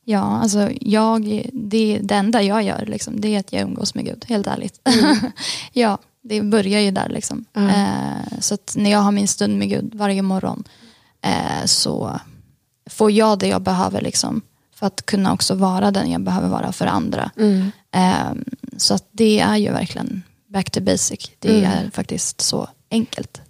Ja, 0.05 0.19
alltså 0.19 0.69
jag, 0.81 1.49
det, 1.53 1.99
det 2.03 2.15
enda 2.15 2.41
jag 2.41 2.63
gör 2.63 2.85
liksom, 2.85 3.21
det 3.21 3.35
är 3.35 3.39
att 3.39 3.53
jag 3.53 3.61
umgås 3.61 3.95
med 3.95 4.05
Gud, 4.05 4.25
helt 4.27 4.47
ärligt. 4.47 4.79
ja, 5.73 5.97
det 6.21 6.41
börjar 6.41 6.79
ju 6.79 6.91
där. 6.91 7.09
Liksom. 7.09 7.45
Eh, 7.53 8.39
så 8.39 8.57
när 8.75 8.91
jag 8.91 8.99
har 8.99 9.11
min 9.11 9.27
stund 9.27 9.57
med 9.57 9.69
Gud 9.69 9.95
varje 9.95 10.21
morgon 10.21 10.63
eh, 11.21 11.65
så 11.65 12.19
får 12.91 13.11
jag 13.11 13.39
det 13.39 13.47
jag 13.47 13.61
behöver 13.61 14.01
liksom, 14.01 14.41
för 14.75 14.87
att 14.87 15.05
kunna 15.05 15.33
också 15.33 15.55
vara 15.55 15.91
den 15.91 16.11
jag 16.11 16.21
behöver 16.21 16.47
vara 16.47 16.71
för 16.71 16.85
andra. 16.85 17.31
Eh, 17.91 18.33
så 18.77 18.93
att 18.93 19.05
det 19.11 19.39
är 19.39 19.57
ju 19.57 19.71
verkligen 19.71 20.23
back 20.47 20.71
to 20.71 20.81
basic. 20.81 21.31
Det 21.39 21.63
är 21.63 21.89
faktiskt 21.93 22.41
så 22.41 22.67
enkelt. 22.91 23.41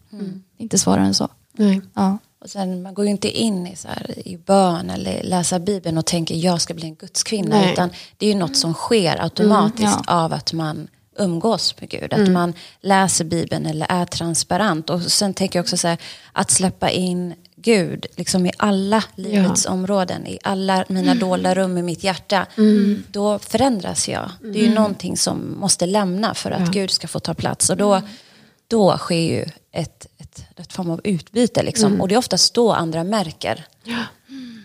Inte 0.58 0.78
svårare 0.78 1.06
än 1.06 1.14
så. 1.14 1.30
Nej. 1.54 1.82
Ja. 1.94 2.18
Och 2.42 2.50
sen, 2.50 2.82
man 2.82 2.94
går 2.94 3.06
ju 3.06 3.12
inte 3.12 3.30
in 3.30 3.68
i, 3.68 3.76
så 3.76 3.88
här, 3.88 4.28
i 4.28 4.38
bön 4.38 4.90
eller 4.90 5.24
läsa 5.24 5.60
Bibeln 5.60 5.98
och 5.98 6.06
tänker 6.06 6.36
jag 6.36 6.62
ska 6.62 6.74
bli 6.74 6.86
en 6.86 6.96
gudskvinna. 6.96 7.56
Nej. 7.56 7.74
Utan 7.74 7.90
det 8.18 8.26
är 8.26 8.30
ju 8.30 8.40
något 8.40 8.58
som 8.58 8.74
sker 8.74 9.24
automatiskt 9.24 9.84
Mm, 9.84 10.04
av 10.08 10.34
att 10.34 10.54
man 10.54 10.88
umgås 11.18 11.76
med 11.80 11.90
Gud. 11.90 12.14
Att 12.14 12.30
man 12.30 12.54
läser 12.82 13.26
Bibeln 13.26 13.66
eller 13.66 13.86
är 13.90 14.06
transparent. 14.06 14.90
Och 14.90 15.02
sen 15.02 15.34
tänker 15.34 15.60
jag 15.60 15.64
också 15.64 15.78
så 15.78 15.88
här, 15.88 15.98
att 16.32 16.52
släppa 16.52 16.90
in 16.90 17.34
Gud 17.56 18.06
liksom 18.16 18.46
i 18.46 18.52
alla 18.58 19.04
livets 19.16 19.66
områden. 19.66 20.28
I 20.28 20.40
alla 20.44 20.86
mina 20.90 21.16
dolda 21.16 21.56
rum 21.56 21.78
i 21.78 21.82
mitt 21.82 22.04
hjärta. 22.04 22.46
Då 23.12 23.40
förändras 23.40 24.10
jag. 24.10 24.30
Det 24.42 24.60
är 24.60 24.64
ju 24.64 24.74
någonting 24.74 25.18
som 25.18 25.60
måste 25.60 25.86
lämna 25.86 26.34
för 26.34 26.52
att 26.52 26.72
Gud 26.72 26.92
ska 26.92 27.08
få 27.08 27.20
ta 27.20 27.34
plats. 27.34 27.70
Och 27.70 27.78
då, 27.78 28.02
då 28.68 28.98
sker 28.98 29.16
ju 29.16 29.46
ett, 29.72 30.08
ett, 30.18 30.46
ett 30.58 30.74
form 30.74 30.90
av 30.90 31.02
utbyte. 31.04 31.64
Liksom. 31.64 32.02
Och 32.02 32.08
det 32.08 32.16
är 32.16 32.20
oftast 32.20 32.54
då 32.54 32.74
andra 32.74 33.04
märker. 33.04 33.66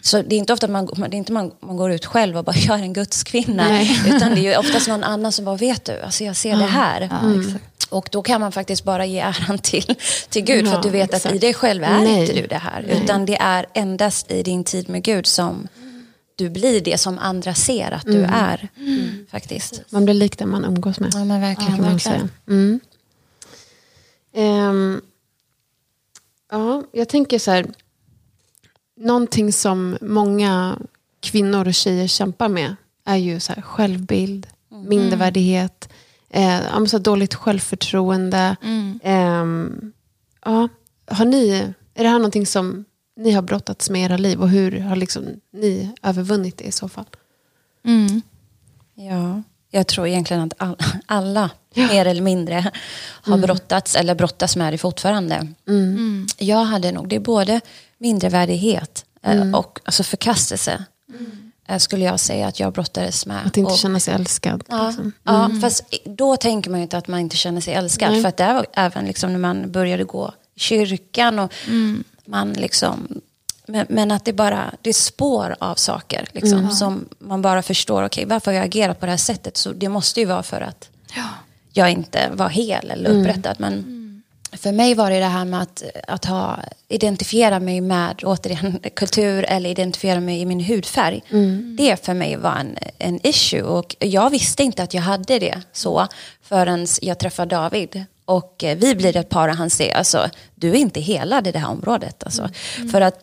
Så 0.02 0.22
det 0.22 0.34
är 0.34 0.38
inte 0.38 0.52
ofta 0.52 0.68
man, 0.68 0.86
det 0.86 1.02
är 1.02 1.14
inte 1.14 1.32
man, 1.32 1.52
man 1.60 1.76
går 1.76 1.92
ut 1.92 2.06
själv 2.06 2.36
och 2.36 2.44
bara 2.44 2.56
jag 2.66 2.78
är 2.78 2.82
en 2.82 2.92
gudskvinna. 2.92 3.68
Nej. 3.68 4.00
Utan 4.06 4.34
det 4.34 4.40
är 4.40 4.50
ju 4.52 4.56
oftast 4.56 4.88
någon 4.88 5.04
annan 5.04 5.32
som 5.32 5.44
bara 5.44 5.56
vet 5.56 5.84
du, 5.84 6.00
alltså 6.00 6.24
jag 6.24 6.36
ser 6.36 6.56
det 6.56 6.64
här. 6.64 7.08
Och 7.88 8.08
då 8.12 8.22
kan 8.22 8.40
man 8.40 8.52
faktiskt 8.52 8.84
bara 8.84 9.06
ge 9.06 9.18
äran 9.18 9.58
till, 9.58 9.94
till 10.28 10.44
Gud. 10.44 10.68
för 10.68 10.76
att 10.76 10.82
du 10.82 10.88
Ja, 10.88 10.92
vet 10.92 11.10
att 11.10 11.16
exakt. 11.16 11.34
i 11.34 11.38
dig 11.38 11.54
själv 11.54 11.84
är 11.84 11.98
Nej. 11.98 12.20
inte 12.20 12.32
du 12.32 12.46
det 12.46 12.56
här. 12.58 12.82
Utan 12.82 13.26
det 13.26 13.36
är 13.36 13.66
endast 13.74 14.30
i 14.30 14.42
din 14.42 14.64
tid 14.64 14.88
med 14.88 15.02
Gud 15.02 15.26
som 15.26 15.68
du 16.36 16.50
blir 16.50 16.80
det 16.80 16.98
som 16.98 17.18
andra 17.18 17.54
ser 17.54 17.90
att 17.90 18.04
du 18.06 18.22
är. 18.22 18.68
Faktiskt. 19.30 19.82
Man 19.90 20.04
blir 20.04 20.14
lik 20.14 20.38
den 20.38 20.48
man 20.48 20.64
umgås 20.64 21.00
med. 21.00 21.10
Ja 21.14 21.24
men 21.24 21.40
verkligen. 21.40 21.82
man 21.82 22.00
säga. 22.00 22.28
Mm. 22.48 22.80
Ehm, 24.34 25.00
ja, 26.50 26.82
jag 26.92 27.08
tänker 27.08 27.38
så 27.38 27.50
här. 27.50 27.66
Någonting 29.00 29.52
som 29.52 29.98
många 30.00 30.78
kvinnor 31.20 31.68
och 31.68 31.74
tjejer 31.74 32.06
kämpar 32.06 32.48
med 32.48 32.76
är 33.04 33.16
ju 33.16 33.40
så 33.40 33.52
här 33.52 33.62
självbild, 33.62 34.46
mindervärdighet, 34.68 35.88
eh, 36.36 36.62
ja, 36.72 36.86
så 36.86 36.98
dåligt 36.98 37.34
självförtroende. 37.34 38.56
Ehm, 39.02 39.92
ja, 40.44 40.68
har 41.10 41.24
ni, 41.24 41.50
är 41.94 42.02
det 42.02 42.08
här 42.08 42.18
någonting 42.18 42.46
som 42.46 42.84
ni 43.16 43.32
har 43.32 43.42
brottats 43.42 43.90
med 43.90 44.00
i 44.00 44.04
era 44.04 44.16
liv 44.16 44.40
och 44.42 44.48
hur 44.48 44.80
har 44.80 44.96
liksom 44.96 45.24
ni 45.52 45.94
övervunnit 46.02 46.58
det 46.58 46.64
i 46.64 46.72
så 46.72 46.88
fall? 46.88 47.06
Mm. 47.84 48.22
Ja, 48.94 49.42
jag 49.70 49.86
tror 49.86 50.06
egentligen 50.06 50.42
att 50.42 50.52
all, 50.56 50.76
alla 51.06 51.50
mer 51.74 52.06
eller 52.06 52.22
mindre 52.22 52.70
har 53.02 53.38
brottats 53.38 53.96
eller 53.96 54.14
brottas 54.14 54.56
med 54.56 54.72
det 54.72 54.78
fortfarande. 54.78 55.46
Jag 56.38 56.64
hade 56.64 56.92
nog, 56.92 57.08
det 57.08 57.16
är 57.16 57.20
både 57.20 57.60
mindrevärdighet 57.98 59.04
eh, 59.22 59.54
och 59.54 59.80
alltså 59.84 60.02
förkastelse. 60.02 60.84
eh, 61.08 61.16
Skulle 61.78 62.04
jag 62.04 62.20
säga 62.20 62.46
att 62.46 62.60
jag 62.60 62.72
brottades 62.72 63.26
med. 63.26 63.46
Att 63.46 63.56
inte 63.56 63.72
Och- 63.72 63.78
känna 63.78 64.00
sig 64.00 64.14
älskad. 64.14 64.64
Ja, 64.68 64.86
liksom. 64.86 65.12
ja 65.22 65.50
fast 65.62 65.84
då 66.04 66.36
tänker 66.36 66.70
man 66.70 66.80
ju 66.80 66.82
inte 66.82 66.98
att 66.98 67.08
man 67.08 67.20
inte 67.20 67.36
känner 67.36 67.60
sig 67.60 67.74
älskad. 67.74 68.12
Nej. 68.12 68.22
För 68.22 68.28
att 68.28 68.36
det 68.36 68.52
var 68.52 68.66
även 68.72 69.04
liksom 69.04 69.32
när 69.32 69.38
man 69.38 69.72
började 69.72 70.04
gå 70.04 70.32
i 70.54 70.60
kyrkan 70.60 71.38
och 71.38 71.52
man 72.24 72.52
liksom... 72.52 73.20
Men, 73.68 73.86
men 73.88 74.10
att 74.10 74.24
det 74.24 74.32
bara 74.32 74.74
det 74.82 74.90
är 74.90 74.94
spår 74.94 75.56
av 75.58 75.74
saker 75.74 76.28
liksom, 76.32 76.70
som 76.70 77.08
man 77.18 77.42
bara 77.42 77.62
förstår. 77.62 78.02
Okej, 78.02 78.24
varför 78.24 78.50
har 78.50 78.56
jag 78.56 78.64
agerat 78.66 79.00
på 79.00 79.06
det 79.06 79.12
här 79.12 79.16
sättet? 79.16 79.56
Så 79.56 79.72
det 79.72 79.88
måste 79.88 80.20
ju 80.20 80.26
vara 80.26 80.42
för 80.42 80.60
att 80.60 80.88
jag 81.72 81.90
inte 81.90 82.30
var 82.32 82.48
hel 82.48 82.90
eller 82.90 83.10
upprättad. 83.10 83.56
Men 83.58 83.95
för 84.52 84.72
mig 84.72 84.94
var 84.94 85.10
det 85.10 85.18
det 85.18 85.26
här 85.26 85.44
med 85.44 85.62
att, 85.62 85.82
att 86.08 86.24
ha, 86.24 86.58
identifiera 86.88 87.60
mig 87.60 87.80
med 87.80 88.24
återigen 88.24 88.80
kultur 88.96 89.44
eller 89.48 89.70
identifiera 89.70 90.20
mig 90.20 90.40
i 90.40 90.46
min 90.46 90.60
hudfärg. 90.60 91.22
Det 91.76 92.04
för 92.04 92.14
mig 92.14 92.36
var 92.36 92.56
en, 92.56 92.78
en 92.98 93.26
issue 93.26 93.62
och 93.62 93.96
jag 93.98 94.30
visste 94.30 94.62
inte 94.62 94.82
att 94.82 94.94
jag 94.94 95.02
hade 95.02 95.38
det 95.38 95.62
så 95.72 96.06
förrän 96.42 96.86
jag 97.00 97.18
träffade 97.18 97.54
David. 97.56 98.04
Och 98.24 98.64
eh, 98.64 98.76
vi 98.76 98.94
blir 98.94 99.16
ett 99.16 99.28
par 99.28 99.48
och 99.48 99.54
han 99.54 99.70
säger 99.70 99.96
alltså, 99.96 100.30
du 100.54 100.70
är 100.70 100.74
inte 100.74 101.00
helad 101.00 101.46
i 101.46 101.52
det 101.52 101.58
här 101.58 101.70
området. 101.70 102.22
Alltså. 102.24 102.48
För 102.92 103.00
att 103.00 103.20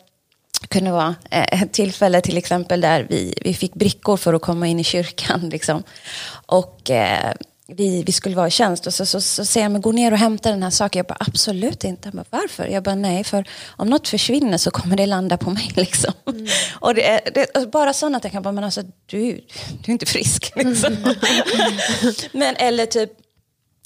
det 0.60 0.66
kunde 0.68 0.90
vara 0.90 1.14
eh, 1.30 1.62
ett 1.62 1.72
tillfälle 1.72 2.20
till 2.20 2.36
exempel 2.36 2.80
där 2.80 3.06
vi, 3.10 3.34
vi 3.42 3.54
fick 3.54 3.74
brickor 3.74 4.16
för 4.16 4.34
att 4.34 4.42
komma 4.42 4.66
in 4.66 4.80
i 4.80 4.84
kyrkan. 4.84 5.48
Liksom. 5.52 5.82
Och 6.46 6.90
eh, 6.90 7.34
vi, 7.66 8.02
vi 8.02 8.12
skulle 8.12 8.36
vara 8.36 8.46
i 8.46 8.50
tjänst 8.50 8.86
och 8.86 8.94
så, 8.94 9.06
så, 9.06 9.20
så 9.20 9.44
säger 9.44 9.64
han, 9.64 9.72
men 9.72 9.80
gå 9.80 9.92
ner 9.92 10.12
och 10.12 10.18
hämta 10.18 10.50
den 10.50 10.62
här 10.62 10.70
saken. 10.70 10.98
Jag 10.98 11.06
bara, 11.06 11.26
absolut 11.28 11.84
inte. 11.84 12.08
Han 12.08 12.16
bara, 12.16 12.40
varför? 12.42 12.66
Jag 12.66 12.82
bara, 12.82 12.94
nej, 12.94 13.24
för 13.24 13.44
om 13.76 13.90
något 13.90 14.08
försvinner 14.08 14.58
så 14.58 14.70
kommer 14.70 14.96
det 14.96 15.06
landa 15.06 15.36
på 15.36 15.50
mig. 15.50 15.70
Liksom. 15.76 16.12
Och 16.80 16.94
det, 16.94 17.20
det 17.34 17.56
är 17.56 17.66
bara 17.66 17.92
sådana 17.92 18.16
att 18.16 18.24
jag 18.24 18.32
kan 18.32 18.42
bara, 18.42 18.52
men 18.52 18.64
alltså 18.64 18.82
du, 19.06 19.40
du 19.84 19.90
är 19.90 19.92
inte 19.92 20.06
frisk. 20.06 20.52
Liksom. 20.56 20.96
men 22.32 22.56
eller 22.56 22.86
typ, 22.86 23.10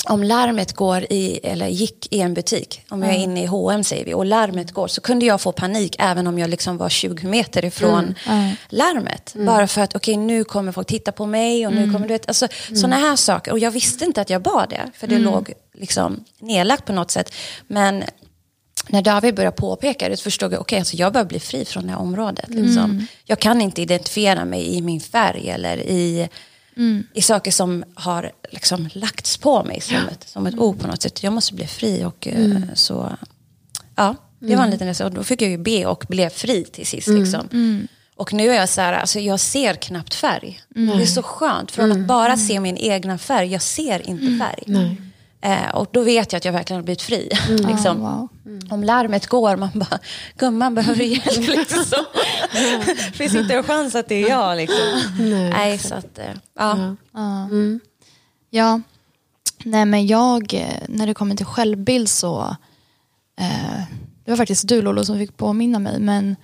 om 0.04 0.22
larmet 0.22 0.72
går 0.72 1.06
i, 1.10 1.40
eller 1.42 1.66
gick 1.66 2.12
i 2.12 2.20
en 2.20 2.34
butik, 2.34 2.82
om 2.88 3.02
jag 3.02 3.14
är 3.14 3.18
inne 3.18 3.42
i 3.42 3.46
H&M 3.46 3.84
säger 3.84 4.04
vi, 4.04 4.14
och 4.14 4.26
larmet 4.26 4.72
går, 4.72 4.88
så 4.88 5.00
kunde 5.00 5.26
jag 5.26 5.40
få 5.40 5.52
panik 5.52 5.96
även 5.98 6.26
om 6.26 6.38
jag 6.38 6.50
liksom 6.50 6.76
var 6.76 6.88
20 6.88 7.26
meter 7.26 7.64
ifrån 7.64 8.14
larmet. 8.68 9.34
Bara 9.46 9.66
för 9.66 9.80
att, 9.80 9.96
okej 9.96 10.16
nu 10.16 10.44
kommer 10.44 10.72
folk 10.72 10.86
titta 10.86 11.12
på 11.12 11.26
mig 11.26 11.66
och 11.66 11.72
nu 11.72 11.92
kommer 11.92 12.08
du 12.08 12.14
vet, 12.14 12.28
alltså 12.28 12.48
sådana 12.74 12.96
här 12.96 13.16
saker. 13.16 13.52
Och 13.52 13.58
jag 13.58 13.70
visste 13.70 14.04
inte 14.04 14.20
att 14.20 14.30
jag 14.30 14.44
var 14.44 14.66
det, 14.70 14.90
för 14.94 15.06
det 15.06 15.18
låg 15.18 15.52
liksom 15.74 16.24
nedlagt 16.38 16.84
på 16.84 16.92
något 16.92 17.10
sätt. 17.10 17.34
Men 17.66 18.04
när 18.88 19.02
David 19.02 19.34
började 19.34 19.56
påpeka 19.56 20.08
det 20.08 20.20
förstod 20.20 20.52
jag, 20.52 20.60
okej 20.60 20.78
alltså 20.78 20.96
jag 20.96 21.12
börjar 21.12 21.26
bli 21.26 21.40
fri 21.40 21.64
från 21.64 21.86
det 21.86 21.92
här 21.92 21.98
området. 21.98 22.48
Liksom. 22.48 23.06
Jag 23.24 23.38
kan 23.38 23.60
inte 23.60 23.82
identifiera 23.82 24.44
mig 24.44 24.76
i 24.76 24.82
min 24.82 25.00
färg 25.00 25.50
eller 25.50 25.76
i, 25.76 26.28
i 27.14 27.22
saker 27.22 27.50
som 27.50 27.84
har 27.94 28.32
liksom 28.50 28.88
lagts 28.92 29.36
på 29.36 29.64
mig 29.64 29.80
som 29.80 29.96
ett, 29.96 30.28
som 30.28 30.46
ett 30.46 30.58
ord 30.58 30.80
på 30.80 30.86
något 30.86 31.02
sätt. 31.02 31.22
Jag 31.22 31.32
måste 31.32 31.54
bli 31.54 31.66
fri 31.66 32.04
och 32.04 32.28
eh, 32.28 32.56
så, 32.74 33.12
ja, 33.96 34.14
det 34.38 34.56
var 34.56 34.64
en 34.64 34.70
liten 34.70 34.88
resa. 34.88 35.04
Och 35.04 35.12
då 35.12 35.24
fick 35.24 35.42
jag 35.42 35.50
ju 35.50 35.58
be 35.58 35.86
och 35.86 36.04
blev 36.08 36.28
fri 36.28 36.64
till 36.64 36.86
sist. 36.86 37.08
Liksom. 37.08 37.48
Och 38.16 38.32
nu 38.32 38.50
är 38.50 38.54
jag 38.54 38.68
så 38.68 38.80
här, 38.80 38.92
alltså 38.92 39.20
jag 39.20 39.40
ser 39.40 39.74
knappt 39.74 40.14
färg. 40.14 40.60
Det 40.68 41.02
är 41.02 41.06
så 41.06 41.22
skönt, 41.22 41.70
från 41.70 41.92
att 41.92 42.06
bara 42.06 42.36
se 42.36 42.60
min 42.60 42.76
egna 42.76 43.18
färg, 43.18 43.52
jag 43.52 43.62
ser 43.62 44.08
inte 44.08 44.44
färg. 44.44 44.62
Eh, 45.40 45.74
och 45.74 45.88
då 45.92 46.02
vet 46.02 46.32
jag 46.32 46.38
att 46.38 46.44
jag 46.44 46.52
verkligen 46.52 46.78
har 46.78 46.84
blivit 46.84 47.02
fri. 47.02 47.30
liksom. 47.48 48.00
wow. 48.00 48.28
Om 48.70 48.84
larmet 48.84 49.26
går, 49.26 49.56
man 49.56 49.70
bara, 49.74 49.98
gumman 50.36 50.74
behöver 50.74 50.98
du 50.98 51.04
hjälp? 51.04 51.48
Liksom. 51.48 52.04
det 52.52 53.12
finns 53.12 53.34
inte 53.34 53.54
en 53.54 53.62
chans 53.62 53.94
att 53.94 54.08
det 54.08 54.24
är 54.24 54.28
jag. 54.28 54.56
Liksom. 54.56 55.02
Nej, 55.18 55.50
Nej, 55.50 55.78
så 55.78 55.94
att, 55.94 56.18
eh, 56.18 56.24
ja. 56.58 56.96
Ja. 57.12 57.44
Mm. 57.44 57.80
Ja, 58.50 58.80
nej 59.64 59.86
men 59.86 60.06
jag, 60.06 60.54
eh, 60.54 60.82
när 60.88 61.06
det 61.06 61.14
kommer 61.14 61.34
till 61.34 61.46
självbild 61.46 62.08
så, 62.08 62.56
eh, 63.40 63.82
det 64.24 64.30
var 64.30 64.36
faktiskt 64.36 64.68
du 64.68 64.82
Lolo 64.82 65.04
som 65.04 65.18
fick 65.18 65.36
påminna 65.36 65.78
mig, 65.78 66.00
men 66.00 66.36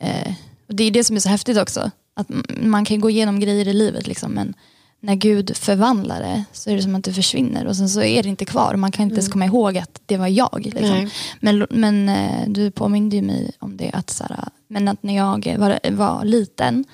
eh, 0.00 0.32
det 0.68 0.84
är 0.84 0.90
det 0.90 1.04
som 1.04 1.16
är 1.16 1.20
så 1.20 1.28
häftigt 1.28 1.58
också, 1.58 1.90
att 2.14 2.26
man 2.60 2.84
kan 2.84 3.00
gå 3.00 3.10
igenom 3.10 3.40
grejer 3.40 3.68
i 3.68 3.72
livet 3.72 4.06
liksom, 4.06 4.32
men 4.32 4.54
när 5.00 5.14
Gud 5.14 5.56
förvandlar 5.56 6.20
det 6.20 6.44
så 6.52 6.70
är 6.70 6.76
det 6.76 6.82
som 6.82 6.94
att 6.94 7.04
det 7.04 7.12
försvinner 7.12 7.66
och 7.66 7.76
sen 7.76 7.88
så 7.88 8.02
är 8.02 8.22
det 8.22 8.28
inte 8.28 8.44
kvar. 8.44 8.76
Man 8.76 8.92
kan 8.92 9.02
inte 9.02 9.14
ens 9.14 9.32
komma 9.32 9.46
ihåg 9.46 9.78
att 9.78 10.00
det 10.06 10.16
var 10.16 10.26
jag. 10.26 10.70
Liksom. 10.74 11.10
Men, 11.40 11.66
men 11.70 12.08
eh, 12.08 12.48
du 12.48 12.70
påminde 12.70 13.16
ju 13.16 13.22
mig 13.22 13.52
om 13.58 13.76
det, 13.76 13.90
att, 13.92 14.10
så 14.10 14.24
här, 14.24 14.48
men 14.68 14.88
att 14.88 15.02
när 15.02 15.16
jag 15.16 15.56
var, 15.58 15.90
var 15.90 16.24
liten 16.24 16.84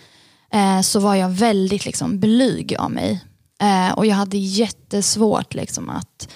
eh, 0.53 0.81
så 0.81 1.01
var 1.01 1.15
jag 1.15 1.29
väldigt 1.29 1.85
liksom, 1.85 2.21
blyg 2.21 2.77
av 2.79 2.91
mig. 2.91 3.21
Eh, 3.61 3.93
och 3.93 4.07
jag 4.07 4.15
hade 4.15 4.39
jättesvårt 4.39 5.55
liksom, 5.55 5.91
att 5.91 6.29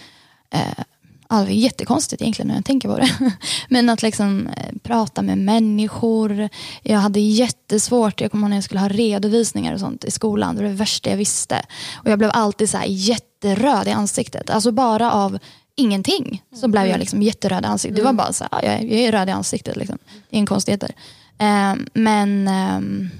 eh, 0.50 0.84
Ja, 1.28 1.36
det 1.36 1.44
var 1.44 1.50
jättekonstigt 1.50 2.22
egentligen 2.22 2.48
när 2.48 2.54
jag 2.54 2.64
tänker 2.64 2.88
på 2.88 2.98
det. 2.98 3.08
Men 3.68 3.88
att 3.88 4.02
liksom 4.02 4.46
eh, 4.46 4.76
prata 4.82 5.22
med 5.22 5.38
människor. 5.38 6.48
Jag 6.82 6.98
hade 6.98 7.20
jättesvårt, 7.20 8.20
jag 8.20 8.30
kommer 8.30 8.46
ihåg 8.46 8.50
när 8.50 8.56
jag 8.56 8.64
skulle 8.64 8.80
ha 8.80 8.88
redovisningar 8.88 9.74
och 9.74 9.80
sånt 9.80 10.04
i 10.04 10.10
skolan. 10.10 10.56
Det 10.56 10.62
var 10.62 10.68
det 10.68 10.76
värsta 10.76 11.10
jag 11.10 11.16
visste. 11.16 11.62
Och 11.94 12.10
jag 12.10 12.18
blev 12.18 12.30
alltid 12.34 12.70
så 12.70 12.76
här 12.76 12.86
jätteröd 12.86 13.88
i 13.88 13.90
ansiktet. 13.90 14.50
Alltså 14.50 14.72
bara 14.72 15.12
av 15.12 15.38
ingenting 15.76 16.42
så 16.54 16.68
blev 16.68 16.86
jag 16.86 17.00
liksom 17.00 17.22
jätteröd 17.22 17.64
i 17.64 17.66
ansiktet. 17.66 17.96
Det 17.96 18.02
var 18.02 18.12
bara 18.12 18.32
så 18.32 18.44
här, 18.52 18.62
ja, 18.62 18.72
jag, 18.72 18.84
jag 18.84 19.00
är 19.00 19.12
röd 19.12 19.28
i 19.28 19.32
ansiktet. 19.32 19.76
Liksom. 19.76 19.98
Det 20.30 20.36
är 20.36 20.40
en 20.40 20.46
konstigheter. 20.46 20.90
Eh, 21.38 21.74
men, 21.92 22.48
ehm, 22.48 23.10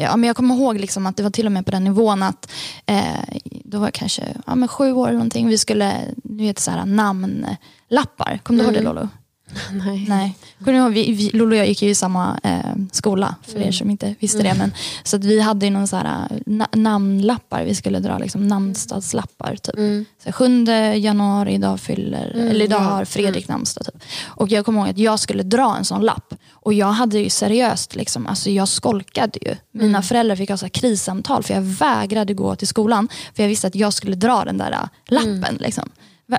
ja, 0.00 0.16
men 0.16 0.26
jag 0.26 0.36
kommer 0.36 0.54
ihåg 0.54 0.78
liksom 0.78 1.06
att 1.06 1.16
det 1.16 1.22
var 1.22 1.30
till 1.30 1.46
och 1.46 1.52
med 1.52 1.64
på 1.64 1.70
den 1.70 1.84
nivån 1.84 2.22
att 2.22 2.52
eh, 2.86 3.38
då 3.44 3.78
var 3.78 3.86
jag 3.86 3.94
kanske 3.94 4.22
ja, 4.46 4.54
men 4.54 4.68
sju 4.68 4.92
år 4.92 5.06
eller 5.06 5.18
någonting. 5.18 5.48
Vi 5.48 5.58
skulle, 5.58 6.00
du 6.16 6.44
vet 6.44 6.58
så 6.58 6.70
här 6.70 6.86
namnlappar. 6.86 8.40
Kommer 8.42 8.58
du 8.58 8.64
ihåg 8.64 8.74
det 8.74 8.82
Lolo? 8.82 9.08
Nej. 9.72 10.06
Nej. 10.08 10.36
Kommer 10.58 10.72
du 10.72 10.78
ihåg, 10.78 10.92
vi, 10.92 11.12
vi, 11.12 11.30
Lolo 11.30 11.50
och 11.50 11.56
jag 11.56 11.68
gick 11.68 11.82
ju 11.82 11.88
i 11.88 11.94
samma 11.94 12.40
eh, 12.42 12.74
skola, 12.92 13.34
för 13.42 13.58
er 13.58 13.72
som 13.72 13.90
inte 13.90 14.14
visste 14.20 14.42
det. 14.42 14.54
Men, 14.58 14.72
så 15.04 15.16
att 15.16 15.24
vi 15.24 15.40
hade 15.40 15.66
ju 15.66 15.70
någon 15.70 15.88
så 15.88 15.96
här, 15.96 16.28
na, 16.46 16.68
namnlappar, 16.72 17.64
vi 17.64 17.74
skulle 17.74 17.98
dra 17.98 18.18
liksom, 18.18 18.48
namnsdagslappar. 18.48 19.56
Typ. 19.56 20.06
Så 20.22 20.24
här, 20.24 20.32
7 20.32 20.64
januari, 21.00 21.54
idag 21.54 21.80
fyller, 21.80 22.30
eller 22.30 22.64
idag 22.64 22.78
har 22.78 23.04
Fredrik 23.04 23.48
namnsdag. 23.48 23.84
Typ. 23.84 24.02
Och 24.24 24.48
jag 24.48 24.64
kommer 24.64 24.80
ihåg 24.80 24.88
att 24.88 24.98
jag 24.98 25.20
skulle 25.20 25.42
dra 25.42 25.76
en 25.76 25.84
sån 25.84 26.02
lapp. 26.02 26.34
Och 26.52 26.74
jag 26.74 26.92
hade 26.92 27.18
ju 27.18 27.30
seriöst, 27.30 27.96
liksom, 27.96 28.26
alltså 28.26 28.50
jag 28.50 28.68
skolkade 28.68 29.38
ju. 29.42 29.56
Mina 29.72 30.02
föräldrar 30.02 30.36
fick 30.36 30.50
ha 30.50 30.56
så 30.56 30.64
här 30.64 30.70
krissamtal 30.70 31.42
för 31.42 31.54
jag 31.54 31.62
vägrade 31.62 32.34
gå 32.34 32.56
till 32.56 32.68
skolan. 32.68 33.08
För 33.34 33.42
jag 33.42 33.48
visste 33.48 33.66
att 33.66 33.74
jag 33.74 33.92
skulle 33.92 34.16
dra 34.16 34.44
den 34.44 34.58
där 34.58 34.72
äh, 34.72 34.88
lappen. 35.06 35.56
Liksom. 35.60 35.90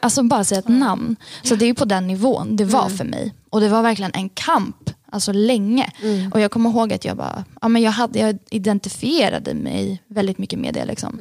Alltså 0.01 0.23
bara 0.23 0.43
säga 0.43 0.59
ett 0.59 0.67
namn. 0.67 1.15
Så 1.43 1.55
det 1.55 1.65
är 1.65 1.73
på 1.73 1.85
den 1.85 2.07
nivån 2.07 2.55
det 2.55 2.65
var 2.65 2.89
för 2.89 3.05
mig. 3.05 3.33
Och 3.49 3.61
det 3.61 3.69
var 3.69 3.81
verkligen 3.81 4.11
en 4.13 4.29
kamp, 4.29 4.89
alltså 5.11 5.31
länge. 5.31 5.91
Och 6.33 6.39
jag 6.39 6.51
kommer 6.51 6.69
ihåg 6.69 6.93
att 6.93 7.05
jag 7.05 7.17
bara, 7.17 7.43
ja, 7.61 7.67
men 7.67 7.81
jag, 7.81 7.91
hade, 7.91 8.19
jag 8.19 8.37
identifierade 8.49 9.53
mig 9.53 10.01
väldigt 10.07 10.37
mycket 10.37 10.59
med 10.59 10.73
det. 10.73 10.85
Liksom. 10.85 11.19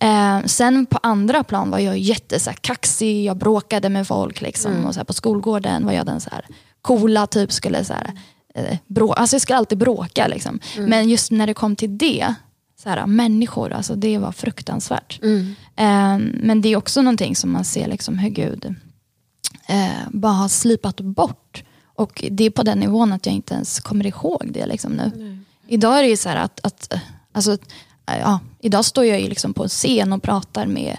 Eh, 0.00 0.46
sen 0.46 0.86
på 0.86 0.98
andra 1.02 1.44
plan 1.44 1.70
var 1.70 1.78
jag 1.78 1.98
jätte 1.98 2.40
så 2.40 2.50
här, 2.50 2.56
kaxig, 2.60 3.24
jag 3.24 3.36
bråkade 3.36 3.88
med 3.88 4.06
folk. 4.06 4.40
Liksom, 4.40 4.72
och 4.86 4.94
så 4.94 5.00
här, 5.00 5.04
på 5.04 5.12
skolgården 5.12 5.86
var 5.86 5.92
jag 5.92 6.06
den 6.06 6.20
så 6.20 6.30
här, 6.30 6.44
coola, 6.82 7.26
typ 7.26 7.52
skulle 7.52 7.84
så 7.84 7.92
här, 7.92 8.12
eh, 8.54 8.78
brå, 8.86 9.12
alltså 9.12 9.34
jag 9.34 9.42
skulle 9.42 9.56
alltid 9.56 9.78
bråka. 9.78 10.26
Liksom. 10.26 10.60
Men 10.78 11.08
just 11.08 11.30
när 11.30 11.46
det 11.46 11.54
kom 11.54 11.76
till 11.76 11.98
det, 11.98 12.34
så 12.86 12.90
här, 12.90 13.06
människor, 13.06 13.72
alltså 13.72 13.94
det 13.94 14.18
var 14.18 14.32
fruktansvärt. 14.32 15.18
Eh, 15.76 16.18
men 16.18 16.60
det 16.60 16.68
är 16.68 16.76
också 16.76 17.02
någonting 17.02 17.36
som 17.36 17.52
man 17.52 17.64
ser 17.64 17.88
liksom 17.88 18.18
hur 18.18 18.30
Gud 18.30 18.74
eh, 19.66 19.88
bara 20.10 20.32
har 20.32 20.48
slipat 20.48 21.00
bort. 21.00 21.64
Och 21.94 22.24
det 22.30 22.44
är 22.44 22.50
på 22.50 22.62
den 22.62 22.78
nivån 22.78 23.12
att 23.12 23.26
jag 23.26 23.34
inte 23.34 23.54
ens 23.54 23.80
kommer 23.80 24.06
ihåg 24.06 24.50
det 24.50 24.66
liksom 24.66 24.92
nu. 24.92 25.38
Idag 25.68 25.98
är 25.98 26.02
det 26.02 26.08
ju 26.08 26.16
så 26.16 26.28
här 26.28 26.36
att, 26.36 26.60
att 26.66 26.92
alltså, 27.32 27.58
ja, 28.06 28.40
idag 28.60 28.84
står 28.84 29.04
jag 29.04 29.20
ju 29.20 29.28
liksom 29.28 29.54
på 29.54 29.62
en 29.62 29.68
scen 29.68 30.12
och 30.12 30.22
pratar 30.22 30.66
med 30.66 30.96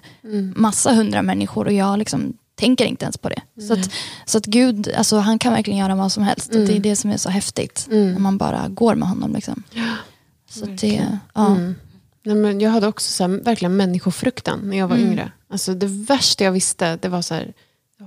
massa 0.56 0.94
hundra 0.94 1.22
människor 1.22 1.66
och 1.66 1.74
jag 1.74 2.00
liksom 2.00 2.34
tänker 2.56 2.86
inte 2.86 3.06
ens 3.06 3.18
på 3.18 3.30
det. 3.30 3.42
Så 3.68 3.74
att, 3.74 3.90
så 4.26 4.38
att 4.38 4.46
Gud, 4.46 4.92
alltså, 4.98 5.18
han 5.18 5.40
kan 5.40 5.54
verkligen 5.54 5.80
göra 5.80 5.96
vad 5.96 6.12
som 6.12 6.24
helst. 6.24 6.50
Och 6.50 6.56
Det 6.68 6.74
är 6.76 6.80
det 6.80 6.96
som 6.96 7.10
är 7.12 7.18
så 7.18 7.30
häftigt. 7.30 7.86
När 8.14 8.20
man 8.20 8.38
bara 8.38 8.68
går 8.68 8.96
med 8.96 9.10
honom. 9.10 9.34
Liksom. 9.34 9.64
Så 10.50 10.66
det, 10.66 11.08
ja. 11.34 11.58
Nej, 12.24 12.36
men 12.36 12.62
jag 12.62 12.70
hade 12.72 12.88
också 12.88 13.12
så 13.12 13.24
här, 13.24 13.43
verkligen 13.43 13.76
människofruktan 13.78 14.60
när 14.70 14.78
jag 14.78 14.88
var 14.88 14.95
Mm. 14.95 15.10
yngre. 15.12 15.32
Alltså, 15.50 15.74
det 15.74 15.88
värsta 15.88 16.43
jag 16.43 16.52
visste 16.52 16.95
det 17.02 17.10
var 17.10 17.22
så 17.22 17.34
här, 17.34 17.54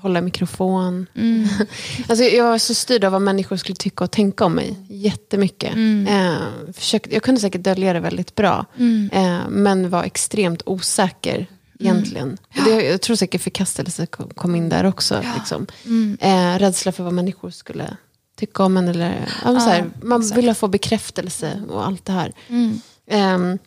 hålla 0.02 0.20
mikrofon. 0.20 1.06
Mm. 1.14 1.48
alltså, 2.08 2.24
jag 2.24 2.44
var 2.44 2.58
så 2.58 2.74
styrd 2.74 3.04
av 3.04 3.12
vad 3.12 3.22
människor 3.22 3.56
skulle 3.56 3.76
tycka 3.76 4.04
och 4.04 4.10
tänka 4.10 4.44
om 4.44 4.52
mig. 4.54 4.76
Jättemycket. 4.88 5.74
Mm. 5.74 6.06
Eh, 6.06 6.72
försökte, 6.72 7.14
jag 7.14 7.22
kunde 7.22 7.40
säkert 7.40 7.62
dölja 7.62 7.92
det 7.92 8.00
väldigt 8.00 8.34
bra. 8.34 8.66
Eh, 9.12 9.38
men 9.48 9.90
var 9.90 10.04
extremt 10.04 10.62
osäker 10.66 11.46
egentligen. 11.78 12.38
Och 12.58 12.64
Det, 12.64 12.82
jag 12.82 13.00
tror 13.00 13.16
säkert 13.16 13.42
förkastelse 13.42 14.06
kom, 14.06 14.28
kom 14.30 14.54
in 14.54 14.68
där 14.68 14.84
också. 14.86 15.22
Liksom. 15.38 15.66
Mm. 15.86 16.18
Eh, 16.20 16.58
rädsla 16.58 16.92
för 16.92 17.04
vad 17.04 17.12
människor 17.12 17.50
skulle 17.50 17.96
tycka 18.40 18.64
om 18.64 18.76
en. 18.76 18.88
Eller, 18.88 19.28
ja, 19.44 19.60
så 19.60 19.70
här, 19.70 19.90
man 20.02 20.28
ville 20.34 20.54
få 20.54 20.68
bekräftelse 20.68 21.62
och 21.68 21.86
allt 21.86 22.04
det 22.04 22.12
här. 22.12 22.32
Mm. 22.48 22.80
Ehm, 23.06 23.58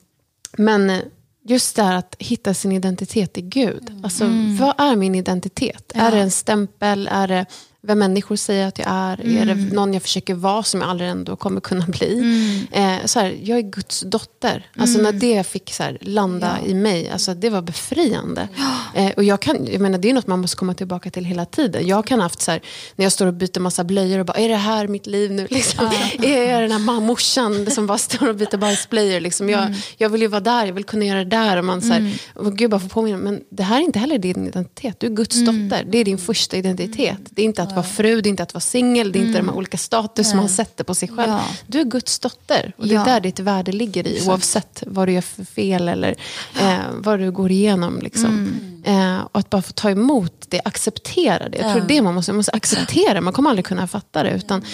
men 0.57 1.01
just 1.45 1.76
det 1.76 1.84
här 1.84 1.97
att 1.97 2.15
hitta 2.19 2.53
sin 2.53 2.71
identitet 2.71 3.38
i 3.38 3.41
Gud. 3.41 4.01
Alltså, 4.03 4.26
Vad 4.59 4.74
är 4.78 4.95
min 4.95 5.15
identitet? 5.15 5.91
Är 5.95 6.11
det 6.11 6.19
en 6.19 6.32
stämpel? 6.32 7.09
Är 7.11 7.28
det 7.28 7.45
vem 7.88 7.99
människor 7.99 8.36
säger 8.36 8.67
att 8.67 8.79
jag 8.79 8.88
är? 8.89 9.38
Är 9.41 9.45
det 9.45 9.55
någon 9.55 9.93
jag 9.93 10.01
försöker 10.01 10.34
vara 10.34 10.63
som 10.63 10.81
jag 10.81 10.89
aldrig 10.89 11.09
ändå 11.09 11.36
kommer 11.36 11.61
kunna 11.61 11.86
bli? 11.86 12.23
Eh, 12.71 13.05
så 13.05 13.19
här, 13.19 13.38
jag 13.43 13.57
är 13.57 13.61
Guds 13.61 14.01
dotter. 14.01 14.67
Alltså 14.77 15.01
när 15.01 15.11
det 15.11 15.47
fick 15.47 15.73
så 15.73 15.84
här, 15.84 15.97
landa 16.01 16.57
i 16.65 16.73
mig, 16.73 17.09
alltså, 17.09 17.34
det 17.34 17.49
var 17.49 17.61
befriande. 17.61 18.47
Eh, 18.95 19.11
och 19.11 19.23
jag 19.23 19.39
kan, 19.39 19.67
jag 19.71 19.81
menar, 19.81 19.97
det 19.97 20.09
är 20.09 20.13
något 20.13 20.27
man 20.27 20.39
måste 20.39 20.57
komma 20.57 20.73
tillbaka 20.73 21.09
till 21.09 21.25
hela 21.25 21.45
tiden. 21.45 21.88
Jag 21.88 22.05
kan 22.05 22.19
ha 22.19 22.25
haft 22.25 22.41
så 22.41 22.51
här, 22.51 22.61
när 22.95 23.05
jag 23.05 23.11
står 23.11 23.27
och 23.27 23.34
byter 23.34 23.59
massa 23.59 23.84
blöjor 23.84 24.19
och 24.19 24.25
bara, 24.25 24.38
är 24.38 24.49
det 24.49 24.55
här 24.55 24.88
mitt 24.88 25.07
liv 25.07 25.31
nu? 25.31 25.47
Liksom, 25.51 25.86
Är 26.23 26.51
jag 26.51 26.61
den 26.61 26.71
här 26.71 26.79
mammorsan 26.79 27.71
som 27.71 27.88
bara 27.88 27.97
står 27.97 28.29
och 28.29 28.36
byter 28.36 28.57
bajsblöjor? 28.57 29.19
Liksom, 29.19 29.49
jag, 29.49 29.75
jag 29.97 30.09
vill 30.09 30.21
ju 30.21 30.27
vara 30.27 30.41
där, 30.41 30.65
jag 30.65 30.73
vill 30.73 30.84
kunna 30.84 31.05
göra 31.05 31.19
det 31.19 31.29
där. 31.29 31.57
Och 31.57 31.65
man, 31.65 31.81
så 31.81 31.93
här, 31.93 32.19
och 32.36 32.57
Gud 32.57 32.69
bara 32.69 32.79
får 32.79 32.89
påminna, 32.89 33.17
men 33.17 33.41
det 33.49 33.63
här 33.63 33.77
är 33.77 33.81
inte 33.81 33.99
heller 33.99 34.17
din 34.17 34.47
identitet. 34.47 34.99
Du 34.99 35.07
är 35.07 35.11
Guds 35.11 35.45
dotter. 35.45 35.86
Det 35.89 35.97
är 35.97 36.05
din 36.05 36.17
första 36.17 36.57
identitet. 36.57 37.19
Det 37.29 37.41
är 37.41 37.45
inte 37.45 37.63
att 37.63 37.72
vara 37.76 37.86
fru, 37.86 38.21
det 38.21 38.28
är 38.28 38.32
inte 38.32 38.43
att 38.43 38.53
vara 38.53 38.61
singel, 38.61 39.11
det 39.11 39.19
är 39.19 39.26
inte 39.26 39.39
de 39.39 39.49
här 39.49 39.55
olika 39.55 39.78
status 39.78 40.30
som 40.30 40.38
man 40.38 40.49
sätter 40.49 40.84
på 40.84 40.95
sig 40.95 41.09
själv. 41.09 41.32
Ja. 41.32 41.41
Du 41.67 41.80
är 41.80 41.84
Guds 41.84 42.19
dotter. 42.19 42.74
Och 42.78 42.88
det 42.88 42.95
är 42.95 43.05
där 43.05 43.19
ditt 43.19 43.39
värde 43.39 43.71
ligger 43.71 44.07
i, 44.07 44.28
oavsett 44.28 44.84
vad 44.88 45.07
du 45.07 45.11
gör 45.13 45.21
för 45.21 45.43
fel 45.43 45.88
eller 45.88 46.15
eh, 46.59 46.78
vad 46.97 47.19
du 47.19 47.32
går 47.32 47.51
igenom. 47.51 47.99
Liksom. 48.01 48.59
Eh, 48.86 49.19
och 49.32 49.39
att 49.39 49.49
bara 49.49 49.61
få 49.61 49.74
ta 49.74 49.89
emot 49.89 50.45
det, 50.49 50.61
acceptera 50.65 51.49
det. 51.49 51.57
Jag 51.57 51.71
tror 51.71 51.82
det 51.82 51.93
är 51.93 51.97
det 51.97 52.01
man 52.01 52.15
måste, 52.15 52.32
man 52.32 52.38
måste 52.38 52.51
acceptera, 52.51 53.21
man 53.21 53.34
kommer 53.34 53.49
aldrig 53.49 53.65
kunna 53.65 53.88
fatta 53.88 54.24
det. 54.24 54.32
Utan 54.32 54.65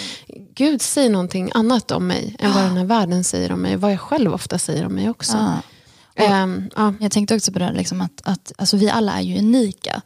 Gud 0.54 0.82
säger 0.82 1.10
någonting 1.10 1.50
annat 1.54 1.90
om 1.90 2.06
mig 2.06 2.36
än 2.38 2.52
vad 2.52 2.62
den 2.62 2.76
här 2.76 2.84
världen 2.84 3.24
säger 3.24 3.52
om 3.52 3.60
mig. 3.60 3.76
Vad 3.76 3.92
jag 3.92 4.00
själv 4.00 4.34
ofta 4.34 4.58
säger 4.58 4.86
om 4.86 4.94
mig 4.94 5.10
också. 5.10 5.36
Ja. 6.20 6.34
Ehm, 6.34 6.70
ja. 6.76 6.94
Jag 7.00 7.12
tänkte 7.12 7.34
också 7.34 7.52
på 7.52 7.58
det, 7.58 7.72
liksom 7.72 8.00
att, 8.00 8.20
att 8.24 8.52
alltså, 8.58 8.76
vi 8.76 8.90
alla 8.90 9.12
är 9.12 9.20
ju 9.20 9.38
unika. 9.38 10.02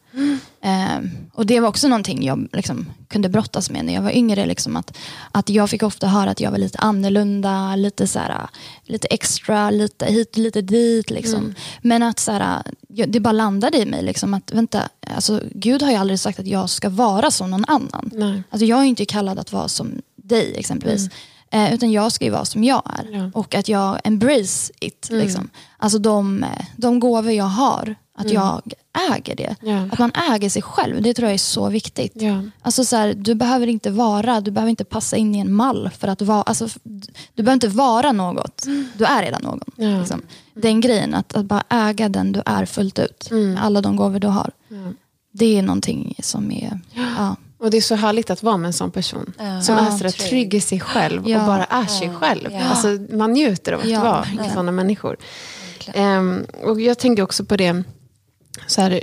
Ehm, 0.60 1.10
och 1.32 1.46
det 1.46 1.60
var 1.60 1.68
också 1.68 1.88
någonting 1.88 2.24
jag 2.24 2.48
liksom, 2.52 2.86
kunde 3.08 3.28
brottas 3.28 3.70
med 3.70 3.84
när 3.84 3.94
jag 3.94 4.02
var 4.02 4.10
yngre. 4.10 4.46
Liksom, 4.46 4.76
att, 4.76 4.96
att 5.32 5.48
jag 5.48 5.70
fick 5.70 5.82
ofta 5.82 6.06
höra 6.06 6.30
att 6.30 6.40
jag 6.40 6.50
var 6.50 6.58
lite 6.58 6.78
annorlunda, 6.78 7.76
lite, 7.76 8.06
så 8.06 8.18
här, 8.18 8.48
lite 8.84 9.08
extra, 9.08 9.70
lite 9.70 10.06
hit 10.06 10.36
lite 10.36 10.62
dit. 10.62 11.10
Liksom. 11.10 11.54
Men 11.82 12.02
att 12.02 12.18
så 12.18 12.32
här, 12.32 12.62
det 13.06 13.20
bara 13.20 13.32
landade 13.32 13.78
i 13.78 13.86
mig. 13.86 14.02
Liksom, 14.02 14.34
att 14.34 14.52
vänta, 14.52 14.88
alltså, 15.14 15.40
Gud 15.52 15.82
har 15.82 15.90
ju 15.90 15.96
aldrig 15.96 16.20
sagt 16.20 16.38
att 16.38 16.46
jag 16.46 16.70
ska 16.70 16.88
vara 16.88 17.30
som 17.30 17.50
någon 17.50 17.64
annan. 17.68 18.10
Nej. 18.12 18.42
Alltså, 18.50 18.66
jag 18.66 18.80
är 18.80 18.84
inte 18.84 19.04
kallad 19.04 19.38
att 19.38 19.52
vara 19.52 19.68
som 19.68 20.02
dig 20.16 20.54
exempelvis. 20.56 21.08
Eh, 21.54 21.74
utan 21.74 21.92
jag 21.92 22.12
ska 22.12 22.24
ju 22.24 22.30
vara 22.30 22.44
som 22.44 22.64
jag 22.64 22.82
är. 22.98 23.12
Ja. 23.12 23.30
Och 23.34 23.54
att 23.54 23.68
jag 23.68 24.00
embrace 24.04 24.72
it. 24.80 25.08
Liksom. 25.10 25.48
Alltså 25.76 25.98
de, 25.98 26.46
de 26.76 27.00
gåvor 27.00 27.32
jag 27.32 27.44
har, 27.44 27.94
att 28.18 28.30
jag 28.30 28.62
äger 29.12 29.36
det. 29.36 29.56
Ja. 29.60 29.88
Att 29.92 29.98
man 29.98 30.12
äger 30.30 30.50
sig 30.50 30.62
själv, 30.62 31.02
det 31.02 31.14
tror 31.14 31.28
jag 31.28 31.34
är 31.34 31.38
så 31.38 31.68
viktigt. 31.68 32.12
Ja. 32.14 32.42
Alltså 32.62 32.84
så 32.84 32.96
här, 32.96 33.14
du 33.14 33.34
behöver 33.34 33.66
inte 33.66 33.90
vara, 33.90 34.40
du 34.40 34.50
behöver 34.50 34.70
inte 34.70 34.84
passa 34.84 35.16
in 35.16 35.34
i 35.34 35.38
en 35.38 35.52
mall 35.52 35.90
för 35.98 36.08
att 36.08 36.22
vara, 36.22 36.42
alltså, 36.42 36.68
du 37.34 37.42
behöver 37.42 37.52
inte 37.52 37.68
vara 37.68 38.12
något, 38.12 38.64
du 38.96 39.04
är 39.04 39.22
redan 39.22 39.42
någon. 39.42 39.60
Ja. 39.76 39.98
Liksom. 39.98 40.22
Den 40.54 40.80
grejen, 40.80 41.14
att, 41.14 41.36
att 41.36 41.44
bara 41.44 41.62
äga 41.68 42.08
den 42.08 42.32
du 42.32 42.42
är 42.46 42.64
fullt 42.64 42.98
ut, 42.98 43.30
med 43.30 43.64
alla 43.64 43.80
de 43.80 43.96
gåvor 43.96 44.18
du 44.18 44.28
har. 44.28 44.50
det 45.32 45.58
är 45.58 45.62
någonting 45.62 46.14
som 46.18 46.52
är... 46.52 46.80
Ja. 47.18 47.36
Och 47.58 47.70
det 47.70 47.76
är 47.76 47.80
så 47.80 47.94
härligt 47.94 48.30
att 48.30 48.42
vara 48.42 48.56
med 48.56 48.66
en 48.66 48.72
sån 48.72 48.90
person. 48.90 49.32
Ja. 49.38 49.60
Som 49.60 49.76
är 49.76 49.90
sådär 49.90 50.10
trygg. 50.10 50.28
trygg 50.30 50.54
i 50.54 50.60
sig 50.60 50.80
själv 50.80 51.28
Ja. 51.28 51.40
och 51.40 51.46
bara 51.46 51.64
är 51.64 51.86
sig 51.86 52.10
själv. 52.14 52.48
Ja. 52.52 52.64
Alltså, 52.64 53.14
man 53.16 53.32
njuter 53.32 53.72
av 53.72 53.80
att 53.80 53.86
vara 53.90 54.26
med 54.36 54.50
sådana 54.50 54.72
människor. 54.72 55.16
Ehm, 55.94 56.46
och 56.62 56.80
jag 56.80 56.98
tänker 56.98 57.22
också 57.22 57.44
på 57.44 57.56
det, 57.56 57.82
så 58.66 58.80
här, 58.80 59.00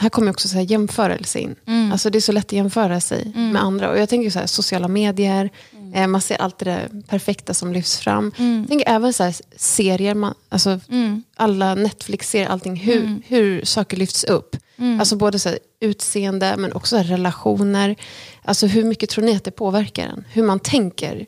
här 0.00 0.08
kommer 0.08 0.30
också 0.30 0.48
så 0.48 0.54
här 0.54 0.62
jämförelse 0.62 1.38
in. 1.38 1.54
Mm. 1.66 1.92
Alltså 1.92 2.10
det 2.10 2.18
är 2.18 2.20
så 2.20 2.32
lätt 2.32 2.46
att 2.46 2.52
jämföra 2.52 3.00
sig 3.00 3.32
med 3.34 3.62
andra. 3.62 3.90
Och 3.90 3.98
jag 3.98 4.08
tänker 4.08 4.30
så 4.30 4.38
här, 4.38 4.46
sociala 4.46 4.88
medier, 4.88 5.50
Mm. 5.72 5.94
eh, 5.94 6.06
man 6.06 6.20
ser 6.20 6.36
allt 6.42 6.58
det 6.58 6.64
där 6.64 6.88
perfekta 7.08 7.54
som 7.54 7.72
lyfts 7.72 7.98
fram. 7.98 8.32
Jag 8.36 8.68
tänker 8.68 8.88
även 8.88 9.12
så 9.12 9.22
här, 9.24 9.34
serier, 9.56 10.14
man, 10.14 10.34
alltså, 10.48 10.80
Mm. 10.88 11.22
alla 11.36 11.74
Netflix-serier, 11.74 12.48
allting, 12.48 12.76
hur, 12.76 13.22
hur 13.26 13.64
saker 13.64 13.96
lyfts 13.96 14.24
upp. 14.24 14.56
Mm. 14.78 15.00
Alltså 15.00 15.16
både 15.16 15.38
så 15.38 15.48
här, 15.48 15.58
utseende 15.84 16.54
men 16.56 16.72
också 16.72 16.96
relationer. 16.96 17.96
Alltså 18.42 18.66
hur 18.66 18.84
mycket 18.84 19.10
tror 19.10 19.24
ni 19.24 19.36
att 19.36 19.44
det 19.44 19.50
påverkar 19.50 20.06
en? 20.08 20.24
Hur 20.32 20.42
man 20.42 20.60
tänker, 20.60 21.26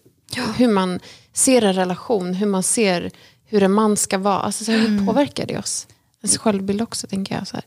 hur 0.56 0.68
man 0.68 1.00
ser 1.32 1.62
en 1.62 1.74
relation, 1.74 2.34
hur 2.34 2.46
man 2.46 2.62
ser 2.62 3.10
hur 3.48 3.62
en 3.62 3.72
man 3.72 3.96
ska 3.96 4.18
vara. 4.18 4.38
Alltså, 4.40 4.64
så 4.64 4.72
här, 4.72 4.78
Mm. 4.78 4.98
hur 4.98 5.06
påverkar 5.06 5.46
det 5.46 5.58
oss? 5.58 5.86
Ens 6.22 6.38
självbild 6.38 6.82
också 6.82 7.06
tänker 7.06 7.34
jag. 7.34 7.48
Så 7.48 7.56
här. 7.56 7.64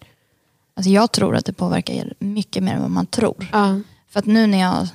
Alltså 0.75 0.89
jag 0.89 1.11
tror 1.11 1.35
att 1.35 1.45
det 1.45 1.53
påverkar 1.53 1.93
er 1.93 2.13
mycket 2.19 2.63
mer 2.63 2.73
än 2.73 2.81
vad 2.81 2.91
man 2.91 3.05
tror. 3.05 3.47
Ja. 3.51 3.79
För 4.09 4.19
att 4.19 4.25
nu 4.25 4.47
när 4.47 4.59
jag 4.59 4.87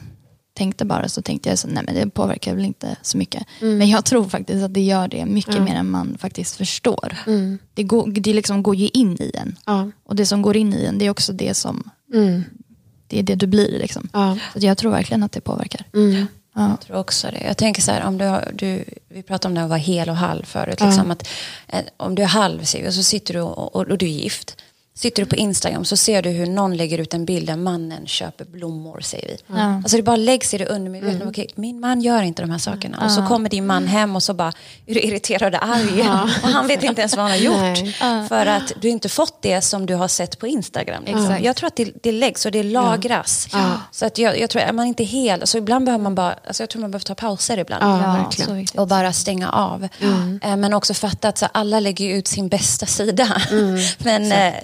tänkte 0.54 0.84
bara 0.84 1.08
så 1.08 1.22
tänkte 1.22 1.48
jag 1.48 1.58
så 1.58 1.68
nej 1.68 1.82
men 1.86 1.94
det 1.94 2.10
påverkar 2.10 2.54
väl 2.54 2.64
inte 2.64 2.96
så 3.02 3.18
mycket. 3.18 3.46
Mm. 3.60 3.78
Men 3.78 3.88
jag 3.88 4.04
tror 4.04 4.24
faktiskt 4.24 4.64
att 4.64 4.74
det 4.74 4.80
gör 4.80 5.08
det 5.08 5.26
mycket 5.26 5.62
mer 5.62 5.74
än 5.74 5.90
man 5.90 6.16
faktiskt 6.18 6.56
förstår. 6.56 7.16
Mm. 7.26 7.58
Det, 7.74 7.82
går, 7.82 8.06
det 8.06 8.34
liksom 8.34 8.62
går 8.62 8.76
ju 8.76 8.88
in 8.88 9.16
i 9.20 9.30
en. 9.34 9.56
Ja. 9.66 9.90
Och 10.04 10.16
det 10.16 10.26
som 10.26 10.42
går 10.42 10.56
in 10.56 10.74
i 10.74 10.84
en 10.84 10.98
det 10.98 11.06
är 11.06 11.10
också 11.10 11.32
det 11.32 11.54
som 11.54 11.90
Mm. 12.14 12.44
det 13.06 13.18
är 13.18 13.22
det 13.22 13.34
du 13.34 13.46
blir. 13.46 13.78
Liksom. 13.78 14.08
Ja. 14.12 14.38
Så 14.52 14.66
jag 14.66 14.78
tror 14.78 14.90
verkligen 14.90 15.22
att 15.22 15.32
det 15.32 15.40
påverkar. 15.40 15.86
Mm. 15.94 16.26
Ja. 16.54 16.68
Jag 16.68 16.80
tror 16.80 16.96
också 16.96 17.26
det. 17.26 17.42
Jag 17.46 17.56
tänker 17.56 17.82
så 17.82 17.90
här, 17.92 18.04
om 18.04 18.18
du, 18.18 18.24
har, 18.24 18.50
du 18.54 18.84
vi 19.08 19.22
pratade 19.22 19.50
om 19.50 19.54
det 19.54 19.62
att 19.62 19.68
vara 19.68 19.78
hel 19.78 20.08
och 20.08 20.16
halv 20.16 20.44
förut. 20.44 20.80
Liksom, 20.80 21.10
att, 21.10 21.28
eh, 21.68 21.80
om 21.96 22.14
du 22.14 22.22
är 22.22 22.26
halv 22.26 22.60
och 22.60 22.94
så 22.94 23.02
sitter 23.02 23.34
du 23.34 23.40
och, 23.40 23.76
och, 23.76 23.86
och 23.90 23.98
du 23.98 24.06
är 24.06 24.10
gift. 24.10 24.56
Sitter 24.96 25.22
du 25.22 25.28
på 25.28 25.36
Instagram 25.36 25.84
så 25.84 25.96
ser 25.96 26.22
du 26.22 26.30
hur 26.30 26.46
någon 26.46 26.76
lägger 26.76 26.98
ut 26.98 27.14
en 27.14 27.24
bild 27.24 27.46
där 27.46 27.56
mannen 27.56 28.06
köper 28.06 28.44
blommor 28.44 29.00
säger 29.00 29.28
vi. 29.28 29.36
Ja. 29.46 29.74
Alltså 29.76 29.96
det 29.96 30.02
bara 30.02 30.16
läggs 30.16 30.54
i 30.54 30.58
det 30.58 30.66
undermedvetna. 30.66 31.28
Okej, 31.28 31.48
min 31.54 31.80
man 31.80 32.00
gör 32.00 32.22
inte 32.22 32.42
de 32.42 32.50
här 32.50 32.58
sakerna. 32.58 33.02
Och 33.04 33.10
så 33.10 33.26
kommer 33.26 33.48
din 33.48 33.66
man 33.66 33.86
hem 33.86 34.16
och 34.16 34.22
så 34.22 34.34
bara 34.34 34.52
är 34.86 34.94
du 34.94 35.00
irriterad 35.00 35.54
och 35.54 35.64
arg. 35.64 36.00
Och 36.42 36.48
han 36.48 36.66
vet 36.66 36.82
inte 36.82 37.00
ens 37.00 37.16
vad 37.16 37.22
han 37.22 37.30
har 37.30 37.38
gjort. 37.38 37.94
Nej. 38.00 38.28
För 38.28 38.46
att 38.46 38.72
du 38.80 38.88
inte 38.88 39.08
fått 39.08 39.42
det 39.42 39.60
som 39.60 39.86
du 39.86 39.94
har 39.94 40.08
sett 40.08 40.38
på 40.38 40.46
Instagram. 40.46 41.02
Liksom. 41.04 41.38
Jag 41.42 41.56
tror 41.56 41.66
att 41.66 41.76
det, 41.76 41.92
det 42.02 42.12
läggs 42.12 42.46
och 42.46 42.52
det 42.52 42.62
lagras. 42.62 43.48
Så 43.90 44.06
att 44.06 44.18
jag, 44.18 44.38
jag 44.40 44.50
tror, 44.50 44.62
är 44.62 44.72
man 44.72 44.86
inte 44.86 45.04
hel, 45.04 45.40
alltså 45.40 45.58
ibland 45.58 45.84
behöver 45.84 46.02
man 46.02 46.14
bara, 46.14 46.34
alltså 46.46 46.62
jag 46.62 46.70
tror 46.70 46.80
man 46.80 46.90
behöver 46.90 47.04
ta 47.04 47.14
pauser 47.14 47.58
ibland. 47.58 47.82
Ja, 47.84 48.30
Ja. 48.74 48.80
Och 48.80 48.88
bara 48.88 49.12
stänga 49.12 49.50
av. 49.50 49.88
Eh, 50.42 50.56
Men 50.56 50.74
också 50.74 50.94
fatta 50.94 51.28
att 51.28 51.38
så, 51.38 51.46
alla 51.52 51.80
lägger 51.80 52.14
ut 52.14 52.28
sin 52.28 52.48
bästa 52.48 52.86
sida. 52.86 53.42
Men 53.98 54.32
eh, 54.32 54.54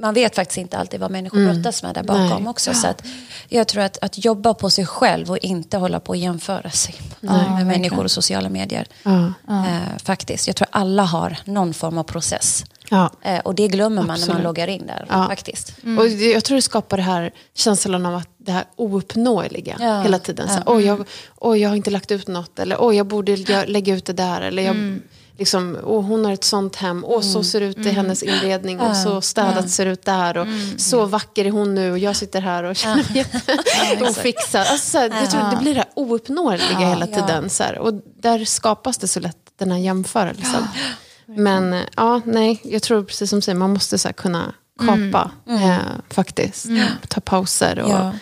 man 0.00 0.14
vet 0.14 0.34
faktiskt 0.34 0.58
inte 0.58 0.78
alltid 0.78 1.00
vad 1.00 1.10
människor 1.10 1.52
brottas 1.52 1.82
med 1.82 1.94
där 1.94 2.02
bakom 2.02 2.42
Nej. 2.42 2.50
också. 2.50 2.74
Så 2.74 2.86
att 2.86 3.02
jag 3.48 3.68
tror 3.68 3.82
att, 3.82 3.98
att 4.02 4.24
jobba 4.24 4.54
på 4.54 4.70
sig 4.70 4.86
själv 4.86 5.30
och 5.30 5.38
inte 5.38 5.76
hålla 5.76 6.00
på 6.00 6.12
att 6.12 6.18
jämföra 6.18 6.70
sig 6.70 6.94
med 7.20 7.32
verkligen. 7.34 7.66
människor 7.66 8.04
och 8.04 8.10
sociala 8.10 8.48
medier. 8.48 8.86
Ja. 9.02 9.26
Eh, 9.48 9.98
faktiskt. 10.04 10.46
Jag 10.46 10.56
tror 10.56 10.68
alla 10.70 11.02
har 11.02 11.36
någon 11.44 11.74
form 11.74 11.98
av 11.98 12.02
process. 12.02 12.64
Ja. 12.90 13.10
Eh, 13.22 13.38
och 13.38 13.54
det 13.54 13.68
glömmer 13.68 13.96
man 13.96 14.06
när 14.06 14.06
man 14.06 14.16
Absolut. 14.20 14.42
loggar 14.42 14.68
in 14.68 14.86
där. 14.86 15.06
Ja. 15.08 15.26
Faktiskt. 15.28 15.74
Och 15.98 16.04
det- 16.04 16.32
jag 16.32 16.44
tror 16.44 16.56
det 16.56 16.62
skapar 16.62 16.96
det 16.96 17.02
här 17.02 17.32
känslan 17.54 18.06
av 18.06 18.14
att 18.14 18.28
det 18.38 18.52
här 18.52 18.64
ouppnåeliga 18.76 19.76
Ja. 19.80 20.00
hela 20.02 20.18
tiden. 20.18 20.48
Så, 20.48 20.60
oj, 20.66 20.84
jag, 20.84 21.04
oj, 21.36 21.58
jag 21.60 21.68
har 21.68 21.76
inte 21.76 21.90
lagt 21.90 22.10
ut 22.10 22.28
något. 22.28 22.58
Eller 22.58 22.76
oj, 22.80 22.96
jag 22.96 23.06
borde 23.06 23.36
lägga 23.66 23.94
ut 23.94 24.04
det 24.04 24.12
där. 24.12 24.40
Eller 24.40 24.62
jag, 24.62 24.98
liksom, 25.38 25.78
åh, 25.84 26.04
hon 26.04 26.24
har 26.24 26.32
ett 26.32 26.44
sånt 26.44 26.76
hem. 26.76 27.04
Och 27.04 27.24
så 27.24 27.42
ser 27.44 27.60
det 27.60 27.66
ut 27.66 27.78
i 27.78 27.90
hennes 27.90 28.22
inredning. 28.22 28.80
Och 28.80 28.96
så 28.96 29.20
städat 29.20 29.70
ser 29.70 29.84
det 29.86 29.90
ut 29.92 30.04
där. 30.04 30.36
Och 30.38 30.46
så 30.76 31.06
vacker 31.06 31.44
är 31.44 31.50
hon 31.50 31.74
nu. 31.74 31.90
Och 31.92 31.98
jag 31.98 32.16
sitter 32.16 32.40
här 32.40 32.64
och 32.64 32.76
känner 32.76 32.96
mig 32.96 33.06
jätte- 33.14 33.58
ofixad. 34.10 34.66
Alltså, 34.66 34.90
så 34.90 34.98
här, 34.98 35.20
jag 35.20 35.30
tror 35.30 35.50
det 35.50 35.56
blir 35.56 35.74
det 35.74 35.80
här 35.80 35.88
ouppnåeliga 35.94 36.78
hela 36.78 37.06
Ja. 37.10 37.14
tiden. 37.26 37.50
Så 37.50 37.62
här, 37.62 37.78
och 37.78 37.94
där 38.20 38.44
skapas 38.44 38.98
det 38.98 39.08
så 39.08 39.20
lätt 39.20 39.36
den 39.58 39.70
här 39.72 39.78
jämförelsen. 39.78 40.64
Men 41.26 41.72
eh, 41.72 41.80
ja, 41.96 42.20
nej, 42.24 42.60
jag 42.64 42.82
tror 42.82 43.02
precis 43.04 43.30
som 43.30 43.38
du 43.38 43.42
säger, 43.42 43.58
man 43.58 43.72
måste 43.72 43.98
så 43.98 44.12
kunna 44.12 44.54
kapa 44.80 45.30
Eh, 45.48 45.76
faktiskt. 46.10 46.66
Ta 47.08 47.20
pauser. 47.20 47.78
Och, 47.78 47.90
Ja. 47.90 48.12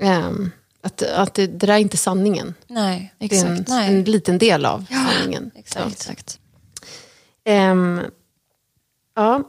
ehm, 0.00 0.50
att, 0.84 1.02
att 1.02 1.34
det, 1.34 1.46
det 1.46 1.66
där 1.66 1.74
är 1.74 1.78
inte 1.78 1.96
sanningen. 1.96 2.54
Nej. 2.68 3.14
Det 3.18 3.24
är 3.36 3.46
en, 3.46 3.52
Exakt. 3.52 3.68
Nej. 3.68 3.88
en 3.88 4.04
liten 4.04 4.38
del 4.38 4.66
av 4.66 4.84
sanningen. 4.90 5.50
Exakt. 5.54 5.86
Exakt. 5.92 6.38
Ehm, 7.44 8.00
ja. 9.16 9.42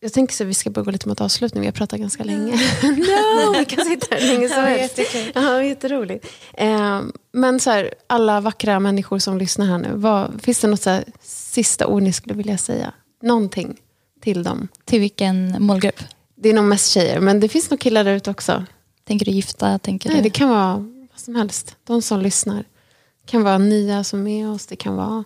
Jag 0.00 0.12
tänker 0.12 0.34
så 0.34 0.44
att 0.44 0.48
vi 0.48 0.54
ska 0.54 0.70
börja 0.70 0.84
gå 0.84 0.90
lite 0.90 1.08
mot 1.08 1.20
avslutning. 1.20 1.60
Vi 1.60 1.66
har 1.66 1.72
pratat 1.72 2.00
ganska 2.00 2.24
länge. 2.24 2.52
no, 2.82 3.58
vi 3.58 3.64
kan 3.64 3.84
sitta 3.84 4.14
här 4.16 4.34
länge 4.34 4.48
som 4.48 4.62
helst. 4.62 5.00
Ja, 5.34 5.62
jätteroligt. 5.62 6.26
Ehm, 6.54 7.12
men 7.32 7.60
så 7.60 7.70
här, 7.70 7.94
alla 8.06 8.40
vackra 8.40 8.80
människor 8.80 9.18
som 9.18 9.38
lyssnar 9.38 9.66
här 9.66 9.78
nu. 9.78 9.90
Vad, 9.94 10.42
finns 10.42 10.60
det 10.60 10.68
något 10.68 10.82
så 10.82 10.90
här, 10.90 11.04
sista 11.22 11.86
ord 11.86 12.02
ni 12.02 12.12
skulle 12.12 12.34
vilja 12.34 12.58
säga? 12.58 12.92
Någonting 13.22 13.80
till 14.20 14.42
dem? 14.42 14.68
Till 14.84 15.00
vilken 15.00 15.56
målgrupp? 15.62 16.00
Det 16.36 16.48
är 16.48 16.54
nog 16.54 16.64
mest 16.64 16.90
tjejer, 16.90 17.20
men 17.20 17.40
det 17.40 17.48
finns 17.48 17.70
nog 17.70 17.80
killar 17.80 18.04
där 18.04 18.14
ute 18.14 18.30
också. 18.30 18.64
Tänker 19.04 19.26
du 19.26 19.32
gifta? 19.32 19.78
Tänker 19.78 20.08
Nej, 20.08 20.18
du? 20.18 20.22
det 20.22 20.30
kan 20.30 20.48
vara 20.48 20.76
vad 21.10 21.20
som 21.20 21.34
helst. 21.34 21.76
De 21.84 22.02
som 22.02 22.20
lyssnar. 22.20 22.56
Det 22.56 23.30
kan 23.30 23.42
vara 23.42 23.58
nya 23.58 24.04
som 24.04 24.18
är 24.20 24.24
med 24.24 24.48
oss. 24.48 24.66
Det 24.66 24.76
kan 24.76 24.96
vara... 24.96 25.24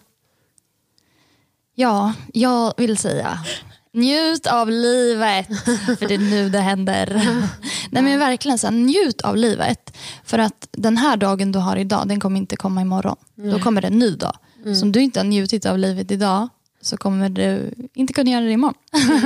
Ja, 1.81 2.13
jag 2.33 2.75
vill 2.77 2.97
säga 2.97 3.39
njut 3.93 4.47
av 4.47 4.71
livet. 4.71 5.47
För 5.99 6.09
det 6.09 6.15
är 6.15 6.19
nu 6.19 6.49
det 6.49 6.61
händer. 6.61 7.23
Nej 7.91 8.03
men 8.03 8.19
verkligen 8.19 8.59
så 8.59 8.67
här, 8.67 8.75
njut 8.75 9.21
av 9.21 9.37
livet. 9.37 9.97
För 10.25 10.39
att 10.39 10.69
den 10.73 10.97
här 10.97 11.17
dagen 11.17 11.53
du 11.53 11.59
har 11.59 11.77
idag, 11.77 12.09
den 12.09 12.21
kommer 12.21 12.39
inte 12.39 12.57
komma 12.57 12.81
imorgon. 12.81 13.17
Då 13.35 13.59
kommer 13.59 13.81
det 13.81 13.87
en 13.87 13.99
ny 13.99 14.11
dag. 14.11 14.37
Så 14.75 14.83
om 14.83 14.93
du 14.93 15.01
inte 15.01 15.21
har 15.21 15.25
njutit 15.25 15.67
av 15.67 15.79
livet 15.79 16.11
idag 16.11 16.49
så 16.81 16.97
kommer 16.97 17.29
du 17.29 17.75
inte 17.95 18.13
kunna 18.13 18.31
göra 18.31 18.45
det 18.45 18.53
imorgon. 18.53 18.75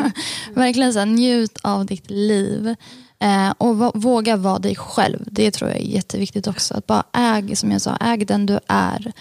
verkligen 0.55 0.93
så 0.93 0.99
här, 0.99 1.07
njut 1.07 1.59
av 1.63 1.87
ditt 1.87 2.11
liv. 2.11 2.75
Eh, 3.23 3.51
och 3.59 4.03
våga 4.03 4.37
vara 4.37 4.59
dig 4.59 4.77
själv. 4.77 5.19
Det 5.27 5.51
tror 5.51 5.71
jag 5.71 5.79
är 5.79 5.85
jätteviktigt 5.85 6.47
också. 6.47 6.75
Att 6.75 6.87
bara 6.87 7.05
äg, 7.13 7.57
som 7.57 7.73
jag 7.73 7.81
sa, 7.81 7.97
äg 7.97 8.25
den 8.25 8.47
du 8.47 8.59
är. 8.67 9.13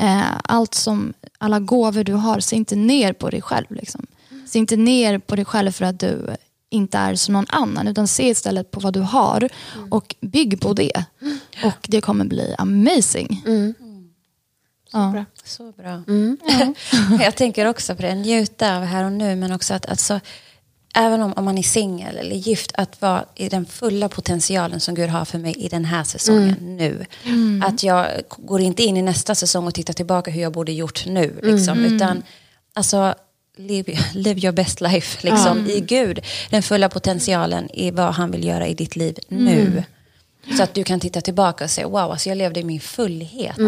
Eh, 0.00 0.22
allt 0.44 0.74
som, 0.74 1.12
alla 1.38 1.60
gåvor 1.60 2.04
du 2.04 2.12
har, 2.12 2.40
se 2.40 2.56
inte 2.56 2.76
ner 2.76 3.12
på 3.12 3.30
dig 3.30 3.42
själv. 3.42 3.66
Liksom. 3.68 4.06
Se 4.46 4.58
inte 4.58 4.76
ner 4.76 5.18
på 5.18 5.36
dig 5.36 5.44
själv 5.44 5.70
för 5.72 5.84
att 5.84 6.00
du 6.00 6.36
inte 6.70 6.98
är 6.98 7.14
som 7.14 7.32
någon 7.32 7.46
annan. 7.48 7.88
Utan 7.88 8.08
se 8.08 8.28
istället 8.28 8.70
på 8.70 8.80
vad 8.80 8.92
du 8.92 9.00
har 9.00 9.48
och 9.90 10.14
bygg 10.20 10.60
på 10.60 10.72
det. 10.72 11.04
Och 11.64 11.86
det 11.88 12.00
kommer 12.00 12.24
bli 12.24 12.54
amazing. 12.58 13.42
Ja. 14.92 15.10
Bra. 15.12 15.24
Så 15.44 15.72
bra. 15.72 16.02
Mm. 16.08 16.36
jag 17.20 17.36
tänker 17.36 17.66
också 17.66 17.96
på 17.96 18.02
det, 18.02 18.14
njuta 18.14 18.76
av 18.76 18.82
här 18.84 19.04
och 19.04 19.12
nu 19.12 19.36
men 19.36 19.52
också 19.52 19.74
att 19.74 19.86
alltså, 19.86 20.20
även 20.94 21.22
om, 21.22 21.32
om 21.32 21.44
man 21.44 21.58
är 21.58 21.62
singel 21.62 22.16
eller 22.16 22.36
gift, 22.36 22.72
att 22.74 23.00
vara 23.02 23.24
i 23.34 23.48
den 23.48 23.66
fulla 23.66 24.08
potentialen 24.08 24.80
som 24.80 24.94
Gud 24.94 25.10
har 25.10 25.24
för 25.24 25.38
mig 25.38 25.54
i 25.58 25.68
den 25.68 25.84
här 25.84 26.04
säsongen 26.04 26.56
nu. 26.60 27.06
Att 27.64 27.82
jag 27.82 28.06
går 28.36 28.60
inte 28.60 28.82
in 28.82 28.96
i 28.96 29.02
nästa 29.02 29.34
säsong 29.34 29.66
och 29.66 29.74
tittar 29.74 29.94
tillbaka 29.94 30.30
hur 30.30 30.42
jag 30.42 30.52
borde 30.52 30.72
gjort 30.72 31.06
nu. 31.06 31.40
Liksom, 31.42 31.84
Utan 31.84 32.22
alltså, 32.74 33.14
live, 33.56 33.98
live 34.14 34.40
your 34.40 34.52
best 34.52 34.80
life 34.80 35.28
liksom, 35.30 35.66
i 35.66 35.80
Gud. 35.80 36.20
Den 36.50 36.62
fulla 36.62 36.88
potentialen 36.88 37.70
i 37.70 37.90
vad 37.90 38.14
han 38.14 38.30
vill 38.30 38.44
göra 38.44 38.66
i 38.66 38.74
ditt 38.74 38.96
liv 38.96 39.18
nu. 39.28 39.84
Så 40.56 40.62
att 40.62 40.74
du 40.74 40.84
kan 40.84 41.00
titta 41.00 41.20
tillbaka 41.20 41.64
och 41.64 41.70
säga, 41.70 41.88
wow, 41.88 42.10
alltså 42.10 42.28
jag 42.28 42.38
levde 42.38 42.60
i 42.60 42.64
min 42.64 42.80
fullhet. 42.80 43.58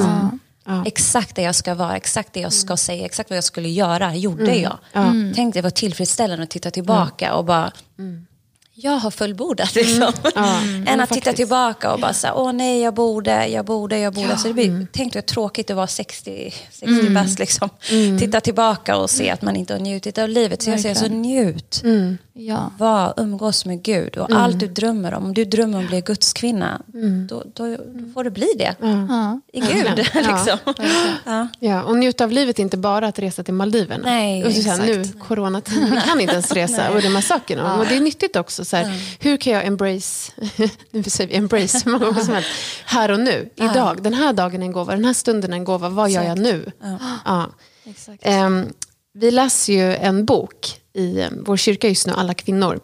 Ja. 0.65 0.85
Exakt 0.87 1.37
det 1.37 1.43
jag 1.43 1.55
ska 1.55 1.75
vara, 1.75 1.97
exakt 1.97 2.33
det 2.33 2.41
jag 2.41 2.53
ska 2.53 2.77
säga, 2.77 3.05
exakt 3.05 3.31
vad 3.31 3.37
jag 3.37 3.45
skulle 3.45 3.69
göra, 3.69 4.15
gjorde 4.15 4.57
jag. 4.57 4.79
Tänk 5.35 5.55
det 5.55 5.63
var 5.63 5.71
tillfredsställande 5.71 6.43
att 6.43 6.51
titta 6.51 6.71
tillbaka 6.71 7.35
och 7.35 7.45
bara, 7.45 7.73
jag 8.75 8.93
har 8.93 9.11
fullbordat. 9.11 9.75
Liksom. 9.75 10.13
Än 10.87 11.01
att 11.01 11.11
titta 11.11 11.33
tillbaka 11.33 11.93
och 11.93 12.01
bara 12.01 12.13
säga, 12.13 12.35
åh 12.35 12.53
nej, 12.53 12.81
jag 12.81 12.95
borde, 12.95 13.47
jag 13.47 13.65
borde, 13.65 13.99
jag 13.99 14.15
borde. 14.15 14.37
Så 14.37 14.49
det 14.49 14.55
blir, 14.55 14.87
Tänk 14.93 15.13
dig 15.13 15.23
tråkigt 15.23 15.71
att 15.71 15.77
vara 15.77 15.87
60, 15.87 16.55
60 16.71 17.11
bast, 17.11 17.39
liksom. 17.39 17.69
Titta 18.19 18.41
tillbaka 18.41 18.97
och 18.97 19.11
se 19.11 19.31
att 19.31 19.43
man 19.43 19.57
inte 19.57 19.73
har 19.75 19.81
njutit 19.81 20.19
av 20.19 20.29
livet. 20.29 20.63
Så 20.63 20.71
jag 20.71 20.81
säger, 20.81 20.95
så 20.95 21.07
njut. 21.07 21.83
Ja. 22.35 22.73
Var, 22.79 23.15
umgås 23.17 23.65
med 23.65 23.83
Gud 23.83 24.17
och 24.17 24.31
allt 24.31 24.61
du 24.61 24.67
drömmer 24.67 25.15
om. 25.15 25.25
Om 25.25 25.35
du 25.35 25.45
drömmer 25.45 25.79
om 25.79 25.85
att 25.85 25.91
bli 25.91 26.01
gudskvinna, 26.01 26.83
då, 27.29 27.43
då, 27.55 27.77
då 27.77 28.13
får 28.15 28.25
det 28.25 28.31
bli 28.31 28.49
det. 28.59 28.75
I 29.53 29.61
Gud. 29.61 29.97
liksom. 30.15 30.59
ja. 31.25 31.49
Ja, 31.59 31.83
och 31.83 31.97
njuta 31.97 32.25
av 32.25 32.33
livet 32.33 32.59
är 32.59 32.63
inte 32.63 32.77
bara 32.77 33.07
att 33.07 33.19
resa 33.19 33.43
till 33.43 33.55
Maldiverna. 33.55 34.05
Nej, 34.05 34.45
och 34.45 34.53
så 34.53 34.71
här, 34.71 34.87
nu, 34.87 35.01
exakt. 35.01 35.19
coronatid, 35.21 35.89
vi 35.91 36.01
kan 36.01 36.21
inte 36.21 36.33
ens 36.33 36.53
resa 36.53 36.91
och 36.91 37.03
de 37.03 37.09
här 37.09 37.21
sakerna. 37.23 37.79
Och 37.79 37.87
det 37.87 37.97
är 37.97 38.01
nyttigt 38.01 38.37
också. 38.37 38.62
Så 38.65 38.77
här, 38.77 39.17
Hur 39.21 39.37
kan 39.37 39.53
jag 39.53 39.67
embrace, 39.67 40.33
nu 40.91 41.03
säger 41.03 41.31
vi 41.31 41.37
embrace 41.37 41.83
många 41.91 42.05
gånger 42.05 42.21
som 42.21 42.35
helst, 42.35 42.51
här 42.85 43.11
och 43.11 43.21
nu, 43.21 43.51
idag, 43.57 44.03
den 44.03 44.15
här 44.15 44.33
dagen 44.33 44.63
är 44.63 44.67
en 44.67 44.73
gåva, 44.73 44.93
den 44.93 45.05
här 45.05 45.13
stunden 45.13 45.53
är 45.53 45.57
en 45.57 45.65
gåva, 45.65 45.89
vad 45.89 46.11
gör 46.11 46.23
jag 46.23 46.39
nu? 46.39 46.73
Ja. 47.25 47.51
Exakt. 47.85 48.23
Ehm, 48.27 48.73
vi 49.15 49.31
läser 49.31 49.73
ju 49.73 49.95
en 49.95 50.25
bok 50.25 50.79
i 50.95 51.21
eh, 51.21 51.29
vår 51.47 51.57
kyrka 51.57 51.89
just 51.89 52.07
nu, 52.07 52.13
Alla 52.17 52.35
kvinnor, 52.35 52.81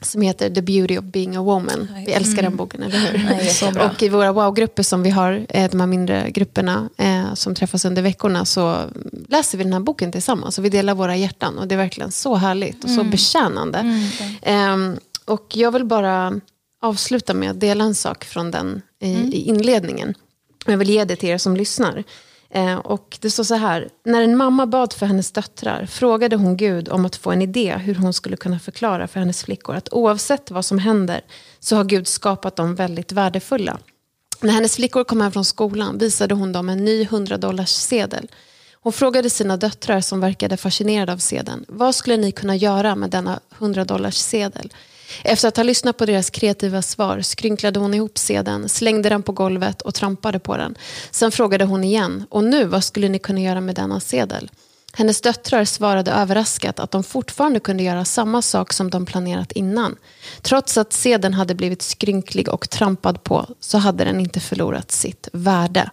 som 0.00 0.22
heter 0.22 0.50
The 0.50 0.62
Beauty 0.62 0.98
of 0.98 1.04
Being 1.04 1.36
a 1.36 1.42
Woman. 1.42 1.88
Vi 2.06 2.12
älskar 2.12 2.42
den 2.42 2.56
boken, 2.56 2.82
eller 2.82 2.98
hur? 2.98 3.18
Nej, 3.18 3.86
och 3.86 4.02
i 4.02 4.08
våra 4.08 4.32
wow-grupper 4.32 4.82
som 4.82 5.02
vi 5.02 5.10
har, 5.10 5.46
eh, 5.48 5.70
de 5.70 5.80
här 5.80 5.86
mindre 5.86 6.30
grupperna 6.30 6.88
eh, 6.96 7.34
som 7.34 7.54
träffas 7.54 7.84
under 7.84 8.02
veckorna, 8.02 8.44
så 8.44 8.84
läser 9.28 9.58
vi 9.58 9.64
den 9.64 9.72
här 9.72 9.80
boken 9.80 10.12
tillsammans 10.12 10.58
och 10.58 10.64
vi 10.64 10.68
delar 10.68 10.94
våra 10.94 11.16
hjärtan. 11.16 11.58
Och 11.58 11.68
det 11.68 11.74
är 11.74 11.76
verkligen 11.76 12.12
så 12.12 12.34
härligt 12.34 12.84
och 12.84 12.90
så 12.90 13.04
betjänande. 13.04 14.02
Ehm, 14.42 14.98
och 15.28 15.56
jag 15.56 15.72
vill 15.72 15.84
bara 15.84 16.40
avsluta 16.82 17.34
med 17.34 17.50
att 17.50 17.60
dela 17.60 17.84
en 17.84 17.94
sak 17.94 18.24
från 18.24 18.50
den 18.50 18.82
i, 19.00 19.12
i 19.12 19.48
inledningen. 19.48 20.14
Jag 20.66 20.78
vill 20.78 20.90
ge 20.90 21.04
det 21.04 21.16
till 21.16 21.28
er 21.28 21.38
som 21.38 21.56
lyssnar. 21.56 22.04
Eh, 22.50 22.76
och 22.76 23.18
det 23.20 23.30
står 23.30 23.44
så 23.44 23.54
här. 23.54 23.88
När 24.04 24.22
en 24.22 24.36
mamma 24.36 24.66
bad 24.66 24.92
för 24.92 25.06
hennes 25.06 25.32
döttrar 25.32 25.86
frågade 25.86 26.36
hon 26.36 26.56
Gud 26.56 26.88
om 26.88 27.06
att 27.06 27.16
få 27.16 27.30
en 27.32 27.42
idé 27.42 27.76
hur 27.76 27.94
hon 27.94 28.12
skulle 28.12 28.36
kunna 28.36 28.58
förklara 28.58 29.08
för 29.08 29.20
hennes 29.20 29.44
flickor 29.44 29.74
att 29.74 29.92
oavsett 29.92 30.50
vad 30.50 30.64
som 30.64 30.78
händer 30.78 31.20
så 31.60 31.76
har 31.76 31.84
Gud 31.84 32.06
skapat 32.06 32.56
dem 32.56 32.74
väldigt 32.74 33.12
värdefulla. 33.12 33.78
När 34.40 34.52
hennes 34.52 34.76
flickor 34.76 35.04
kom 35.04 35.20
hem 35.20 35.32
från 35.32 35.44
skolan 35.44 35.98
visade 35.98 36.34
hon 36.34 36.52
dem 36.52 36.68
en 36.68 36.84
ny 36.84 37.02
100 37.02 37.38
dollars 37.38 37.70
sedel. 37.70 38.30
Hon 38.80 38.92
frågade 38.92 39.30
sina 39.30 39.56
döttrar 39.56 40.00
som 40.00 40.20
verkade 40.20 40.56
fascinerade 40.56 41.12
av 41.12 41.18
sedeln. 41.18 41.64
Vad 41.68 41.94
skulle 41.94 42.16
ni 42.16 42.32
kunna 42.32 42.56
göra 42.56 42.94
med 42.94 43.10
denna 43.10 43.40
100 43.58 43.84
dollars 43.84 44.14
sedel? 44.14 44.72
Efter 45.24 45.48
att 45.48 45.56
ha 45.56 45.64
lyssnat 45.64 45.96
på 45.96 46.06
deras 46.06 46.30
kreativa 46.30 46.82
svar 46.82 47.20
skrynklade 47.20 47.80
hon 47.80 47.94
ihop 47.94 48.18
sedeln, 48.18 48.68
slängde 48.68 49.08
den 49.08 49.22
på 49.22 49.32
golvet 49.32 49.82
och 49.82 49.94
trampade 49.94 50.38
på 50.38 50.56
den. 50.56 50.74
Sen 51.10 51.32
frågade 51.32 51.64
hon 51.64 51.84
igen. 51.84 52.24
Och 52.30 52.44
nu, 52.44 52.64
vad 52.64 52.84
skulle 52.84 53.08
ni 53.08 53.18
kunna 53.18 53.40
göra 53.40 53.60
med 53.60 53.74
denna 53.74 54.00
sedel? 54.00 54.50
Hennes 54.92 55.20
döttrar 55.20 55.64
svarade 55.64 56.10
överraskat 56.10 56.80
att 56.80 56.90
de 56.90 57.04
fortfarande 57.04 57.60
kunde 57.60 57.82
göra 57.82 58.04
samma 58.04 58.42
sak 58.42 58.72
som 58.72 58.90
de 58.90 59.06
planerat 59.06 59.52
innan. 59.52 59.96
Trots 60.42 60.78
att 60.78 60.92
sedeln 60.92 61.34
hade 61.34 61.54
blivit 61.54 61.82
skrynklig 61.82 62.48
och 62.48 62.70
trampad 62.70 63.24
på 63.24 63.46
så 63.60 63.78
hade 63.78 64.04
den 64.04 64.20
inte 64.20 64.40
förlorat 64.40 64.90
sitt 64.90 65.28
värde. 65.32 65.90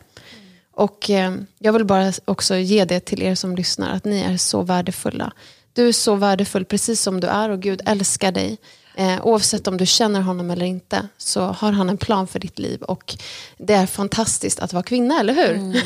Och 0.74 1.10
eh, 1.10 1.36
jag 1.60 1.74
vill 1.74 1.86
bara 1.86 2.14
också 2.26 2.56
ge 2.56 2.86
det 2.86 3.00
till 3.00 3.24
er 3.24 3.36
som 3.36 3.56
lyssnar, 3.56 3.96
att 3.96 4.06
ni 4.06 4.20
är 4.20 4.38
så 4.38 4.62
värdefulla. 4.62 5.34
Du 5.74 5.88
är 5.88 5.92
så 5.92 6.16
värdefull 6.16 6.66
precis 6.66 7.02
som 7.02 7.20
du 7.20 7.28
är 7.28 7.50
och 7.50 7.62
Gud 7.62 7.82
älskar 7.86 8.32
dig. 8.32 8.58
Eh, 8.98 9.26
oavsett 9.26 9.68
om 9.68 9.78
du 9.78 9.86
känner 9.86 10.22
honom 10.22 10.52
eller 10.52 10.66
inte 10.66 11.08
så 11.18 11.42
har 11.42 11.72
han 11.72 11.90
en 11.90 11.98
plan 11.98 12.28
för 12.28 12.40
ditt 12.40 12.60
liv. 12.60 12.82
Och 12.82 13.18
det 13.58 13.74
är 13.74 13.86
fantastiskt 13.86 14.60
att 14.60 14.74
vara 14.74 14.84
kvinna, 14.84 15.20
eller 15.20 15.34
hur? 15.34 15.84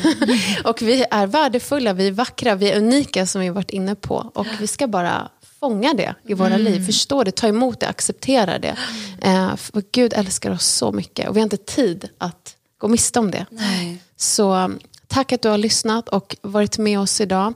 och 0.68 0.82
vi 0.82 1.04
är 1.10 1.26
värdefulla, 1.26 1.92
vi 1.92 2.06
är 2.06 2.12
vackra, 2.12 2.54
vi 2.54 2.70
är 2.70 2.78
unika 2.78 3.26
som 3.26 3.40
vi 3.40 3.48
varit 3.48 3.70
inne 3.70 3.94
på. 3.94 4.30
Och 4.34 4.46
vi 4.60 4.66
ska 4.66 4.86
bara 4.86 5.28
fånga 5.60 5.94
det 5.94 6.14
i 6.24 6.34
våra 6.34 6.56
liv, 6.56 6.86
förstå 6.86 7.24
det, 7.24 7.32
ta 7.32 7.48
emot 7.48 7.80
det, 7.80 7.88
acceptera 7.88 8.58
det. 8.58 8.76
Eh, 9.22 9.56
för 9.56 9.82
Gud 9.92 10.12
älskar 10.12 10.50
oss 10.50 10.66
så 10.66 10.92
mycket 10.92 11.28
och 11.28 11.36
vi 11.36 11.40
har 11.40 11.44
inte 11.44 11.56
tid 11.56 12.08
att 12.18 12.56
gå 12.78 12.88
miste 12.88 13.18
om 13.18 13.30
det. 13.30 13.46
Nej. 13.50 14.02
Så 14.16 14.72
tack 15.06 15.32
att 15.32 15.42
du 15.42 15.48
har 15.48 15.58
lyssnat 15.58 16.08
och 16.08 16.36
varit 16.42 16.78
med 16.78 17.00
oss 17.00 17.20
idag. 17.20 17.54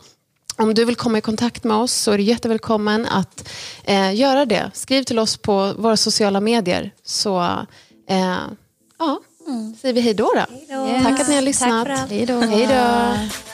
Om 0.57 0.75
du 0.75 0.85
vill 0.85 0.97
komma 0.97 1.19
i 1.19 1.21
kontakt 1.21 1.65
med 1.65 1.77
oss 1.77 1.93
så 1.93 2.13
är 2.13 2.19
du 2.19 2.25
jättevälkommen 2.25 3.07
att 3.07 3.49
eh, 3.85 4.15
göra 4.15 4.47
det. 4.47 4.71
Skriv 4.75 5.03
till 5.03 5.19
oss 5.19 5.37
på 5.37 5.73
våra 5.77 5.97
sociala 5.97 6.41
medier 6.41 6.91
så 7.05 7.41
eh, 8.09 8.37
ja, 8.99 9.21
säger 9.81 9.95
vi 9.95 10.01
hej 10.01 10.15
då. 10.15 10.31
då. 10.35 10.47
då. 10.69 11.01
Tack 11.03 11.21
att 11.21 11.29
ni 11.29 11.35
har 11.35 11.43
lyssnat. 11.43 11.89
Hej 12.11 12.27
då. 12.27 13.54